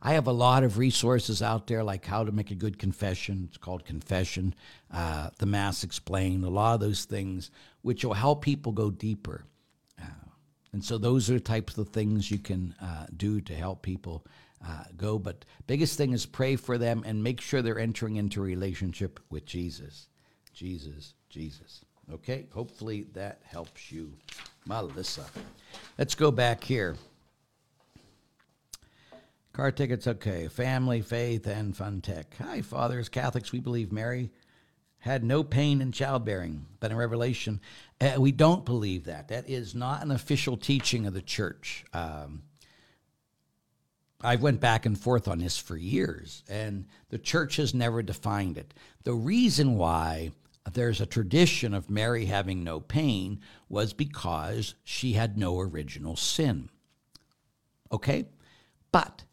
I 0.00 0.14
have 0.14 0.26
a 0.26 0.32
lot 0.32 0.64
of 0.64 0.78
resources 0.78 1.42
out 1.42 1.66
there, 1.66 1.84
like 1.84 2.04
how 2.04 2.24
to 2.24 2.32
make 2.32 2.50
a 2.50 2.56
good 2.56 2.78
confession. 2.78 3.44
It's 3.48 3.58
called 3.58 3.84
Confession, 3.84 4.54
uh, 4.90 5.30
the 5.38 5.46
Mass 5.46 5.84
Explained, 5.84 6.44
a 6.44 6.48
lot 6.50 6.74
of 6.74 6.80
those 6.80 7.04
things, 7.04 7.50
which 7.82 8.04
will 8.04 8.14
help 8.14 8.42
people 8.42 8.72
go 8.72 8.90
deeper. 8.90 9.44
And 10.72 10.82
so 10.82 10.96
those 10.96 11.28
are 11.30 11.34
the 11.34 11.40
types 11.40 11.76
of 11.76 11.88
things 11.88 12.30
you 12.30 12.38
can 12.38 12.74
uh, 12.80 13.06
do 13.16 13.40
to 13.42 13.54
help 13.54 13.82
people 13.82 14.24
uh, 14.66 14.84
go. 14.96 15.18
But 15.18 15.44
biggest 15.66 15.98
thing 15.98 16.12
is 16.12 16.24
pray 16.24 16.56
for 16.56 16.78
them 16.78 17.02
and 17.04 17.22
make 17.22 17.40
sure 17.40 17.60
they're 17.60 17.78
entering 17.78 18.16
into 18.16 18.40
relationship 18.40 19.20
with 19.30 19.44
Jesus. 19.44 20.08
Jesus, 20.54 21.14
Jesus. 21.28 21.84
Okay, 22.12 22.46
hopefully 22.52 23.06
that 23.12 23.40
helps 23.44 23.92
you, 23.92 24.12
Melissa. 24.66 25.24
Let's 25.98 26.14
go 26.14 26.30
back 26.30 26.64
here. 26.64 26.96
Car 29.52 29.70
tickets, 29.70 30.06
okay. 30.06 30.48
Family, 30.48 31.02
faith, 31.02 31.46
and 31.46 31.76
fun 31.76 32.00
tech. 32.00 32.34
Hi, 32.42 32.62
fathers, 32.62 33.10
Catholics. 33.10 33.52
We 33.52 33.60
believe 33.60 33.92
Mary 33.92 34.30
had 34.98 35.24
no 35.24 35.42
pain 35.42 35.82
in 35.82 35.92
childbearing, 35.92 36.64
but 36.80 36.90
in 36.90 36.96
Revelation, 36.96 37.60
uh, 38.02 38.20
we 38.20 38.32
don't 38.32 38.64
believe 38.64 39.04
that. 39.04 39.28
That 39.28 39.48
is 39.48 39.74
not 39.74 40.02
an 40.02 40.10
official 40.10 40.56
teaching 40.56 41.06
of 41.06 41.14
the 41.14 41.22
church. 41.22 41.84
Um, 41.92 42.42
I 44.20 44.36
went 44.36 44.60
back 44.60 44.86
and 44.86 44.98
forth 44.98 45.28
on 45.28 45.38
this 45.38 45.56
for 45.58 45.76
years, 45.76 46.42
and 46.48 46.86
the 47.10 47.18
church 47.18 47.56
has 47.56 47.74
never 47.74 48.02
defined 48.02 48.58
it. 48.58 48.74
The 49.04 49.14
reason 49.14 49.76
why 49.76 50.32
there's 50.72 51.00
a 51.00 51.06
tradition 51.06 51.74
of 51.74 51.90
Mary 51.90 52.26
having 52.26 52.62
no 52.62 52.80
pain 52.80 53.40
was 53.68 53.92
because 53.92 54.74
she 54.84 55.12
had 55.12 55.36
no 55.36 55.58
original 55.60 56.16
sin. 56.16 56.70
Okay? 57.90 58.26
But 58.92 59.24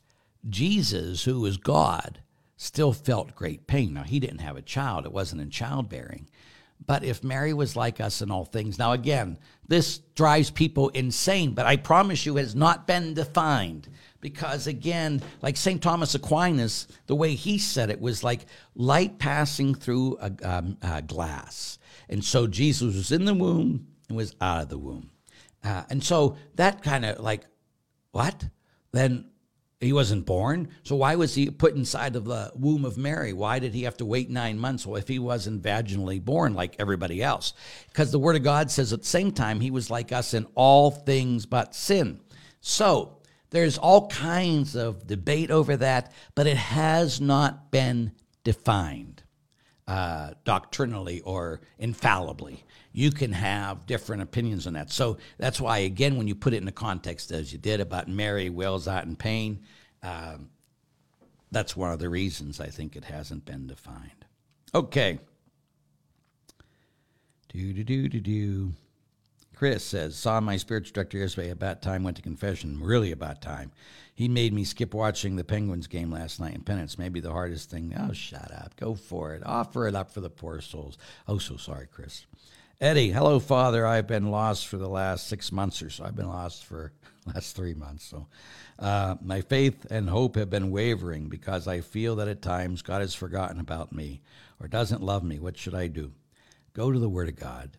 Jesus, 0.47 1.23
who 1.23 1.45
is 1.45 1.57
God, 1.57 2.21
still 2.57 2.93
felt 2.93 3.35
great 3.35 3.67
pain. 3.67 3.93
Now, 3.93 4.03
he 4.03 4.19
didn't 4.19 4.39
have 4.39 4.57
a 4.57 4.61
child, 4.61 5.05
it 5.05 5.11
wasn't 5.11 5.41
in 5.41 5.49
childbearing. 5.49 6.29
But 6.85 7.03
if 7.03 7.23
Mary 7.23 7.53
was 7.53 7.75
like 7.75 7.99
us 7.99 8.21
in 8.21 8.31
all 8.31 8.45
things, 8.45 8.79
now 8.79 8.93
again, 8.93 9.37
this 9.67 9.99
drives 10.15 10.49
people 10.49 10.89
insane, 10.89 11.53
but 11.53 11.65
I 11.65 11.75
promise 11.75 12.25
you, 12.25 12.37
has 12.37 12.55
not 12.55 12.87
been 12.87 13.13
defined. 13.13 13.87
Because 14.21 14.67
again, 14.67 15.21
like 15.41 15.55
St. 15.55 15.81
Thomas 15.81 16.15
Aquinas, 16.15 16.87
the 17.07 17.15
way 17.15 17.35
he 17.35 17.57
said 17.57 17.89
it 17.89 18.01
was 18.01 18.23
like 18.23 18.47
light 18.75 19.17
passing 19.19 19.75
through 19.75 20.17
a, 20.19 20.31
um, 20.43 20.77
a 20.81 21.01
glass. 21.01 21.77
And 22.09 22.23
so 22.25 22.47
Jesus 22.47 22.95
was 22.95 23.11
in 23.11 23.25
the 23.25 23.33
womb 23.33 23.87
and 24.09 24.17
was 24.17 24.35
out 24.41 24.63
of 24.63 24.69
the 24.69 24.77
womb. 24.77 25.11
Uh, 25.63 25.83
and 25.89 26.03
so 26.03 26.35
that 26.55 26.81
kind 26.81 27.05
of 27.05 27.19
like, 27.19 27.45
what? 28.11 28.45
Then 28.91 29.28
he 29.79 29.93
wasn't 29.93 30.25
born. 30.25 30.67
So 30.83 30.95
why 30.97 31.15
was 31.15 31.35
he 31.35 31.49
put 31.49 31.75
inside 31.75 32.15
of 32.15 32.25
the 32.25 32.51
womb 32.55 32.83
of 32.83 32.97
Mary? 32.97 33.31
Why 33.31 33.59
did 33.59 33.73
he 33.73 33.83
have 33.83 33.97
to 33.97 34.05
wait 34.05 34.29
nine 34.29 34.59
months? 34.59 34.85
If 34.85 35.07
he 35.07 35.19
wasn't 35.19 35.63
vaginally 35.63 36.23
born 36.23 36.53
like 36.53 36.75
everybody 36.79 37.23
else, 37.23 37.53
because 37.87 38.11
the 38.11 38.19
Word 38.19 38.35
of 38.35 38.43
God 38.43 38.69
says 38.69 38.91
at 38.91 39.01
the 39.01 39.07
same 39.07 39.31
time 39.31 39.61
he 39.61 39.71
was 39.71 39.89
like 39.89 40.11
us 40.11 40.33
in 40.33 40.47
all 40.55 40.91
things 40.91 41.45
but 41.45 41.73
sin. 41.73 42.19
So 42.59 43.19
there's 43.51 43.77
all 43.77 44.07
kinds 44.07 44.75
of 44.75 45.07
debate 45.07 45.49
over 45.49 45.77
that, 45.77 46.11
but 46.35 46.45
it 46.45 46.57
has 46.57 47.21
not 47.21 47.71
been 47.71 48.11
defined 48.43 49.23
uh, 49.87 50.31
doctrinally 50.43 51.21
or 51.21 51.61
infallibly. 51.77 52.63
You 52.91 53.11
can 53.11 53.31
have 53.33 53.85
different 53.85 54.23
opinions 54.23 54.65
on 54.65 54.73
that. 54.73 54.91
So 54.91 55.17
that's 55.37 55.61
why, 55.61 55.79
again, 55.79 56.17
when 56.17 56.27
you 56.27 56.35
put 56.35 56.53
it 56.53 56.57
in 56.57 56.65
the 56.65 56.71
context 56.71 57.31
as 57.31 57.53
you 57.53 57.59
did 57.59 57.79
about 57.79 58.07
Mary 58.07 58.49
wails 58.49 58.87
out 58.87 59.05
in 59.05 59.15
pain, 59.15 59.61
um, 60.01 60.49
that's 61.51 61.75
one 61.75 61.91
of 61.91 61.99
the 61.99 62.09
reasons 62.09 62.59
I 62.59 62.67
think 62.67 62.95
it 62.95 63.05
hasn't 63.05 63.45
been 63.45 63.67
defined. 63.67 64.25
Okay. 64.73 65.19
Do 67.49 67.73
do 67.73 67.83
do 67.83 68.07
do 68.07 68.19
do. 68.19 68.73
Chris 69.55 69.83
says, 69.83 70.15
saw 70.15 70.39
my 70.39 70.55
spiritual 70.55 70.93
director 70.93 71.17
yesterday 71.17 71.49
about 71.49 71.81
time, 71.81 72.03
went 72.03 72.15
to 72.15 72.23
confession. 72.23 72.79
Really 72.79 73.11
about 73.11 73.41
time. 73.41 73.71
He 74.15 74.29
made 74.29 74.53
me 74.53 74.63
skip 74.63 74.93
watching 74.93 75.35
the 75.35 75.43
Penguins 75.43 75.87
game 75.87 76.11
last 76.11 76.39
night 76.39 76.55
in 76.55 76.61
penance. 76.61 76.97
Maybe 76.97 77.19
the 77.19 77.33
hardest 77.33 77.69
thing. 77.69 77.93
Oh, 77.97 78.13
shut 78.13 78.51
up. 78.53 78.75
Go 78.77 78.95
for 78.95 79.33
it. 79.33 79.43
Offer 79.45 79.87
it 79.87 79.95
up 79.95 80.11
for 80.11 80.21
the 80.21 80.29
poor 80.29 80.61
souls. 80.61 80.97
Oh, 81.27 81.39
so 81.39 81.57
sorry, 81.57 81.87
Chris. 81.91 82.25
Eddie, 82.81 83.11
hello, 83.11 83.39
Father. 83.39 83.85
I've 83.85 84.07
been 84.07 84.31
lost 84.31 84.67
for 84.67 84.77
the 84.77 84.87
last 84.87 85.27
six 85.27 85.51
months 85.51 85.81
or 85.81 85.89
so. 85.89 86.05
I've 86.05 86.15
been 86.15 86.29
lost 86.29 86.65
for 86.65 86.93
last 87.25 87.55
three 87.55 87.73
months. 87.73 88.05
So 88.05 88.27
uh, 88.79 89.15
my 89.21 89.41
faith 89.41 89.85
and 89.89 90.09
hope 90.09 90.35
have 90.35 90.49
been 90.49 90.71
wavering 90.71 91.27
because 91.27 91.67
I 91.67 91.81
feel 91.81 92.15
that 92.17 92.27
at 92.27 92.41
times 92.41 92.81
God 92.81 93.01
has 93.01 93.13
forgotten 93.13 93.59
about 93.59 93.91
me 93.91 94.21
or 94.61 94.67
doesn't 94.67 95.03
love 95.03 95.23
me. 95.23 95.39
What 95.39 95.57
should 95.57 95.75
I 95.75 95.87
do? 95.87 96.13
Go 96.73 96.91
to 96.91 96.99
the 96.99 97.09
Word 97.09 97.29
of 97.29 97.35
God 97.35 97.71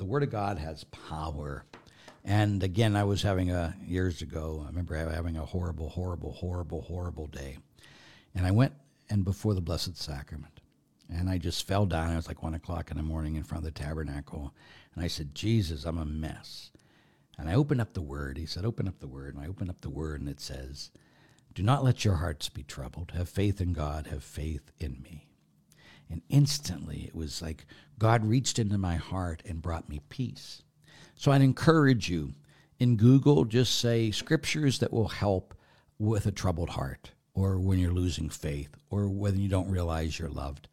the 0.00 0.06
Word 0.06 0.22
of 0.22 0.30
God 0.30 0.56
has 0.56 0.84
power. 0.84 1.66
And 2.24 2.62
again, 2.62 2.96
I 2.96 3.04
was 3.04 3.20
having 3.20 3.50
a 3.50 3.76
years 3.84 4.22
ago. 4.22 4.62
I 4.64 4.68
remember 4.68 4.96
having 4.96 5.36
a 5.36 5.44
horrible, 5.44 5.90
horrible, 5.90 6.32
horrible, 6.32 6.80
horrible 6.80 7.26
day, 7.26 7.58
and 8.34 8.46
I 8.46 8.50
went 8.50 8.72
and 9.10 9.24
before 9.24 9.52
the 9.52 9.60
Blessed 9.60 9.98
Sacrament, 9.98 10.59
and 11.12 11.28
I 11.28 11.38
just 11.38 11.66
fell 11.66 11.86
down. 11.86 12.12
It 12.12 12.16
was 12.16 12.28
like 12.28 12.42
one 12.42 12.54
o'clock 12.54 12.90
in 12.90 12.96
the 12.96 13.02
morning 13.02 13.36
in 13.36 13.42
front 13.42 13.64
of 13.66 13.72
the 13.72 13.78
tabernacle, 13.78 14.54
and 14.94 15.04
I 15.04 15.08
said, 15.08 15.34
"Jesus, 15.34 15.84
I'm 15.84 15.98
a 15.98 16.04
mess." 16.04 16.70
And 17.38 17.48
I 17.48 17.54
opened 17.54 17.80
up 17.80 17.94
the 17.94 18.02
Word. 18.02 18.36
He 18.36 18.46
said, 18.46 18.64
"Open 18.64 18.86
up 18.86 18.98
the 18.98 19.08
Word." 19.08 19.34
And 19.34 19.44
I 19.44 19.48
opened 19.48 19.70
up 19.70 19.80
the 19.80 19.90
Word, 19.90 20.20
and 20.20 20.28
it 20.28 20.40
says, 20.40 20.90
"Do 21.54 21.62
not 21.62 21.84
let 21.84 22.04
your 22.04 22.16
hearts 22.16 22.48
be 22.48 22.62
troubled. 22.62 23.12
Have 23.12 23.28
faith 23.28 23.60
in 23.60 23.72
God. 23.72 24.06
Have 24.08 24.24
faith 24.24 24.70
in 24.78 25.00
me." 25.02 25.26
And 26.08 26.22
instantly 26.28 27.04
it 27.04 27.14
was 27.14 27.40
like 27.40 27.66
God 27.98 28.24
reached 28.24 28.58
into 28.58 28.78
my 28.78 28.96
heart 28.96 29.42
and 29.46 29.62
brought 29.62 29.88
me 29.88 30.00
peace. 30.08 30.62
So 31.14 31.30
I'd 31.30 31.42
encourage 31.42 32.08
you 32.08 32.34
in 32.78 32.96
Google, 32.96 33.44
just 33.44 33.78
say 33.78 34.10
scriptures 34.10 34.78
that 34.78 34.92
will 34.92 35.08
help 35.08 35.54
with 35.98 36.26
a 36.26 36.32
troubled 36.32 36.70
heart 36.70 37.12
or 37.34 37.60
when 37.60 37.78
you're 37.78 37.92
losing 37.92 38.30
faith 38.30 38.74
or 38.88 39.08
when 39.08 39.38
you 39.38 39.48
don't 39.48 39.70
realize 39.70 40.18
you're 40.18 40.30
loved. 40.30 40.68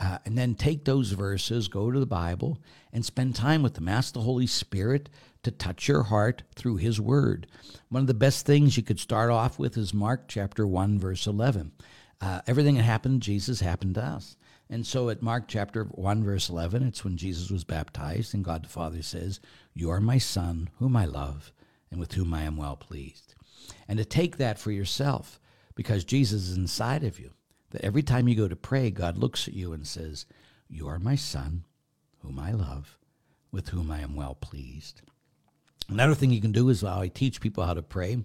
Uh, 0.00 0.18
and 0.24 0.36
then 0.38 0.54
take 0.54 0.84
those 0.84 1.10
verses, 1.10 1.68
go 1.68 1.90
to 1.90 2.00
the 2.00 2.06
Bible, 2.06 2.58
and 2.90 3.04
spend 3.04 3.34
time 3.34 3.62
with 3.62 3.74
them. 3.74 3.86
Ask 3.86 4.14
the 4.14 4.22
Holy 4.22 4.46
Spirit 4.46 5.10
to 5.42 5.50
touch 5.50 5.88
your 5.88 6.04
heart 6.04 6.42
through 6.54 6.76
His 6.76 6.98
Word. 6.98 7.46
One 7.90 8.00
of 8.00 8.06
the 8.06 8.14
best 8.14 8.46
things 8.46 8.76
you 8.76 8.82
could 8.82 8.98
start 8.98 9.30
off 9.30 9.58
with 9.58 9.76
is 9.76 9.92
Mark 9.92 10.26
chapter 10.26 10.66
1, 10.66 10.98
verse 10.98 11.26
11. 11.26 11.72
Uh, 12.20 12.40
everything 12.46 12.76
that 12.76 12.82
happened 12.82 13.20
to 13.22 13.26
Jesus 13.26 13.60
happened 13.60 13.94
to 13.96 14.02
us. 14.02 14.36
And 14.70 14.86
so 14.86 15.08
at 15.08 15.20
Mark 15.20 15.44
chapter 15.48 15.84
1, 15.84 16.22
verse 16.22 16.48
11, 16.48 16.82
it's 16.84 17.04
when 17.04 17.16
Jesus 17.16 17.50
was 17.50 17.64
baptized, 17.64 18.34
and 18.34 18.44
God 18.44 18.64
the 18.64 18.68
Father 18.68 19.02
says, 19.02 19.40
You 19.74 19.90
are 19.90 20.00
my 20.00 20.18
Son, 20.18 20.70
whom 20.78 20.96
I 20.96 21.06
love, 21.06 21.52
and 21.90 21.98
with 21.98 22.12
whom 22.12 22.32
I 22.32 22.42
am 22.42 22.56
well 22.56 22.76
pleased. 22.76 23.34
And 23.88 23.98
to 23.98 24.04
take 24.04 24.36
that 24.36 24.58
for 24.58 24.70
yourself, 24.70 25.40
because 25.74 26.04
Jesus 26.04 26.48
is 26.48 26.56
inside 26.56 27.02
of 27.02 27.18
you, 27.18 27.32
that 27.70 27.84
every 27.84 28.02
time 28.02 28.28
you 28.28 28.34
go 28.34 28.48
to 28.48 28.56
pray, 28.56 28.90
God 28.90 29.16
looks 29.16 29.48
at 29.48 29.54
you 29.54 29.72
and 29.72 29.86
says, 29.86 30.26
You 30.68 30.88
are 30.88 30.98
my 30.98 31.14
Son, 31.14 31.64
whom 32.22 32.38
I 32.38 32.52
love, 32.52 32.98
with 33.50 33.70
whom 33.70 33.90
I 33.90 34.00
am 34.00 34.16
well 34.16 34.34
pleased. 34.34 35.02
Another 35.88 36.14
thing 36.14 36.30
you 36.30 36.40
can 36.40 36.52
do 36.52 36.68
is 36.68 36.82
how 36.82 37.00
I 37.00 37.08
teach 37.08 37.40
people 37.40 37.64
how 37.64 37.74
to 37.74 37.82
pray 37.82 38.24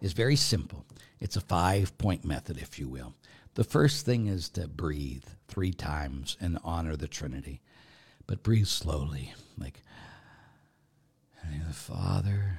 is 0.00 0.12
very 0.12 0.36
simple. 0.36 0.84
It's 1.20 1.36
a 1.36 1.40
five 1.40 1.96
point 1.98 2.24
method, 2.24 2.58
if 2.58 2.78
you 2.78 2.88
will. 2.88 3.14
The 3.54 3.64
first 3.64 4.04
thing 4.04 4.26
is 4.26 4.48
to 4.50 4.68
breathe 4.68 5.24
three 5.48 5.72
times 5.72 6.36
and 6.40 6.58
honor 6.62 6.96
the 6.96 7.08
Trinity, 7.08 7.60
but 8.26 8.42
breathe 8.42 8.66
slowly, 8.66 9.34
like 9.58 9.82
the 11.66 11.72
Father. 11.72 12.58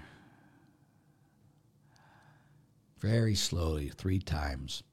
Very 2.99 3.35
slowly, 3.35 3.89
three 3.89 4.19
times. 4.19 4.83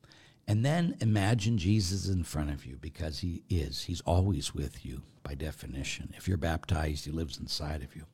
And 0.48 0.64
then 0.64 0.96
imagine 1.00 1.58
Jesus 1.58 2.08
in 2.08 2.22
front 2.22 2.50
of 2.50 2.64
you 2.64 2.76
because 2.80 3.18
he 3.18 3.42
is. 3.48 3.84
He's 3.84 4.00
always 4.02 4.54
with 4.54 4.84
you 4.84 5.02
by 5.22 5.34
definition. 5.34 6.14
If 6.16 6.28
you're 6.28 6.36
baptized, 6.36 7.04
he 7.04 7.10
lives 7.10 7.38
inside 7.38 7.82
of 7.82 7.96
you 7.96 8.04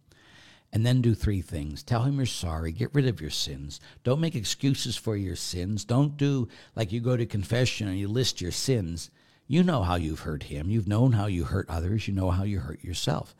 and 0.72 0.86
then 0.86 1.02
do 1.02 1.14
three 1.14 1.42
things. 1.42 1.82
Tell 1.82 2.02
him 2.02 2.16
you're 2.16 2.26
sorry. 2.26 2.72
Get 2.72 2.94
rid 2.94 3.06
of 3.06 3.20
your 3.20 3.30
sins. 3.30 3.80
Don't 4.04 4.20
make 4.20 4.34
excuses 4.34 4.96
for 4.96 5.16
your 5.16 5.36
sins. 5.36 5.84
Don't 5.84 6.16
do 6.16 6.48
like 6.74 6.92
you 6.92 7.00
go 7.00 7.16
to 7.16 7.26
confession 7.26 7.88
and 7.88 7.98
you 7.98 8.08
list 8.08 8.40
your 8.40 8.52
sins. 8.52 9.10
You 9.46 9.62
know 9.62 9.82
how 9.82 9.96
you've 9.96 10.20
hurt 10.20 10.44
him. 10.44 10.70
You've 10.70 10.88
known 10.88 11.12
how 11.12 11.26
you 11.26 11.44
hurt 11.44 11.68
others. 11.68 12.08
You 12.08 12.14
know 12.14 12.30
how 12.30 12.44
you 12.44 12.60
hurt 12.60 12.82
yourself. 12.82 13.34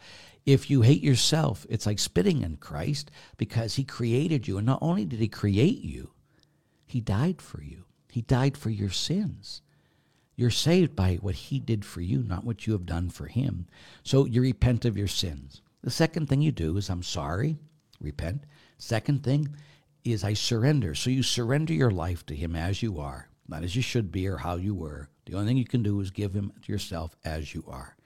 If 0.45 0.68
you 0.68 0.82
hate 0.82 1.03
yourself, 1.03 1.64
it's 1.70 1.86
like 1.86 1.99
spitting 1.99 2.43
in 2.43 2.57
Christ 2.57 3.11
because 3.38 3.76
he 3.76 3.84
created 3.84 4.47
you. 4.47 4.59
And 4.59 4.66
not 4.66 4.80
only 4.82 5.07
did 5.07 5.20
he 5.20 5.28
create 5.28 5.82
you, 5.82 6.11
he 6.84 7.01
died 7.01 7.40
for 7.40 7.62
you. 7.62 7.84
He 8.13 8.21
died 8.21 8.57
for 8.57 8.71
your 8.71 8.91
sins. 8.91 9.63
You're 10.37 10.51
saved 10.51 10.95
by 10.95 11.17
what 11.17 11.35
he 11.35 11.59
did 11.59 11.85
for 11.85 12.01
you, 12.01 12.23
not 12.23 12.45
what 12.45 12.67
you 12.67 12.75
have 12.75 12.87
done 12.87 13.09
for 13.09 13.27
him. 13.27 13.67
So 14.05 14.27
you 14.27 14.43
repent 14.43 14.85
of 14.85 14.97
your 14.97 15.09
sins. 15.09 15.63
The 15.83 15.91
second 15.91 16.29
thing 16.29 16.43
you 16.43 16.53
do 16.53 16.77
is, 16.77 16.91
I'm 16.91 17.03
sorry, 17.03 17.57
repent. 18.01 18.45
Second 18.79 19.23
thing, 19.25 19.57
is 20.05 20.25
I 20.25 20.35
surrender. 20.35 20.95
So 20.95 21.11
you 21.11 21.23
surrender 21.23 21.73
your 21.73 21.91
life 21.91 22.27
to 22.27 22.35
Him 22.35 22.57
as 22.57 22.83
you 22.83 22.99
are, 22.99 23.29
not 23.49 23.63
as 23.63 23.77
you 23.77 23.83
should 23.83 24.11
be 24.11 24.27
or 24.29 24.39
how 24.39 24.57
you 24.57 24.75
were. 24.75 25.09
The 25.27 25.35
only 25.35 25.47
thing 25.47 25.57
you 25.57 25.65
can 25.65 25.83
do 25.83 26.01
is 26.01 26.11
give 26.11 26.35
Him 26.35 26.53
to 26.63 26.73
yourself 26.73 27.17
as 27.25 27.55
you 27.55 27.65
are. 27.69 27.97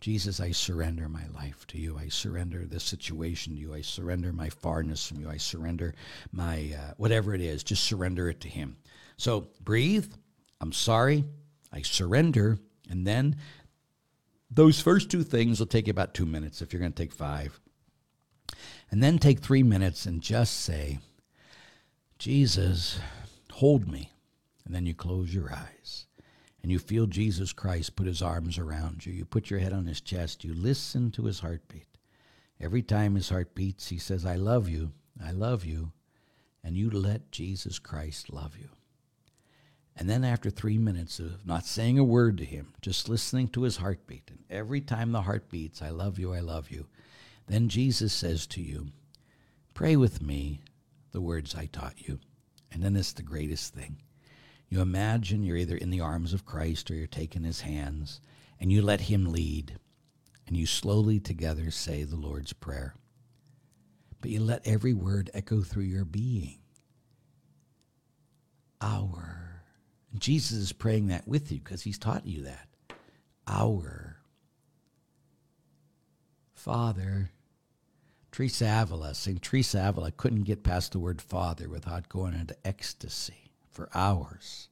Jesus, 0.00 0.40
I 0.40 0.50
surrender 0.50 1.08
my 1.08 1.26
life 1.34 1.66
to 1.68 1.78
you. 1.78 1.98
I 1.98 2.08
surrender 2.08 2.66
this 2.66 2.84
situation 2.84 3.54
to 3.54 3.60
you. 3.60 3.74
I 3.74 3.80
surrender 3.80 4.32
my 4.32 4.50
farness 4.50 5.08
from 5.08 5.20
you. 5.20 5.28
I 5.28 5.38
surrender 5.38 5.94
my 6.32 6.74
uh, 6.78 6.92
whatever 6.98 7.34
it 7.34 7.40
is. 7.40 7.64
Just 7.64 7.84
surrender 7.84 8.28
it 8.28 8.40
to 8.42 8.48
Him. 8.48 8.76
So 9.16 9.48
breathe. 9.60 10.12
I'm 10.60 10.72
sorry. 10.72 11.24
I 11.72 11.82
surrender. 11.82 12.58
And 12.88 13.06
then 13.06 13.36
those 14.50 14.80
first 14.80 15.10
two 15.10 15.22
things 15.22 15.58
will 15.58 15.66
take 15.66 15.86
you 15.86 15.90
about 15.90 16.14
two 16.14 16.26
minutes 16.26 16.62
if 16.62 16.72
you're 16.72 16.80
going 16.80 16.92
to 16.92 17.02
take 17.02 17.12
five. 17.12 17.58
And 18.90 19.02
then 19.02 19.18
take 19.18 19.40
three 19.40 19.62
minutes 19.62 20.06
and 20.06 20.20
just 20.22 20.60
say, 20.60 20.98
Jesus, 22.18 23.00
hold 23.52 23.90
me. 23.90 24.12
And 24.64 24.74
then 24.74 24.86
you 24.86 24.94
close 24.94 25.34
your 25.34 25.52
eyes 25.52 26.06
and 26.62 26.72
you 26.72 26.80
feel 26.80 27.06
Jesus 27.06 27.52
Christ 27.52 27.94
put 27.94 28.08
his 28.08 28.22
arms 28.22 28.58
around 28.58 29.06
you. 29.06 29.12
You 29.12 29.24
put 29.24 29.50
your 29.50 29.60
head 29.60 29.72
on 29.72 29.86
his 29.86 30.00
chest. 30.00 30.42
You 30.42 30.52
listen 30.52 31.12
to 31.12 31.24
his 31.26 31.38
heartbeat. 31.38 31.86
Every 32.60 32.82
time 32.82 33.14
his 33.14 33.28
heart 33.28 33.54
beats, 33.54 33.88
he 33.88 33.98
says, 33.98 34.26
I 34.26 34.34
love 34.34 34.68
you. 34.68 34.90
I 35.24 35.30
love 35.30 35.64
you. 35.64 35.92
And 36.64 36.76
you 36.76 36.90
let 36.90 37.30
Jesus 37.30 37.78
Christ 37.78 38.32
love 38.32 38.56
you. 38.58 38.68
And 39.96 40.10
then 40.10 40.24
after 40.24 40.50
three 40.50 40.76
minutes 40.76 41.18
of 41.18 41.46
not 41.46 41.64
saying 41.64 41.98
a 41.98 42.04
word 42.04 42.36
to 42.38 42.44
him, 42.44 42.74
just 42.82 43.08
listening 43.08 43.48
to 43.48 43.62
his 43.62 43.78
heartbeat, 43.78 44.28
and 44.28 44.40
every 44.50 44.82
time 44.82 45.12
the 45.12 45.22
heart 45.22 45.48
beats, 45.48 45.80
I 45.80 45.88
love 45.88 46.18
you, 46.18 46.34
I 46.34 46.40
love 46.40 46.70
you, 46.70 46.86
then 47.46 47.68
Jesus 47.68 48.12
says 48.12 48.46
to 48.48 48.60
you, 48.60 48.88
Pray 49.72 49.96
with 49.96 50.20
me 50.20 50.60
the 51.12 51.20
words 51.20 51.54
I 51.54 51.66
taught 51.66 52.08
you. 52.08 52.18
And 52.70 52.82
then 52.82 52.96
it's 52.96 53.12
the 53.12 53.22
greatest 53.22 53.74
thing. 53.74 53.96
You 54.68 54.80
imagine 54.80 55.44
you're 55.44 55.56
either 55.56 55.76
in 55.76 55.90
the 55.90 56.00
arms 56.00 56.32
of 56.32 56.44
Christ 56.44 56.90
or 56.90 56.94
you're 56.94 57.06
taking 57.06 57.44
his 57.44 57.60
hands, 57.60 58.20
and 58.60 58.72
you 58.72 58.82
let 58.82 59.02
him 59.02 59.26
lead, 59.32 59.78
and 60.46 60.56
you 60.56 60.66
slowly 60.66 61.20
together 61.20 61.70
say 61.70 62.02
the 62.02 62.16
Lord's 62.16 62.52
Prayer. 62.52 62.94
But 64.20 64.30
you 64.30 64.40
let 64.40 64.66
every 64.66 64.92
word 64.92 65.30
echo 65.32 65.62
through 65.62 65.84
your 65.84 66.04
being. 66.04 66.58
Our. 68.80 69.35
Jesus 70.18 70.58
is 70.58 70.72
praying 70.72 71.08
that 71.08 71.26
with 71.26 71.50
you 71.52 71.58
because 71.58 71.82
he's 71.82 71.98
taught 71.98 72.26
you 72.26 72.42
that. 72.42 72.68
Our. 73.46 74.16
Father. 76.54 77.30
Teresa 78.32 78.82
Avila, 78.82 79.14
St. 79.14 79.40
Teresa 79.40 79.88
Avila 79.88 80.10
couldn't 80.10 80.42
get 80.42 80.62
past 80.62 80.92
the 80.92 80.98
word 80.98 81.22
Father 81.22 81.68
without 81.70 82.08
going 82.10 82.34
into 82.34 82.56
ecstasy 82.66 83.50
for 83.70 83.88
hours. 83.94 84.68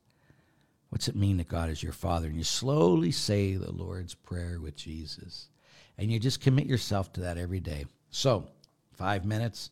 What's 0.91 1.09
it 1.09 1.17
mean 1.17 1.39
that 1.39 1.49
God 1.49 1.71
is 1.71 1.83
your 1.83 1.93
Father? 1.93 2.27
And 2.27 2.37
you 2.37 2.45
slowly 2.45 3.11
say 3.11 3.55
the 3.55 3.73
Lord's 3.73 4.15
Prayer 4.15 4.61
with 4.61 4.77
Jesus. 4.77 5.49
And 5.97 6.13
you 6.13 6.21
just 6.21 6.41
commit 6.41 6.67
yourself 6.67 7.13
to 7.15 7.23
that 7.23 7.39
every 7.39 7.61
day. 7.61 7.87
So, 8.11 8.49
five 8.93 9.25
minutes, 9.25 9.71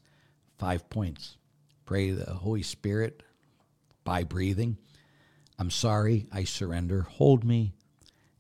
five 0.59 0.89
points. 0.89 1.37
Pray 1.85 2.11
the 2.11 2.33
Holy 2.33 2.63
Spirit 2.63 3.23
by 4.05 4.25
breathing. 4.25 4.79
I'm 5.59 5.71
sorry, 5.71 6.27
I 6.33 6.45
surrender. 6.45 7.03
Hold 7.03 7.45
me. 7.45 7.75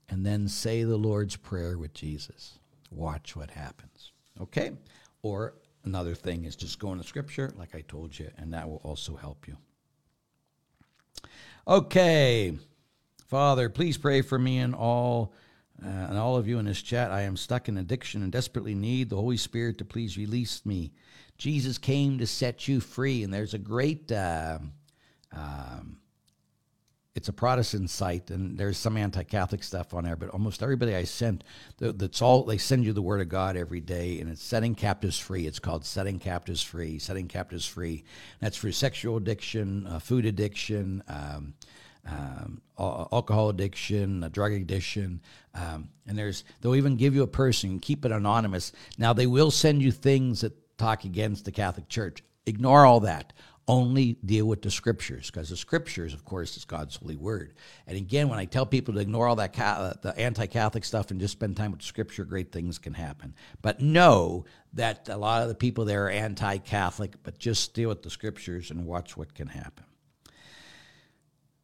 And 0.08 0.26
then 0.26 0.48
say 0.48 0.82
the 0.82 0.96
Lord's 0.96 1.36
Prayer 1.36 1.78
with 1.78 1.94
Jesus. 1.94 2.58
Watch 2.90 3.34
what 3.34 3.50
happens. 3.50 4.12
Okay? 4.40 4.72
Or 5.22 5.54
another 5.84 6.14
thing 6.14 6.44
is 6.44 6.56
just 6.56 6.78
go 6.78 6.92
into 6.92 7.04
Scripture, 7.04 7.52
like 7.56 7.74
I 7.74 7.82
told 7.82 8.18
you, 8.18 8.30
and 8.36 8.52
that 8.52 8.68
will 8.68 8.80
also 8.84 9.16
help 9.16 9.46
you. 9.46 9.56
Okay. 11.66 12.58
Father, 13.28 13.68
please 13.68 13.96
pray 13.96 14.20
for 14.20 14.38
me 14.38 14.58
and 14.58 14.74
all 14.74 15.32
uh, 15.82 15.88
and 15.88 16.18
all 16.18 16.36
of 16.36 16.46
you 16.46 16.58
in 16.58 16.66
this 16.66 16.82
chat. 16.82 17.10
I 17.10 17.22
am 17.22 17.36
stuck 17.36 17.68
in 17.68 17.78
addiction 17.78 18.22
and 18.22 18.30
desperately 18.30 18.74
need 18.74 19.08
the 19.08 19.16
Holy 19.16 19.36
Spirit 19.36 19.78
to 19.78 19.84
please 19.84 20.16
release 20.16 20.64
me. 20.66 20.92
Jesus 21.38 21.78
came 21.78 22.18
to 22.18 22.26
set 22.26 22.68
you 22.68 22.78
free, 22.78 23.24
and 23.24 23.32
there's 23.32 23.54
a 23.54 23.58
great 23.58 24.12
uh, 24.12 24.58
um, 25.32 25.98
it's 27.14 27.28
a 27.28 27.32
Protestant 27.32 27.90
site, 27.90 28.30
and 28.30 28.56
there's 28.56 28.78
some 28.78 28.96
anti-Catholic 28.96 29.62
stuff 29.62 29.92
on 29.92 30.04
there. 30.04 30.16
But 30.16 30.30
almost 30.30 30.62
everybody 30.62 30.94
I 30.94 31.04
sent, 31.04 31.44
that's 31.78 32.22
all 32.22 32.44
they 32.44 32.58
send 32.58 32.84
you 32.84 32.92
the 32.92 33.02
Word 33.02 33.20
of 33.20 33.28
God 33.28 33.56
every 33.56 33.80
day, 33.80 34.18
and 34.20 34.30
it's 34.30 34.42
setting 34.42 34.74
captives 34.74 35.18
free. 35.18 35.46
It's 35.46 35.58
called 35.58 35.84
setting 35.84 36.18
captives 36.18 36.62
free. 36.62 36.98
Setting 36.98 37.28
captives 37.28 37.66
free. 37.66 38.04
That's 38.40 38.56
for 38.56 38.72
sexual 38.72 39.18
addiction, 39.18 39.86
uh, 39.86 39.98
food 39.98 40.24
addiction. 40.24 41.02
Um, 41.06 41.54
um, 42.04 42.62
alcohol 42.78 43.48
addiction, 43.48 44.28
drug 44.32 44.52
addiction, 44.52 45.20
um, 45.54 45.88
and 46.06 46.18
there's 46.18 46.42
they'll 46.60 46.74
even 46.74 46.96
give 46.96 47.14
you 47.14 47.22
a 47.22 47.28
person, 47.28 47.78
keep 47.78 48.04
it 48.04 48.10
anonymous. 48.10 48.72
Now 48.98 49.12
they 49.12 49.28
will 49.28 49.52
send 49.52 49.82
you 49.82 49.92
things 49.92 50.40
that 50.40 50.52
talk 50.78 51.04
against 51.04 51.44
the 51.44 51.52
Catholic 51.52 51.88
Church. 51.88 52.24
Ignore 52.44 52.84
all 52.84 52.98
that 53.00 53.32
only 53.68 54.14
deal 54.24 54.46
with 54.46 54.60
the 54.62 54.70
scriptures 54.70 55.30
because 55.30 55.48
the 55.48 55.56
scriptures 55.56 56.12
of 56.12 56.24
course 56.24 56.56
is 56.56 56.64
god's 56.64 56.96
holy 56.96 57.16
word 57.16 57.54
and 57.86 57.96
again 57.96 58.28
when 58.28 58.38
i 58.38 58.44
tell 58.44 58.66
people 58.66 58.94
to 58.94 59.00
ignore 59.00 59.28
all 59.28 59.36
that 59.36 59.52
the 60.02 60.14
anti-catholic 60.16 60.84
stuff 60.84 61.10
and 61.10 61.20
just 61.20 61.32
spend 61.32 61.56
time 61.56 61.70
with 61.70 61.82
scripture 61.82 62.24
great 62.24 62.50
things 62.50 62.78
can 62.78 62.94
happen 62.94 63.34
but 63.60 63.80
know 63.80 64.44
that 64.72 65.08
a 65.08 65.16
lot 65.16 65.42
of 65.42 65.48
the 65.48 65.54
people 65.54 65.84
there 65.84 66.06
are 66.06 66.10
anti-catholic 66.10 67.14
but 67.22 67.38
just 67.38 67.72
deal 67.74 67.88
with 67.88 68.02
the 68.02 68.10
scriptures 68.10 68.70
and 68.70 68.84
watch 68.84 69.16
what 69.16 69.32
can 69.32 69.46
happen 69.46 69.84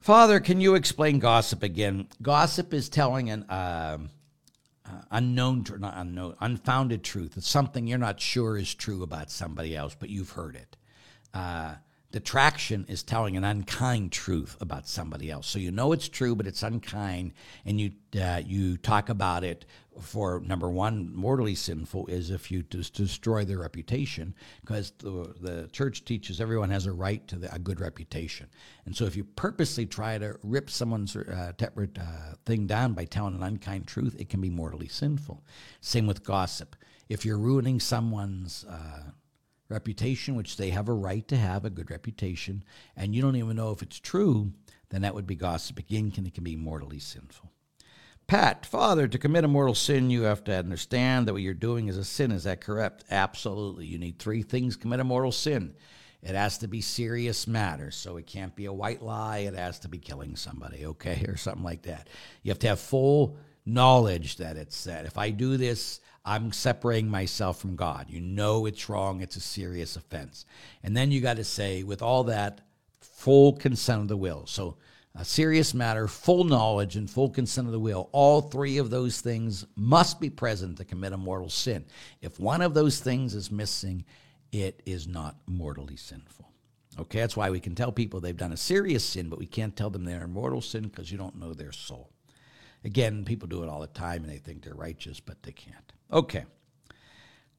father 0.00 0.38
can 0.38 0.60
you 0.60 0.76
explain 0.76 1.18
gossip 1.18 1.64
again 1.64 2.06
gossip 2.22 2.72
is 2.72 2.88
telling 2.88 3.28
an 3.28 3.42
uh, 3.50 3.98
uh, 4.86 5.02
unknown, 5.10 5.64
not 5.78 5.94
unknown, 5.96 6.34
unfounded 6.40 7.02
truth. 7.02 7.36
It's 7.36 7.48
something 7.48 7.86
you're 7.86 7.98
not 7.98 8.20
sure 8.20 8.56
is 8.56 8.74
true 8.74 9.02
about 9.02 9.30
somebody 9.30 9.76
else, 9.76 9.94
but 9.98 10.08
you've 10.08 10.30
heard 10.30 10.56
it. 10.56 10.76
Uh, 11.34 11.74
Detraction 12.10 12.86
is 12.88 13.02
telling 13.02 13.36
an 13.36 13.44
unkind 13.44 14.12
truth 14.12 14.56
about 14.60 14.88
somebody 14.88 15.30
else. 15.30 15.46
So 15.46 15.58
you 15.58 15.70
know 15.70 15.92
it's 15.92 16.08
true, 16.08 16.34
but 16.34 16.46
it's 16.46 16.62
unkind, 16.62 17.32
and 17.66 17.78
you 17.78 17.92
uh, 18.18 18.40
you 18.42 18.78
talk 18.78 19.10
about 19.10 19.44
it 19.44 19.66
for 20.00 20.40
number 20.40 20.70
one, 20.70 21.14
mortally 21.14 21.54
sinful 21.54 22.06
is 22.06 22.30
if 22.30 22.50
you 22.50 22.62
just 22.62 22.94
destroy 22.94 23.44
their 23.44 23.58
reputation, 23.58 24.34
because 24.62 24.92
the 24.98 25.34
the 25.40 25.68
church 25.72 26.06
teaches 26.06 26.40
everyone 26.40 26.70
has 26.70 26.86
a 26.86 26.92
right 26.92 27.26
to 27.28 27.36
the, 27.36 27.54
a 27.54 27.58
good 27.58 27.78
reputation, 27.78 28.48
and 28.86 28.96
so 28.96 29.04
if 29.04 29.14
you 29.14 29.24
purposely 29.24 29.84
try 29.84 30.16
to 30.16 30.38
rip 30.42 30.70
someone's 30.70 31.14
uh, 31.14 31.52
uh, 31.60 32.34
thing 32.46 32.66
down 32.66 32.94
by 32.94 33.04
telling 33.04 33.34
an 33.34 33.42
unkind 33.42 33.86
truth, 33.86 34.16
it 34.18 34.30
can 34.30 34.40
be 34.40 34.50
mortally 34.50 34.88
sinful. 34.88 35.44
Same 35.82 36.06
with 36.06 36.24
gossip. 36.24 36.74
If 37.10 37.24
you're 37.24 37.38
ruining 37.38 37.80
someone's 37.80 38.64
uh, 38.64 39.10
reputation, 39.68 40.34
which 40.34 40.56
they 40.56 40.70
have 40.70 40.88
a 40.88 40.94
right 40.94 41.26
to 41.28 41.36
have, 41.36 41.64
a 41.64 41.70
good 41.70 41.90
reputation, 41.90 42.64
and 42.96 43.14
you 43.14 43.22
don't 43.22 43.36
even 43.36 43.56
know 43.56 43.70
if 43.70 43.82
it's 43.82 44.00
true, 44.00 44.52
then 44.90 45.02
that 45.02 45.14
would 45.14 45.26
be 45.26 45.34
gossip. 45.34 45.78
Again, 45.78 46.10
can, 46.10 46.26
it 46.26 46.34
can 46.34 46.44
be 46.44 46.56
mortally 46.56 46.98
sinful. 46.98 47.50
Pat, 48.26 48.66
Father, 48.66 49.08
to 49.08 49.18
commit 49.18 49.44
a 49.44 49.48
mortal 49.48 49.74
sin, 49.74 50.10
you 50.10 50.22
have 50.22 50.44
to 50.44 50.54
understand 50.54 51.26
that 51.26 51.32
what 51.32 51.40
you're 51.40 51.54
doing 51.54 51.88
is 51.88 51.96
a 51.96 52.04
sin. 52.04 52.30
Is 52.30 52.44
that 52.44 52.60
correct? 52.60 53.04
Absolutely. 53.10 53.86
You 53.86 53.98
need 53.98 54.18
three 54.18 54.42
things 54.42 54.76
commit 54.76 55.00
a 55.00 55.04
mortal 55.04 55.32
sin. 55.32 55.74
It 56.22 56.34
has 56.34 56.58
to 56.58 56.68
be 56.68 56.80
serious 56.80 57.46
matter, 57.46 57.90
so 57.90 58.16
it 58.16 58.26
can't 58.26 58.54
be 58.54 58.66
a 58.66 58.72
white 58.72 59.02
lie. 59.02 59.38
It 59.38 59.54
has 59.54 59.78
to 59.80 59.88
be 59.88 59.98
killing 59.98 60.36
somebody, 60.36 60.84
okay, 60.84 61.24
or 61.28 61.36
something 61.36 61.64
like 61.64 61.82
that. 61.82 62.08
You 62.42 62.50
have 62.50 62.58
to 62.60 62.68
have 62.68 62.80
full 62.80 63.38
knowledge 63.64 64.36
that 64.36 64.56
it's 64.56 64.84
that. 64.84 65.06
If 65.06 65.16
I 65.16 65.30
do 65.30 65.56
this, 65.56 66.00
I'm 66.24 66.52
separating 66.52 67.08
myself 67.08 67.60
from 67.60 67.76
God. 67.76 68.06
You 68.08 68.20
know 68.20 68.66
it's 68.66 68.88
wrong, 68.88 69.20
it's 69.20 69.36
a 69.36 69.40
serious 69.40 69.96
offense. 69.96 70.44
And 70.82 70.96
then 70.96 71.10
you 71.10 71.20
got 71.20 71.36
to 71.36 71.44
say, 71.44 71.82
with 71.82 72.02
all 72.02 72.24
that, 72.24 72.60
full 73.00 73.54
consent 73.54 74.02
of 74.02 74.08
the 74.08 74.16
will. 74.16 74.46
So, 74.46 74.76
a 75.14 75.24
serious 75.24 75.74
matter, 75.74 76.06
full 76.06 76.44
knowledge, 76.44 76.94
and 76.94 77.10
full 77.10 77.30
consent 77.30 77.66
of 77.66 77.72
the 77.72 77.80
will. 77.80 78.08
All 78.12 78.40
three 78.40 78.78
of 78.78 78.90
those 78.90 79.20
things 79.20 79.66
must 79.74 80.20
be 80.20 80.30
present 80.30 80.76
to 80.76 80.84
commit 80.84 81.12
a 81.12 81.16
mortal 81.16 81.48
sin. 81.48 81.86
If 82.20 82.38
one 82.38 82.62
of 82.62 82.72
those 82.74 83.00
things 83.00 83.34
is 83.34 83.50
missing, 83.50 84.04
it 84.52 84.80
is 84.86 85.08
not 85.08 85.36
mortally 85.46 85.96
sinful. 85.96 86.48
Okay, 87.00 87.20
that's 87.20 87.36
why 87.36 87.50
we 87.50 87.58
can 87.58 87.74
tell 87.74 87.90
people 87.90 88.20
they've 88.20 88.36
done 88.36 88.52
a 88.52 88.56
serious 88.56 89.04
sin, 89.04 89.28
but 89.28 89.38
we 89.38 89.46
can't 89.46 89.76
tell 89.76 89.90
them 89.90 90.04
they're 90.04 90.24
a 90.24 90.28
mortal 90.28 90.60
sin 90.60 90.84
because 90.84 91.10
you 91.10 91.18
don't 91.18 91.38
know 91.38 91.52
their 91.52 91.72
soul. 91.72 92.10
Again, 92.84 93.24
people 93.24 93.48
do 93.48 93.62
it 93.62 93.68
all 93.68 93.80
the 93.80 93.86
time 93.88 94.22
and 94.22 94.32
they 94.32 94.38
think 94.38 94.62
they're 94.62 94.74
righteous, 94.74 95.20
but 95.20 95.42
they 95.42 95.52
can't. 95.52 95.92
Okay. 96.10 96.44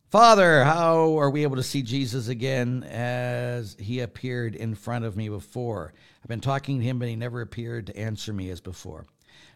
Father, 0.10 0.64
how 0.64 1.20
are 1.20 1.30
we 1.30 1.44
able 1.44 1.58
to 1.58 1.64
see 1.64 1.84
Jesus 1.84 2.30
again 2.30 2.84
as 2.90 3.76
he 3.80 4.00
appeared 4.00 4.56
in 4.56 4.74
front 4.74 5.06
of 5.06 5.16
me 5.16 5.30
before? 5.30 5.94
I've 6.24 6.28
been 6.28 6.42
talking 6.42 6.80
to 6.80 6.86
him, 6.86 6.98
but 6.98 7.10
he 7.10 7.16
never 7.16 7.42
appeared 7.42 7.88
to 7.88 7.98
answer 7.98 8.34
me 8.34 8.50
as 8.50 8.60
before. 8.60 9.06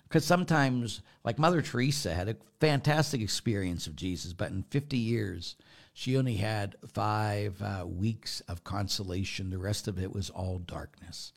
Because 0.04 0.26
sometimes, 0.26 1.02
like 1.24 1.40
Mother 1.40 1.64
Teresa 1.64 2.14
had 2.14 2.30
a 2.30 2.38
fantastic 2.60 3.20
experience 3.20 3.88
of 3.88 3.96
Jesus, 3.96 4.32
but 4.34 4.52
in 4.52 4.64
50 4.70 4.96
years, 4.96 5.56
She 5.94 6.18
only 6.18 6.38
had 6.38 6.76
five 6.88 7.62
uh, 7.62 7.86
weeks 7.86 8.42
of 8.42 8.64
consolation. 8.64 9.52
The 9.52 9.60
rest 9.60 9.88
of 9.88 10.00
it 10.00 10.12
was 10.12 10.32
all 10.32 10.58
darkness. 10.58 11.34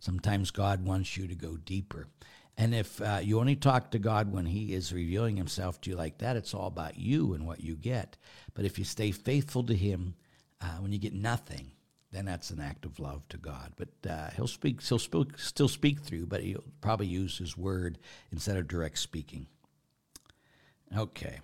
Sometimes 0.00 0.50
God 0.50 0.84
wants 0.84 1.16
you 1.16 1.28
to 1.28 1.34
go 1.34 1.56
deeper. 1.56 2.08
And 2.56 2.74
if 2.74 3.00
uh, 3.00 3.20
you 3.22 3.40
only 3.40 3.56
talk 3.56 3.90
to 3.90 3.98
God 3.98 4.32
when 4.32 4.46
He 4.46 4.74
is 4.74 4.92
revealing 4.92 5.36
Himself 5.36 5.80
to 5.80 5.90
you 5.90 5.96
like 5.96 6.18
that, 6.18 6.36
it's 6.36 6.54
all 6.54 6.66
about 6.66 6.98
you 6.98 7.32
and 7.32 7.46
what 7.46 7.60
you 7.60 7.74
get. 7.74 8.16
But 8.54 8.64
if 8.64 8.78
you 8.78 8.84
stay 8.84 9.12
faithful 9.12 9.64
to 9.64 9.74
Him, 9.74 10.14
uh, 10.60 10.76
when 10.78 10.92
you 10.92 10.98
get 10.98 11.14
nothing, 11.14 11.70
then 12.12 12.26
that's 12.26 12.50
an 12.50 12.60
act 12.60 12.84
of 12.84 12.98
love 12.98 13.26
to 13.28 13.38
God. 13.38 13.72
But 13.76 14.10
uh, 14.10 14.30
He'll 14.36 14.46
speak, 14.46 14.82
He'll 14.82 14.98
still 14.98 15.68
speak 15.68 16.00
through, 16.00 16.26
but 16.26 16.42
He'll 16.42 16.64
probably 16.80 17.06
use 17.06 17.38
His 17.38 17.56
word 17.56 17.98
instead 18.30 18.56
of 18.56 18.68
direct 18.68 18.98
speaking. 18.98 19.46
Okay. 20.96 21.40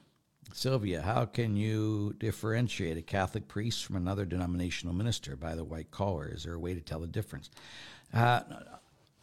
Sylvia, 0.53 1.03
how 1.03 1.25
can 1.25 1.57
you 1.57 2.15
differentiate 2.19 2.97
a 2.97 3.03
Catholic 3.03 3.47
priest 3.49 3.85
from 3.85 3.97
another 3.97 4.25
denominational 4.25 4.95
minister 4.95 5.37
by 5.37 5.55
the 5.55 5.65
white 5.65 5.91
collar? 5.91 6.29
Is 6.29 6.45
there 6.45 6.55
a 6.55 6.59
way 6.59 6.73
to 6.75 6.81
tell 6.81 7.01
the 7.01 7.07
difference? 7.07 7.51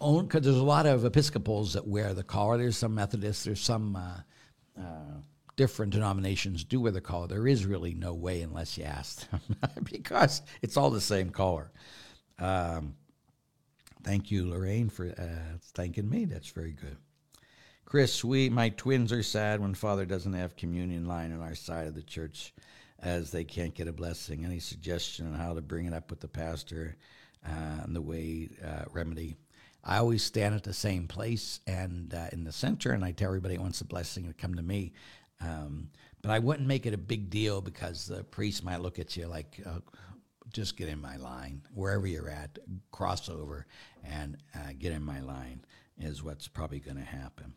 Uh, 0.04 0.22
because 0.22 0.42
there's 0.42 0.58
a 0.58 0.64
lot 0.64 0.86
of 0.86 1.06
Episcopals 1.06 1.74
that 1.74 1.88
wear 1.88 2.14
the 2.14 2.24
collar. 2.24 2.58
There's 2.58 2.78
some 2.78 2.96
Methodists. 2.96 3.46
There's 3.46 3.62
some 3.62 3.96
uh, 3.96 4.82
uh, 4.82 5.22
different 5.56 5.94
denominations 5.94 6.64
do 6.64 6.82
wear 6.82 6.92
the 6.92 7.02
collar. 7.02 7.28
There 7.28 7.48
is 7.48 7.66
really 7.66 7.94
no 7.94 8.14
way 8.14 8.42
unless 8.42 8.78
you 8.78 8.84
ask 8.84 9.30
them, 9.30 9.42
because 9.92 10.42
it's 10.62 10.76
all 10.76 10.90
the 10.90 11.02
same 11.02 11.30
collar. 11.30 11.72
Um, 12.38 12.96
thank 14.04 14.30
you, 14.30 14.50
Lorraine, 14.50 14.90
for 14.90 15.08
uh, 15.08 15.58
thanking 15.74 16.10
me. 16.10 16.26
That's 16.26 16.50
very 16.50 16.74
good. 16.74 16.98
Chris, 17.86 18.24
we 18.24 18.50
my 18.50 18.70
twins 18.70 19.12
are 19.12 19.24
sad 19.24 19.62
when 19.62 19.74
Father 19.74 20.06
doesn't 20.06 20.34
have 20.34 20.56
communion 20.56 21.06
line 21.06 21.32
on 21.32 21.42
our 21.42 21.56
side 21.56 21.88
of 21.88 21.96
the 21.96 22.02
church, 22.02 22.54
as 23.00 23.32
they 23.32 23.44
can't 23.44 23.76
get 23.76 23.88
a 23.88 23.94
blessing. 23.94 24.44
Any 24.44 24.60
suggestion 24.60 25.28
on 25.28 25.40
how 25.40 25.54
to 25.54 25.62
bring 25.62 25.86
it 25.86 25.94
up 25.94 26.10
with 26.10 26.20
the 26.20 26.28
pastor 26.28 26.98
uh, 27.46 27.84
and 27.84 27.96
the 27.96 28.02
way 28.02 28.50
uh, 28.66 28.86
remedy? 28.92 29.38
I 29.84 29.98
always 29.98 30.24
stand 30.24 30.56
at 30.56 30.64
the 30.64 30.74
same 30.74 31.08
place 31.08 31.60
and 31.68 32.14
uh, 32.14 32.28
in 32.32 32.46
the 32.46 32.52
center, 32.52 32.92
and 32.92 33.04
I 33.04 33.12
tell 33.12 33.28
everybody 33.28 33.58
wants 33.58 33.82
a 33.82 33.86
blessing 33.86 34.28
to 34.28 34.34
come 34.34 34.56
to 34.56 34.62
me. 34.62 34.94
Um, 35.42 35.90
but 36.22 36.32
I 36.32 36.40
wouldn't 36.40 36.68
make 36.68 36.86
it 36.86 36.94
a 36.94 36.98
big 36.98 37.30
deal 37.30 37.60
because 37.60 38.06
the 38.06 38.24
priest 38.24 38.64
might 38.64 38.82
look 38.82 38.98
at 38.98 39.18
you 39.18 39.28
like, 39.28 39.62
uh, 39.66 39.80
just 40.54 40.78
get 40.78 40.88
in 40.88 41.02
my 41.02 41.18
line. 41.18 41.64
Wherever 41.74 42.08
you're 42.08 42.30
at, 42.30 42.60
cross 42.92 43.28
over 43.28 43.66
and 44.04 44.38
uh, 44.56 44.72
get 44.80 44.94
in 44.94 45.04
my 45.04 45.20
line 45.20 45.66
is 45.98 46.24
what's 46.24 46.48
probably 46.48 46.80
going 46.80 46.98
to 46.98 47.04
happen. 47.04 47.54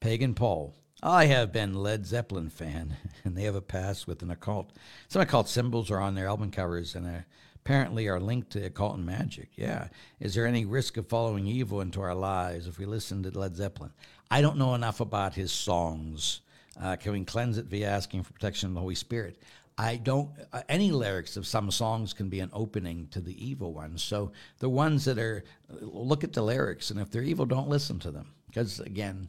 Pagan 0.00 0.34
Paul. 0.34 0.74
I 1.04 1.26
have 1.26 1.52
been 1.52 1.74
Led 1.74 2.06
Zeppelin 2.06 2.48
fan, 2.48 2.96
and 3.24 3.36
they 3.36 3.42
have 3.42 3.56
a 3.56 3.60
past 3.60 4.06
with 4.06 4.22
an 4.22 4.30
occult. 4.30 4.72
Some 5.08 5.22
occult 5.22 5.48
symbols 5.48 5.90
are 5.90 6.00
on 6.00 6.14
their 6.14 6.28
album 6.28 6.50
covers 6.50 6.94
and 6.94 7.24
apparently 7.64 8.08
are 8.08 8.20
linked 8.20 8.50
to 8.50 8.64
occult 8.64 8.96
and 8.96 9.06
magic. 9.06 9.50
Yeah. 9.54 9.88
Is 10.18 10.34
there 10.34 10.46
any 10.46 10.64
risk 10.64 10.96
of 10.96 11.08
following 11.08 11.46
evil 11.46 11.80
into 11.80 12.00
our 12.00 12.14
lives 12.14 12.66
if 12.66 12.78
we 12.78 12.86
listen 12.86 13.22
to 13.22 13.38
Led 13.38 13.56
Zeppelin? 13.56 13.92
I 14.30 14.40
don't 14.40 14.56
know 14.56 14.74
enough 14.74 15.00
about 15.00 15.34
his 15.34 15.52
songs. 15.52 16.40
Uh, 16.80 16.96
can 16.96 17.12
we 17.12 17.24
cleanse 17.24 17.58
it 17.58 17.66
via 17.66 17.88
asking 17.88 18.24
for 18.24 18.32
protection 18.32 18.68
of 18.68 18.74
the 18.74 18.80
Holy 18.80 18.94
Spirit? 18.96 19.40
I 19.78 19.96
don't. 19.96 20.30
Uh, 20.52 20.62
any 20.68 20.90
lyrics 20.90 21.36
of 21.36 21.46
some 21.46 21.70
songs 21.70 22.12
can 22.12 22.28
be 22.28 22.40
an 22.40 22.50
opening 22.52 23.08
to 23.12 23.20
the 23.20 23.44
evil 23.44 23.72
ones. 23.72 24.02
So 24.02 24.32
the 24.58 24.68
ones 24.68 25.04
that 25.04 25.18
are, 25.18 25.44
look 25.68 26.24
at 26.24 26.32
the 26.32 26.42
lyrics, 26.42 26.90
and 26.90 27.00
if 27.00 27.10
they're 27.10 27.22
evil, 27.22 27.46
don't 27.46 27.68
listen 27.68 27.98
to 28.00 28.10
them. 28.10 28.32
Because 28.48 28.80
again, 28.80 29.28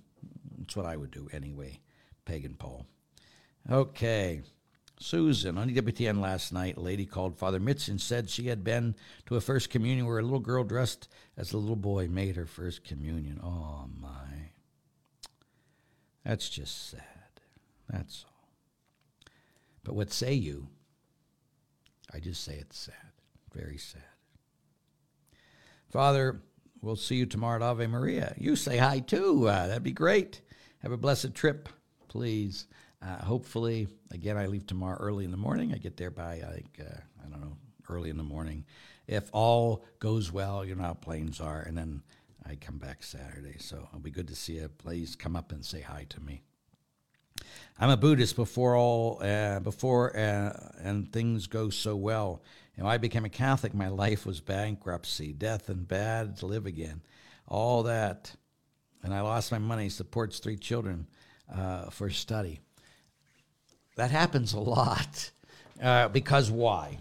that's 0.57 0.75
what 0.75 0.85
I 0.85 0.97
would 0.97 1.11
do 1.11 1.29
anyway, 1.31 1.79
Pagan 2.25 2.55
Paul. 2.55 2.85
Okay. 3.71 4.41
Susan, 4.99 5.57
on 5.57 5.69
EWTN 5.69 6.21
last 6.21 6.53
night, 6.53 6.77
a 6.77 6.81
lady 6.81 7.05
called 7.05 7.37
Father 7.37 7.59
Mitch 7.59 7.87
and 7.87 7.99
said 7.99 8.29
she 8.29 8.47
had 8.47 8.63
been 8.63 8.95
to 9.25 9.35
a 9.35 9.41
first 9.41 9.69
communion 9.69 10.05
where 10.05 10.19
a 10.19 10.23
little 10.23 10.39
girl 10.39 10.63
dressed 10.63 11.09
as 11.35 11.51
a 11.51 11.57
little 11.57 11.75
boy 11.75 12.07
made 12.07 12.35
her 12.35 12.45
first 12.45 12.83
communion. 12.83 13.39
Oh, 13.43 13.89
my. 13.99 14.51
That's 16.23 16.49
just 16.49 16.91
sad. 16.91 17.01
That's 17.89 18.23
all. 18.25 18.49
But 19.83 19.95
what 19.95 20.11
say 20.13 20.33
you? 20.33 20.67
I 22.13 22.19
just 22.19 22.43
say 22.43 22.55
it's 22.55 22.77
sad. 22.77 22.95
Very 23.53 23.77
sad. 23.77 24.01
Father, 25.89 26.41
we'll 26.81 26.95
see 26.95 27.15
you 27.15 27.25
tomorrow 27.25 27.57
at 27.57 27.61
Ave 27.61 27.87
Maria. 27.87 28.33
You 28.37 28.55
say 28.55 28.77
hi 28.77 28.99
too. 28.99 29.47
Uh, 29.47 29.67
that'd 29.67 29.83
be 29.83 29.91
great. 29.91 30.41
Have 30.79 30.91
a 30.91 30.97
blessed 30.97 31.33
trip, 31.33 31.69
please. 32.07 32.67
Uh, 33.03 33.23
hopefully, 33.23 33.87
again, 34.11 34.37
I 34.37 34.45
leave 34.45 34.65
tomorrow 34.65 34.97
early 34.99 35.25
in 35.25 35.31
the 35.31 35.37
morning. 35.37 35.73
I 35.73 35.77
get 35.77 35.97
there 35.97 36.11
by, 36.11 36.41
like, 36.41 36.79
uh, 36.79 36.99
I 37.25 37.29
don't 37.29 37.41
know, 37.41 37.57
early 37.89 38.09
in 38.09 38.17
the 38.17 38.23
morning. 38.23 38.65
If 39.07 39.29
all 39.33 39.83
goes 39.99 40.31
well, 40.31 40.63
you 40.63 40.75
know 40.75 40.83
how 40.83 40.93
planes 40.93 41.41
are, 41.41 41.61
and 41.61 41.77
then 41.77 42.01
I 42.47 42.55
come 42.55 42.77
back 42.77 43.03
Saturday. 43.03 43.57
So 43.59 43.87
it'll 43.89 43.99
be 43.99 44.11
good 44.11 44.29
to 44.29 44.35
see 44.35 44.53
you. 44.53 44.69
Please 44.69 45.15
come 45.15 45.35
up 45.35 45.51
and 45.51 45.65
say 45.65 45.81
hi 45.81 46.05
to 46.09 46.21
me. 46.21 46.41
I'm 47.77 47.89
a 47.89 47.97
Buddhist 47.97 48.35
before 48.35 48.77
all, 48.77 49.21
uh, 49.21 49.59
before 49.59 50.15
uh, 50.15 50.71
and 50.81 51.11
things 51.11 51.47
go 51.47 51.69
so 51.69 51.95
well. 51.95 52.41
You 52.77 52.83
know, 52.83 52.89
I 52.89 52.97
became 52.97 53.25
a 53.25 53.29
Catholic. 53.29 53.73
My 53.73 53.89
life 53.89 54.25
was 54.25 54.39
bankruptcy, 54.39 55.33
death, 55.33 55.67
and 55.67 55.85
bad 55.85 56.37
to 56.37 56.45
live 56.45 56.65
again. 56.65 57.01
All 57.47 57.83
that 57.83 58.33
and 59.03 59.13
I 59.13 59.21
lost 59.21 59.51
my 59.51 59.59
money, 59.59 59.89
supports 59.89 60.39
three 60.39 60.55
children 60.55 61.07
uh, 61.53 61.89
for 61.89 62.09
study. 62.09 62.61
That 63.95 64.11
happens 64.11 64.53
a 64.53 64.59
lot. 64.59 65.31
Uh, 65.81 66.07
because 66.07 66.49
why? 66.49 66.97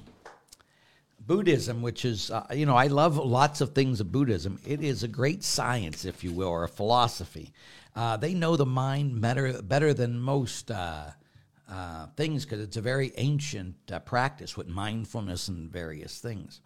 Buddhism, 1.20 1.82
which 1.82 2.05
is, 2.05 2.30
uh, 2.30 2.47
you 2.53 2.66
know, 2.66 2.76
I 2.76 2.88
love 2.88 3.16
lots 3.16 3.61
of 3.61 3.74
things 3.74 4.01
of 4.01 4.11
Buddhism. 4.11 4.59
It 4.66 4.82
is 4.82 5.03
a 5.03 5.09
great 5.09 5.45
science, 5.45 6.05
if 6.05 6.24
you 6.24 6.32
will, 6.32 6.49
or 6.49 6.64
a 6.64 6.68
philosophy. 6.68 7.53
Uh, 7.95 8.16
they 8.16 8.34
know 8.34 8.57
the 8.57 8.66
mind 8.66 9.20
better, 9.20 9.62
better 9.62 9.95
than 9.95 10.18
most 10.18 10.70
uh, 10.70 11.11
uh, 11.70 12.07
things 12.16 12.45
because 12.45 12.61
it's 12.61 12.76
a 12.76 12.82
very 12.82 13.12
ancient 13.16 13.76
practice 14.05 14.57
with 14.57 14.66
mindfulness 14.66 15.49
and 15.49 15.70
various 15.70 16.18
things. 16.18 16.61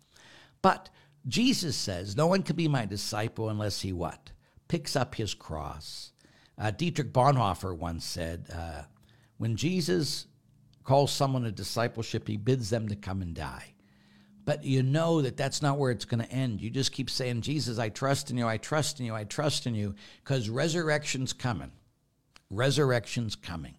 But 0.62 0.88
Jesus 1.28 1.76
says, 1.76 2.16
no 2.16 2.26
one 2.26 2.42
can 2.42 2.56
be 2.56 2.68
my 2.68 2.86
disciple 2.86 3.48
unless 3.50 3.82
he 3.82 3.92
what? 3.92 4.30
picks 4.68 4.96
up 4.96 5.14
his 5.14 5.34
cross. 5.34 6.12
Uh, 6.58 6.70
Dietrich 6.70 7.12
Bonhoeffer 7.12 7.76
once 7.76 8.04
said, 8.04 8.46
uh, 8.52 8.82
When 9.38 9.56
Jesus 9.56 10.26
calls 10.84 11.12
someone 11.12 11.42
to 11.42 11.52
discipleship, 11.52 12.26
he 12.26 12.36
bids 12.36 12.70
them 12.70 12.88
to 12.88 12.96
come 12.96 13.22
and 13.22 13.34
die. 13.34 13.74
But 14.44 14.64
you 14.64 14.84
know 14.84 15.22
that 15.22 15.36
that's 15.36 15.60
not 15.60 15.76
where 15.76 15.90
it's 15.90 16.04
going 16.04 16.22
to 16.22 16.30
end. 16.30 16.60
You 16.60 16.70
just 16.70 16.92
keep 16.92 17.10
saying, 17.10 17.40
Jesus, 17.40 17.78
I 17.78 17.88
trust 17.88 18.30
in 18.30 18.38
you, 18.38 18.46
I 18.46 18.58
trust 18.58 19.00
in 19.00 19.06
you, 19.06 19.14
I 19.14 19.24
trust 19.24 19.66
in 19.66 19.74
you, 19.74 19.96
because 20.22 20.48
resurrection's 20.48 21.32
coming. 21.32 21.72
Resurrection's 22.48 23.34
coming. 23.34 23.74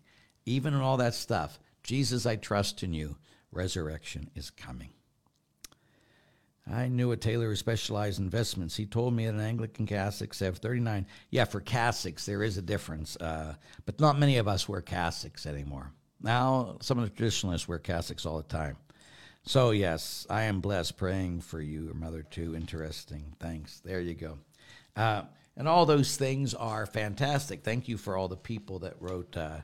Even 0.45 0.73
in 0.73 0.81
all 0.81 0.97
that 0.97 1.15
stuff, 1.15 1.57
Jesus, 1.83 2.25
I 2.25 2.35
trust 2.35 2.83
in 2.83 2.93
you, 2.93 3.15
resurrection 3.51 4.29
is 4.35 4.49
coming. 4.49 4.89
I 6.71 6.87
knew 6.87 7.11
a 7.11 7.17
tailor 7.17 7.47
who 7.47 7.55
specialized 7.55 8.19
in 8.19 8.25
investments. 8.25 8.75
He 8.75 8.85
told 8.85 9.13
me 9.13 9.25
that 9.25 9.33
an 9.33 9.39
Anglican 9.39 9.85
cassocks 9.85 10.39
have 10.41 10.57
39. 10.57 11.05
Yeah, 11.29 11.45
for 11.45 11.61
cassocks, 11.61 12.25
there 12.25 12.43
is 12.43 12.57
a 12.57 12.61
difference. 12.61 13.15
Uh, 13.15 13.55
but 13.85 13.99
not 13.99 14.19
many 14.19 14.37
of 14.37 14.47
us 14.47 14.67
wear 14.67 14.81
cassocks 14.81 15.45
anymore. 15.45 15.91
Now, 16.21 16.77
some 16.81 16.97
of 16.97 17.05
the 17.05 17.15
traditionalists 17.15 17.67
wear 17.67 17.79
cassocks 17.79 18.25
all 18.25 18.37
the 18.37 18.43
time. 18.43 18.77
So, 19.43 19.71
yes, 19.71 20.27
I 20.29 20.43
am 20.43 20.59
blessed 20.59 20.97
praying 20.97 21.41
for 21.41 21.61
you, 21.61 21.93
Mother, 21.95 22.23
too. 22.23 22.53
Interesting. 22.55 23.33
Thanks. 23.39 23.79
There 23.79 24.01
you 24.01 24.13
go. 24.13 24.37
Uh, 24.95 25.21
and 25.55 25.67
all 25.67 25.85
those 25.85 26.17
things 26.17 26.53
are 26.53 26.85
fantastic. 26.85 27.63
Thank 27.63 27.87
you 27.87 27.97
for 27.97 28.17
all 28.17 28.27
the 28.27 28.35
people 28.35 28.79
that 28.79 28.95
wrote 28.99 29.37
uh, 29.37 29.61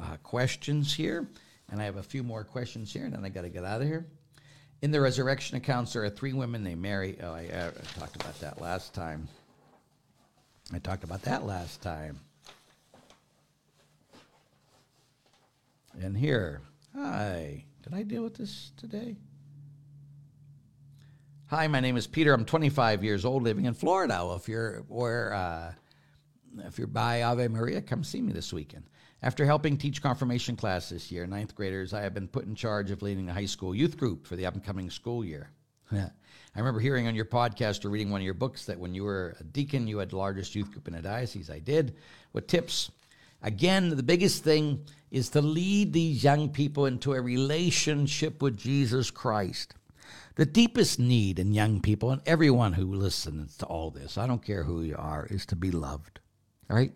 uh 0.00 0.16
questions 0.22 0.94
here. 0.94 1.28
And 1.70 1.80
I 1.80 1.84
have 1.84 1.96
a 1.96 2.02
few 2.02 2.22
more 2.22 2.44
questions 2.44 2.90
here, 2.92 3.04
and 3.04 3.12
then 3.12 3.24
I 3.24 3.28
got 3.28 3.42
to 3.42 3.50
get 3.50 3.64
out 3.64 3.82
of 3.82 3.86
here. 3.86 4.06
In 4.80 4.92
the 4.92 5.00
resurrection 5.00 5.56
accounts, 5.56 5.92
there 5.92 6.04
are 6.04 6.10
three 6.10 6.32
women 6.32 6.62
they 6.62 6.76
marry. 6.76 7.18
Oh, 7.20 7.32
I, 7.32 7.40
I 7.40 7.98
talked 7.98 8.14
about 8.14 8.38
that 8.40 8.60
last 8.60 8.94
time. 8.94 9.28
I 10.72 10.78
talked 10.78 11.02
about 11.02 11.22
that 11.22 11.44
last 11.44 11.82
time. 11.82 12.20
And 16.00 16.16
here, 16.16 16.60
hi. 16.94 17.64
Did 17.82 17.94
I 17.94 18.02
deal 18.02 18.22
with 18.22 18.36
this 18.36 18.70
today? 18.76 19.16
Hi, 21.46 21.66
my 21.66 21.80
name 21.80 21.96
is 21.96 22.06
Peter. 22.06 22.32
I'm 22.32 22.44
25 22.44 23.02
years 23.02 23.24
old, 23.24 23.42
living 23.42 23.64
in 23.64 23.74
Florida. 23.74 24.14
Well, 24.24 24.36
if 24.36 24.48
you're 24.48 24.84
where, 24.88 25.32
uh, 25.32 25.72
if 26.66 26.78
you're 26.78 26.86
by 26.86 27.22
Ave 27.22 27.48
Maria, 27.48 27.80
come 27.80 28.04
see 28.04 28.20
me 28.20 28.32
this 28.32 28.52
weekend. 28.52 28.84
After 29.22 29.44
helping 29.44 29.76
teach 29.76 30.00
confirmation 30.00 30.54
class 30.54 30.88
this 30.88 31.10
year, 31.10 31.26
ninth 31.26 31.54
graders, 31.54 31.92
I 31.92 32.02
have 32.02 32.14
been 32.14 32.28
put 32.28 32.46
in 32.46 32.54
charge 32.54 32.90
of 32.90 33.02
leading 33.02 33.26
the 33.26 33.32
high 33.32 33.46
school 33.46 33.74
youth 33.74 33.96
group 33.96 34.26
for 34.26 34.36
the 34.36 34.46
upcoming 34.46 34.90
school 34.90 35.24
year. 35.24 35.50
I 35.92 36.10
remember 36.56 36.80
hearing 36.80 37.06
on 37.06 37.14
your 37.14 37.24
podcast 37.24 37.84
or 37.84 37.90
reading 37.90 38.10
one 38.10 38.20
of 38.20 38.24
your 38.24 38.34
books 38.34 38.66
that 38.66 38.78
when 38.78 38.94
you 38.94 39.04
were 39.04 39.36
a 39.40 39.44
deacon, 39.44 39.86
you 39.86 39.98
had 39.98 40.10
the 40.10 40.16
largest 40.16 40.54
youth 40.54 40.70
group 40.70 40.86
in 40.86 40.94
a 40.94 41.02
diocese. 41.02 41.50
I 41.50 41.58
did. 41.58 41.96
What 42.32 42.48
tips 42.48 42.90
again, 43.42 43.90
the 43.90 44.02
biggest 44.02 44.44
thing 44.44 44.84
is 45.10 45.30
to 45.30 45.40
lead 45.40 45.92
these 45.92 46.22
young 46.22 46.48
people 46.50 46.86
into 46.86 47.14
a 47.14 47.20
relationship 47.20 48.42
with 48.42 48.56
Jesus 48.56 49.10
Christ. 49.10 49.74
The 50.36 50.46
deepest 50.46 51.00
need 51.00 51.38
in 51.38 51.52
young 51.52 51.80
people, 51.80 52.12
and 52.12 52.22
everyone 52.24 52.74
who 52.74 52.94
listens 52.94 53.56
to 53.56 53.66
all 53.66 53.90
this, 53.90 54.16
I 54.16 54.26
don't 54.26 54.44
care 54.44 54.62
who 54.62 54.82
you 54.82 54.94
are, 54.96 55.26
is 55.26 55.44
to 55.46 55.56
be 55.56 55.72
loved. 55.72 56.20
All 56.70 56.76
right? 56.76 56.92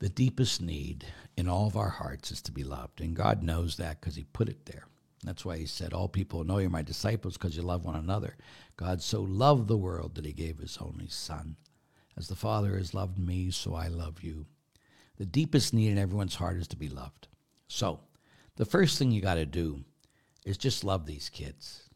The 0.00 0.08
deepest 0.08 0.62
need 0.62 1.06
in 1.36 1.48
all 1.48 1.66
of 1.66 1.76
our 1.76 1.90
hearts 1.90 2.30
is 2.30 2.42
to 2.42 2.52
be 2.52 2.64
loved. 2.64 3.00
And 3.00 3.14
God 3.14 3.42
knows 3.42 3.76
that 3.76 4.00
because 4.00 4.16
He 4.16 4.24
put 4.24 4.48
it 4.48 4.66
there. 4.66 4.86
That's 5.22 5.44
why 5.44 5.58
He 5.58 5.66
said, 5.66 5.92
All 5.92 6.08
people 6.08 6.44
know 6.44 6.58
you're 6.58 6.70
my 6.70 6.82
disciples 6.82 7.34
because 7.34 7.56
you 7.56 7.62
love 7.62 7.84
one 7.84 7.96
another. 7.96 8.36
God 8.76 9.02
so 9.02 9.22
loved 9.22 9.68
the 9.68 9.76
world 9.76 10.14
that 10.14 10.24
He 10.24 10.32
gave 10.32 10.58
His 10.58 10.78
only 10.80 11.08
Son. 11.08 11.56
As 12.16 12.28
the 12.28 12.36
Father 12.36 12.76
has 12.76 12.94
loved 12.94 13.18
me, 13.18 13.50
so 13.50 13.74
I 13.74 13.88
love 13.88 14.22
you. 14.22 14.46
The 15.16 15.26
deepest 15.26 15.74
need 15.74 15.90
in 15.90 15.98
everyone's 15.98 16.34
heart 16.34 16.56
is 16.56 16.68
to 16.68 16.76
be 16.76 16.88
loved. 16.88 17.28
So, 17.68 18.00
the 18.56 18.64
first 18.64 18.98
thing 18.98 19.10
you 19.10 19.20
got 19.20 19.34
to 19.34 19.46
do 19.46 19.84
is 20.44 20.56
just 20.56 20.82
love 20.82 21.06
these 21.06 21.28
kids. 21.28 21.88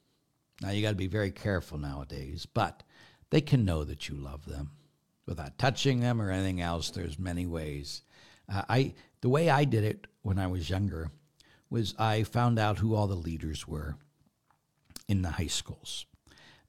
Now, 0.61 0.71
you 0.71 0.83
got 0.83 0.91
to 0.91 0.95
be 0.95 1.07
very 1.07 1.31
careful 1.31 1.79
nowadays, 1.79 2.47
but 2.47 2.83
they 3.35 3.41
can 3.41 3.64
know 3.64 3.82
that 3.82 4.09
you 4.09 4.14
love 4.14 4.47
them 4.47 4.70
without 5.26 5.59
touching 5.59 5.99
them 5.99 6.22
or 6.22 6.30
anything 6.30 6.61
else. 6.61 6.91
There's 6.91 7.18
many 7.18 7.47
ways. 7.47 8.03
Uh, 8.49 8.62
I 8.68 8.95
the 9.22 9.28
way 9.28 9.51
I 9.51 9.64
did 9.64 9.82
it 9.82 10.07
when 10.22 10.39
I 10.39 10.47
was 10.47 10.70
younger 10.70 11.11
was 11.68 11.97
I 11.99 12.22
found 12.22 12.61
out 12.61 12.78
who 12.78 12.95
all 12.95 13.09
the 13.09 13.16
leaders 13.16 13.66
were 13.66 13.97
in 15.09 15.22
the 15.22 15.30
high 15.30 15.49
schools. 15.49 16.07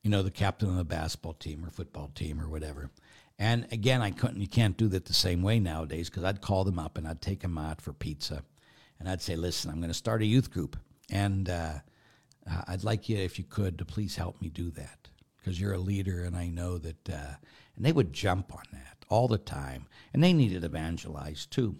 You 0.02 0.10
know, 0.10 0.24
the 0.24 0.32
captain 0.32 0.68
of 0.68 0.76
the 0.76 0.84
basketball 0.84 1.36
team 1.36 1.64
or 1.64 1.70
football 1.70 2.10
team 2.16 2.42
or 2.42 2.50
whatever. 2.50 2.90
And 3.38 3.68
again, 3.72 4.02
I 4.02 4.10
couldn't. 4.10 4.42
You 4.42 4.48
can't 4.48 4.76
do 4.76 4.88
that 4.88 5.06
the 5.06 5.14
same 5.14 5.44
way 5.44 5.60
nowadays 5.60 6.10
because 6.10 6.24
I'd 6.24 6.42
call 6.42 6.64
them 6.64 6.80
up 6.80 6.98
and 6.98 7.08
I'd 7.08 7.22
take 7.22 7.42
them 7.42 7.60
out 7.60 7.80
for 7.80 7.94
pizza, 7.94 8.42
and 9.00 9.08
I'd 9.08 9.22
say, 9.22 9.36
"Listen, 9.36 9.70
I'm 9.70 9.82
going 9.82 9.90
to 9.90 9.94
start 9.94 10.24
a 10.24 10.26
youth 10.26 10.50
group, 10.50 10.78
and 11.12 11.48
uh, 11.48 11.74
uh, 12.50 12.62
I'd 12.70 12.84
like 12.84 13.08
you, 13.08 13.18
if 13.18 13.38
you 13.38 13.46
could, 13.46 13.78
to 13.78 13.86
please 13.86 14.16
help 14.16 14.42
me 14.42 14.50
do 14.50 14.72
that 14.72 15.05
because 15.46 15.62
you're 15.62 15.74
a 15.74 15.78
leader, 15.78 16.24
and 16.24 16.36
I 16.36 16.48
know 16.48 16.78
that." 16.80 17.10
Uh, 17.10 17.36
and 17.76 17.86
they 17.86 17.92
would 17.92 18.14
jump 18.14 18.54
on 18.54 18.64
that 18.72 19.06
all 19.10 19.28
the 19.28 19.38
time, 19.38 19.88
and 20.14 20.24
they 20.24 20.34
needed 20.34 20.64
evangelized 20.64 21.52
too. 21.52 21.76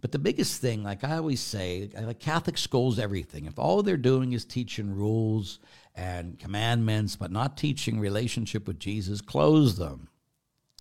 But 0.00 0.12
the 0.12 0.18
biggest 0.18 0.60
thing, 0.60 0.84
like 0.84 1.02
I 1.02 1.16
always 1.16 1.40
say, 1.40 1.90
like 2.00 2.20
Catholic 2.20 2.56
schools, 2.56 2.98
everything. 2.98 3.46
If 3.46 3.58
all 3.58 3.82
they're 3.82 3.96
doing 3.96 4.32
is 4.32 4.44
teaching 4.44 4.94
rules 4.94 5.58
and 5.96 6.38
commandments, 6.38 7.16
but 7.16 7.32
not 7.32 7.56
teaching 7.56 7.98
relationship 7.98 8.68
with 8.68 8.78
Jesus, 8.78 9.20
close 9.20 9.76
them. 9.76 10.08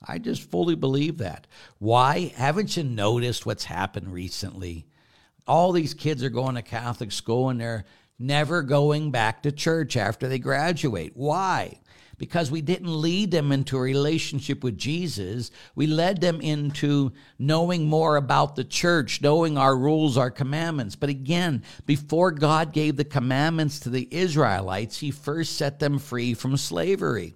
I 0.08 0.20
just 0.20 0.44
fully 0.52 0.76
believe 0.76 1.18
that. 1.18 1.48
Why? 1.80 2.32
Haven't 2.36 2.78
you 2.78 2.84
noticed 2.84 3.46
what's 3.46 3.64
happened 3.64 4.14
recently? 4.14 4.86
All 5.48 5.72
these 5.72 5.96
kids 5.96 6.22
are 6.24 6.30
going 6.30 6.54
to 6.54 6.62
Catholic 6.62 7.12
school 7.12 7.50
and 7.50 7.60
they're 7.60 7.86
never 8.20 8.62
going 8.62 9.10
back 9.10 9.42
to 9.44 9.52
church 9.52 9.98
after 9.98 10.28
they 10.28 10.38
graduate. 10.38 11.14
Why? 11.16 11.80
Because 12.18 12.50
we 12.50 12.62
didn't 12.62 13.02
lead 13.02 13.30
them 13.30 13.52
into 13.52 13.78
a 13.78 13.82
relationship 13.82 14.64
with 14.64 14.78
Jesus. 14.78 15.52
We 15.76 15.86
led 15.86 16.20
them 16.20 16.42
into 16.42 17.12
knowing 17.38 17.86
more 17.86 18.16
about 18.16 18.56
the 18.56 18.64
church, 18.64 19.22
knowing 19.22 19.58
our 19.58 19.78
rules, 19.78 20.18
our 20.18 20.32
commandments. 20.32 20.96
But 20.96 21.10
again, 21.10 21.64
before 21.86 22.32
God 22.32 22.74
gave 22.74 22.98
the 22.98 23.06
commandments 23.06 23.80
to 23.82 23.92
the 23.92 24.08
Israelites, 24.10 24.98
He 24.98 25.12
first 25.12 25.58
set 25.58 25.80
them 25.80 26.00
free 26.00 26.34
from 26.34 26.58
slavery. 26.58 27.36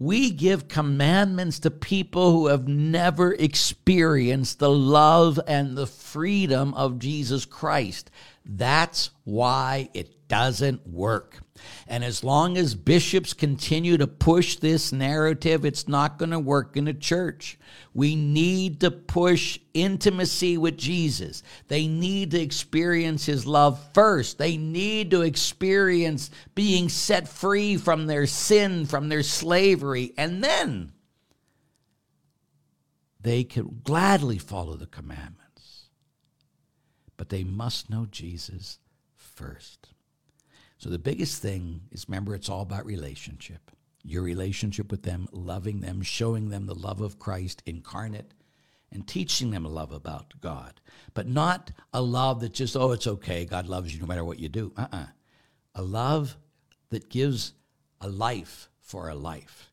We 0.00 0.30
give 0.30 0.66
commandments 0.66 1.58
to 1.58 1.70
people 1.70 2.32
who 2.32 2.46
have 2.46 2.66
never 2.66 3.34
experienced 3.34 4.58
the 4.58 4.70
love 4.70 5.38
and 5.46 5.76
the 5.76 5.86
freedom 5.86 6.72
of 6.72 6.98
Jesus 6.98 7.44
Christ. 7.44 8.10
That's 8.46 9.10
why 9.24 9.90
it 9.92 10.26
doesn't 10.26 10.86
work. 10.86 11.40
And 11.86 12.04
as 12.04 12.22
long 12.22 12.56
as 12.56 12.74
bishops 12.74 13.32
continue 13.32 13.96
to 13.96 14.06
push 14.06 14.56
this 14.56 14.92
narrative, 14.92 15.64
it's 15.64 15.88
not 15.88 16.18
going 16.18 16.30
to 16.30 16.38
work 16.38 16.76
in 16.76 16.86
a 16.88 16.94
church. 16.94 17.58
We 17.94 18.14
need 18.14 18.80
to 18.80 18.90
push 18.90 19.58
intimacy 19.74 20.56
with 20.58 20.76
Jesus. 20.76 21.42
They 21.68 21.86
need 21.86 22.30
to 22.32 22.40
experience 22.40 23.26
his 23.26 23.46
love 23.46 23.80
first. 23.94 24.38
They 24.38 24.56
need 24.56 25.10
to 25.10 25.22
experience 25.22 26.30
being 26.54 26.88
set 26.88 27.28
free 27.28 27.76
from 27.76 28.06
their 28.06 28.26
sin, 28.26 28.86
from 28.86 29.08
their 29.08 29.22
slavery, 29.22 30.12
and 30.16 30.44
then 30.44 30.92
they 33.20 33.44
can 33.44 33.80
gladly 33.84 34.38
follow 34.38 34.76
the 34.76 34.86
commandments. 34.86 35.88
But 37.16 37.28
they 37.28 37.44
must 37.44 37.90
know 37.90 38.06
Jesus 38.10 38.78
first. 39.14 39.79
So 40.80 40.88
the 40.88 40.98
biggest 40.98 41.42
thing 41.42 41.82
is 41.90 42.08
remember, 42.08 42.34
it's 42.34 42.48
all 42.48 42.62
about 42.62 42.86
relationship. 42.86 43.70
Your 44.02 44.22
relationship 44.22 44.90
with 44.90 45.02
them, 45.02 45.28
loving 45.30 45.80
them, 45.80 46.00
showing 46.00 46.48
them 46.48 46.64
the 46.64 46.74
love 46.74 47.02
of 47.02 47.18
Christ 47.18 47.62
incarnate, 47.66 48.32
and 48.90 49.06
teaching 49.06 49.50
them 49.50 49.66
a 49.66 49.68
love 49.68 49.92
about 49.92 50.32
God. 50.40 50.80
But 51.12 51.28
not 51.28 51.70
a 51.92 52.00
love 52.00 52.40
that 52.40 52.54
just, 52.54 52.78
oh, 52.78 52.92
it's 52.92 53.06
okay, 53.06 53.44
God 53.44 53.66
loves 53.66 53.92
you 53.94 54.00
no 54.00 54.06
matter 54.06 54.24
what 54.24 54.38
you 54.38 54.48
do. 54.48 54.72
Uh 54.74 54.86
uh-uh. 54.90 54.96
uh 54.96 55.06
A 55.74 55.82
love 55.82 56.38
that 56.88 57.10
gives 57.10 57.52
a 58.00 58.08
life 58.08 58.70
for 58.80 59.10
a 59.10 59.14
life. 59.14 59.70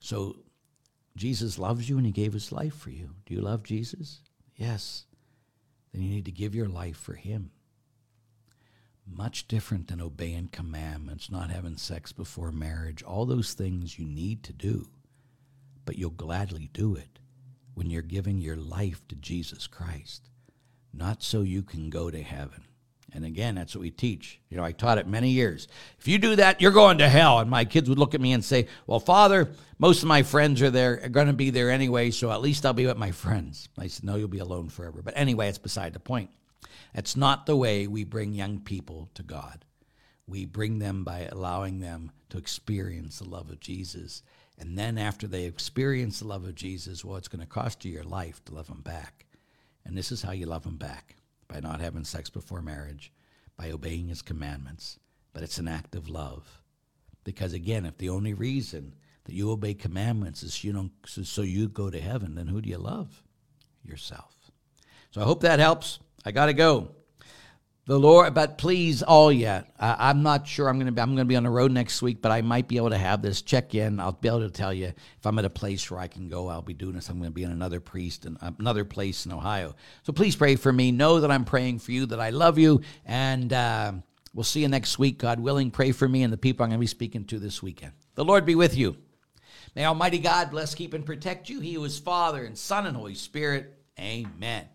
So 0.00 0.36
Jesus 1.16 1.58
loves 1.58 1.86
you 1.86 1.98
and 1.98 2.06
he 2.06 2.12
gave 2.12 2.32
his 2.32 2.50
life 2.50 2.74
for 2.74 2.88
you. 2.88 3.10
Do 3.26 3.34
you 3.34 3.42
love 3.42 3.62
Jesus? 3.62 4.20
Yes. 4.56 5.04
Then 5.92 6.00
you 6.00 6.08
need 6.08 6.24
to 6.24 6.32
give 6.32 6.54
your 6.54 6.68
life 6.68 6.96
for 6.96 7.12
him 7.12 7.50
much 9.06 9.48
different 9.48 9.88
than 9.88 10.00
obeying 10.00 10.48
commandments, 10.48 11.30
not 11.30 11.50
having 11.50 11.76
sex 11.76 12.12
before 12.12 12.52
marriage, 12.52 13.02
all 13.02 13.26
those 13.26 13.54
things 13.54 13.98
you 13.98 14.04
need 14.04 14.42
to 14.42 14.52
do, 14.52 14.88
but 15.84 15.96
you'll 15.96 16.10
gladly 16.10 16.68
do 16.72 16.96
it 16.96 17.18
when 17.74 17.90
you're 17.90 18.02
giving 18.02 18.38
your 18.38 18.56
life 18.56 19.06
to 19.08 19.14
Jesus 19.16 19.66
Christ, 19.66 20.30
not 20.92 21.22
so 21.22 21.42
you 21.42 21.62
can 21.62 21.90
go 21.90 22.10
to 22.10 22.22
heaven. 22.22 22.64
And 23.12 23.24
again, 23.24 23.54
that's 23.54 23.74
what 23.74 23.82
we 23.82 23.90
teach. 23.90 24.40
You 24.50 24.56
know, 24.56 24.64
I 24.64 24.72
taught 24.72 24.98
it 24.98 25.06
many 25.06 25.30
years. 25.30 25.68
If 25.98 26.08
you 26.08 26.18
do 26.18 26.36
that, 26.36 26.60
you're 26.60 26.72
going 26.72 26.98
to 26.98 27.08
hell. 27.08 27.38
And 27.38 27.48
my 27.48 27.64
kids 27.64 27.88
would 27.88 27.98
look 27.98 28.14
at 28.14 28.20
me 28.20 28.32
and 28.32 28.44
say, 28.44 28.66
Well, 28.86 28.98
Father, 28.98 29.50
most 29.78 30.02
of 30.02 30.08
my 30.08 30.22
friends 30.22 30.60
are 30.60 30.70
there, 30.70 31.00
are 31.04 31.08
going 31.08 31.28
to 31.28 31.32
be 31.32 31.50
there 31.50 31.70
anyway, 31.70 32.10
so 32.10 32.30
at 32.30 32.42
least 32.42 32.66
I'll 32.66 32.72
be 32.72 32.86
with 32.86 32.96
my 32.96 33.12
friends. 33.12 33.68
I 33.78 33.86
said, 33.86 34.04
No, 34.04 34.16
you'll 34.16 34.28
be 34.28 34.40
alone 34.40 34.68
forever. 34.68 35.02
But 35.02 35.14
anyway, 35.16 35.48
it's 35.48 35.58
beside 35.58 35.92
the 35.92 36.00
point. 36.00 36.30
That's 36.94 37.16
not 37.16 37.46
the 37.46 37.56
way 37.56 37.86
we 37.86 38.04
bring 38.04 38.34
young 38.34 38.60
people 38.60 39.08
to 39.14 39.22
God. 39.22 39.64
We 40.26 40.44
bring 40.44 40.78
them 40.78 41.04
by 41.04 41.28
allowing 41.30 41.80
them 41.80 42.10
to 42.30 42.38
experience 42.38 43.18
the 43.18 43.28
love 43.28 43.50
of 43.50 43.60
Jesus. 43.60 44.22
And 44.58 44.76
then 44.76 44.98
after 44.98 45.26
they 45.26 45.44
experience 45.44 46.18
the 46.18 46.26
love 46.26 46.44
of 46.44 46.54
Jesus, 46.54 47.04
well, 47.04 47.16
it's 47.16 47.28
going 47.28 47.40
to 47.40 47.46
cost 47.46 47.84
you 47.84 47.92
your 47.92 48.04
life 48.04 48.44
to 48.46 48.54
love 48.54 48.66
them 48.66 48.80
back. 48.80 49.26
And 49.84 49.96
this 49.96 50.10
is 50.10 50.22
how 50.22 50.32
you 50.32 50.46
love 50.46 50.64
them 50.64 50.78
back 50.78 51.16
by 51.48 51.60
not 51.60 51.80
having 51.80 52.04
sex 52.04 52.28
before 52.28 52.60
marriage, 52.60 53.12
by 53.56 53.70
obeying 53.70 54.08
his 54.08 54.22
commandments. 54.22 54.98
But 55.32 55.42
it's 55.42 55.58
an 55.58 55.68
act 55.68 55.94
of 55.94 56.08
love. 56.08 56.62
Because 57.22 57.52
again, 57.52 57.86
if 57.86 57.98
the 57.98 58.08
only 58.08 58.34
reason 58.34 58.94
that 59.24 59.34
you 59.34 59.50
obey 59.50 59.74
commandments 59.74 60.42
is 60.42 60.64
you 60.64 60.72
don't 60.72 60.92
so 61.04 61.42
you 61.42 61.68
go 61.68 61.90
to 61.90 62.00
heaven, 62.00 62.34
then 62.34 62.46
who 62.46 62.60
do 62.60 62.68
you 62.68 62.78
love? 62.78 63.22
Yourself. 63.84 64.50
So 65.10 65.20
I 65.20 65.24
hope 65.24 65.40
that 65.42 65.58
helps. 65.58 65.98
I 66.26 66.32
got 66.32 66.46
to 66.46 66.52
go. 66.52 66.88
The 67.86 67.96
Lord, 67.96 68.34
but 68.34 68.58
please, 68.58 69.04
all 69.04 69.30
yet. 69.30 69.70
I, 69.78 70.10
am 70.10 70.24
not 70.24 70.48
sure. 70.48 70.68
I'm 70.68 70.76
gonna 70.76 70.90
be. 70.90 71.00
I'm 71.00 71.10
gonna 71.10 71.24
be 71.24 71.36
on 71.36 71.44
the 71.44 71.50
road 71.50 71.70
next 71.70 72.02
week, 72.02 72.20
but 72.20 72.32
I 72.32 72.42
might 72.42 72.66
be 72.66 72.78
able 72.78 72.90
to 72.90 72.98
have 72.98 73.22
this 73.22 73.42
check 73.42 73.76
in. 73.76 74.00
I'll 74.00 74.10
be 74.10 74.26
able 74.26 74.40
to 74.40 74.50
tell 74.50 74.74
you 74.74 74.86
if 74.86 75.24
I'm 75.24 75.38
at 75.38 75.44
a 75.44 75.50
place 75.50 75.88
where 75.88 76.00
I 76.00 76.08
can 76.08 76.28
go. 76.28 76.48
I'll 76.48 76.62
be 76.62 76.74
doing 76.74 76.96
this. 76.96 77.08
I'm 77.08 77.18
gonna 77.18 77.30
be 77.30 77.44
in 77.44 77.52
another 77.52 77.78
priest 77.78 78.26
and 78.26 78.38
another 78.58 78.84
place 78.84 79.24
in 79.24 79.32
Ohio. 79.32 79.76
So 80.02 80.12
please 80.12 80.34
pray 80.34 80.56
for 80.56 80.72
me. 80.72 80.90
Know 80.90 81.20
that 81.20 81.30
I'm 81.30 81.44
praying 81.44 81.78
for 81.78 81.92
you. 81.92 82.06
That 82.06 82.18
I 82.18 82.30
love 82.30 82.58
you, 82.58 82.80
and 83.04 83.52
uh, 83.52 83.92
we'll 84.34 84.42
see 84.42 84.62
you 84.62 84.68
next 84.68 84.98
week, 84.98 85.18
God 85.18 85.38
willing. 85.38 85.70
Pray 85.70 85.92
for 85.92 86.08
me 86.08 86.24
and 86.24 86.32
the 86.32 86.36
people 86.36 86.64
I'm 86.64 86.70
gonna 86.70 86.80
be 86.80 86.88
speaking 86.88 87.24
to 87.26 87.38
this 87.38 87.62
weekend. 87.62 87.92
The 88.16 88.24
Lord 88.24 88.44
be 88.44 88.56
with 88.56 88.76
you. 88.76 88.96
May 89.76 89.84
Almighty 89.84 90.18
God 90.18 90.50
bless, 90.50 90.74
keep, 90.74 90.92
and 90.92 91.06
protect 91.06 91.48
you. 91.48 91.60
He 91.60 91.74
who 91.74 91.84
is 91.84 92.00
Father 92.00 92.44
and 92.44 92.58
Son 92.58 92.84
and 92.84 92.96
Holy 92.96 93.14
Spirit. 93.14 93.78
Amen. 93.96 94.66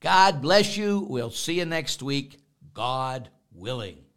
God 0.00 0.40
bless 0.40 0.76
you. 0.76 1.00
We'll 1.00 1.30
see 1.30 1.58
you 1.58 1.64
next 1.64 2.02
week, 2.02 2.38
God 2.72 3.30
willing. 3.52 4.07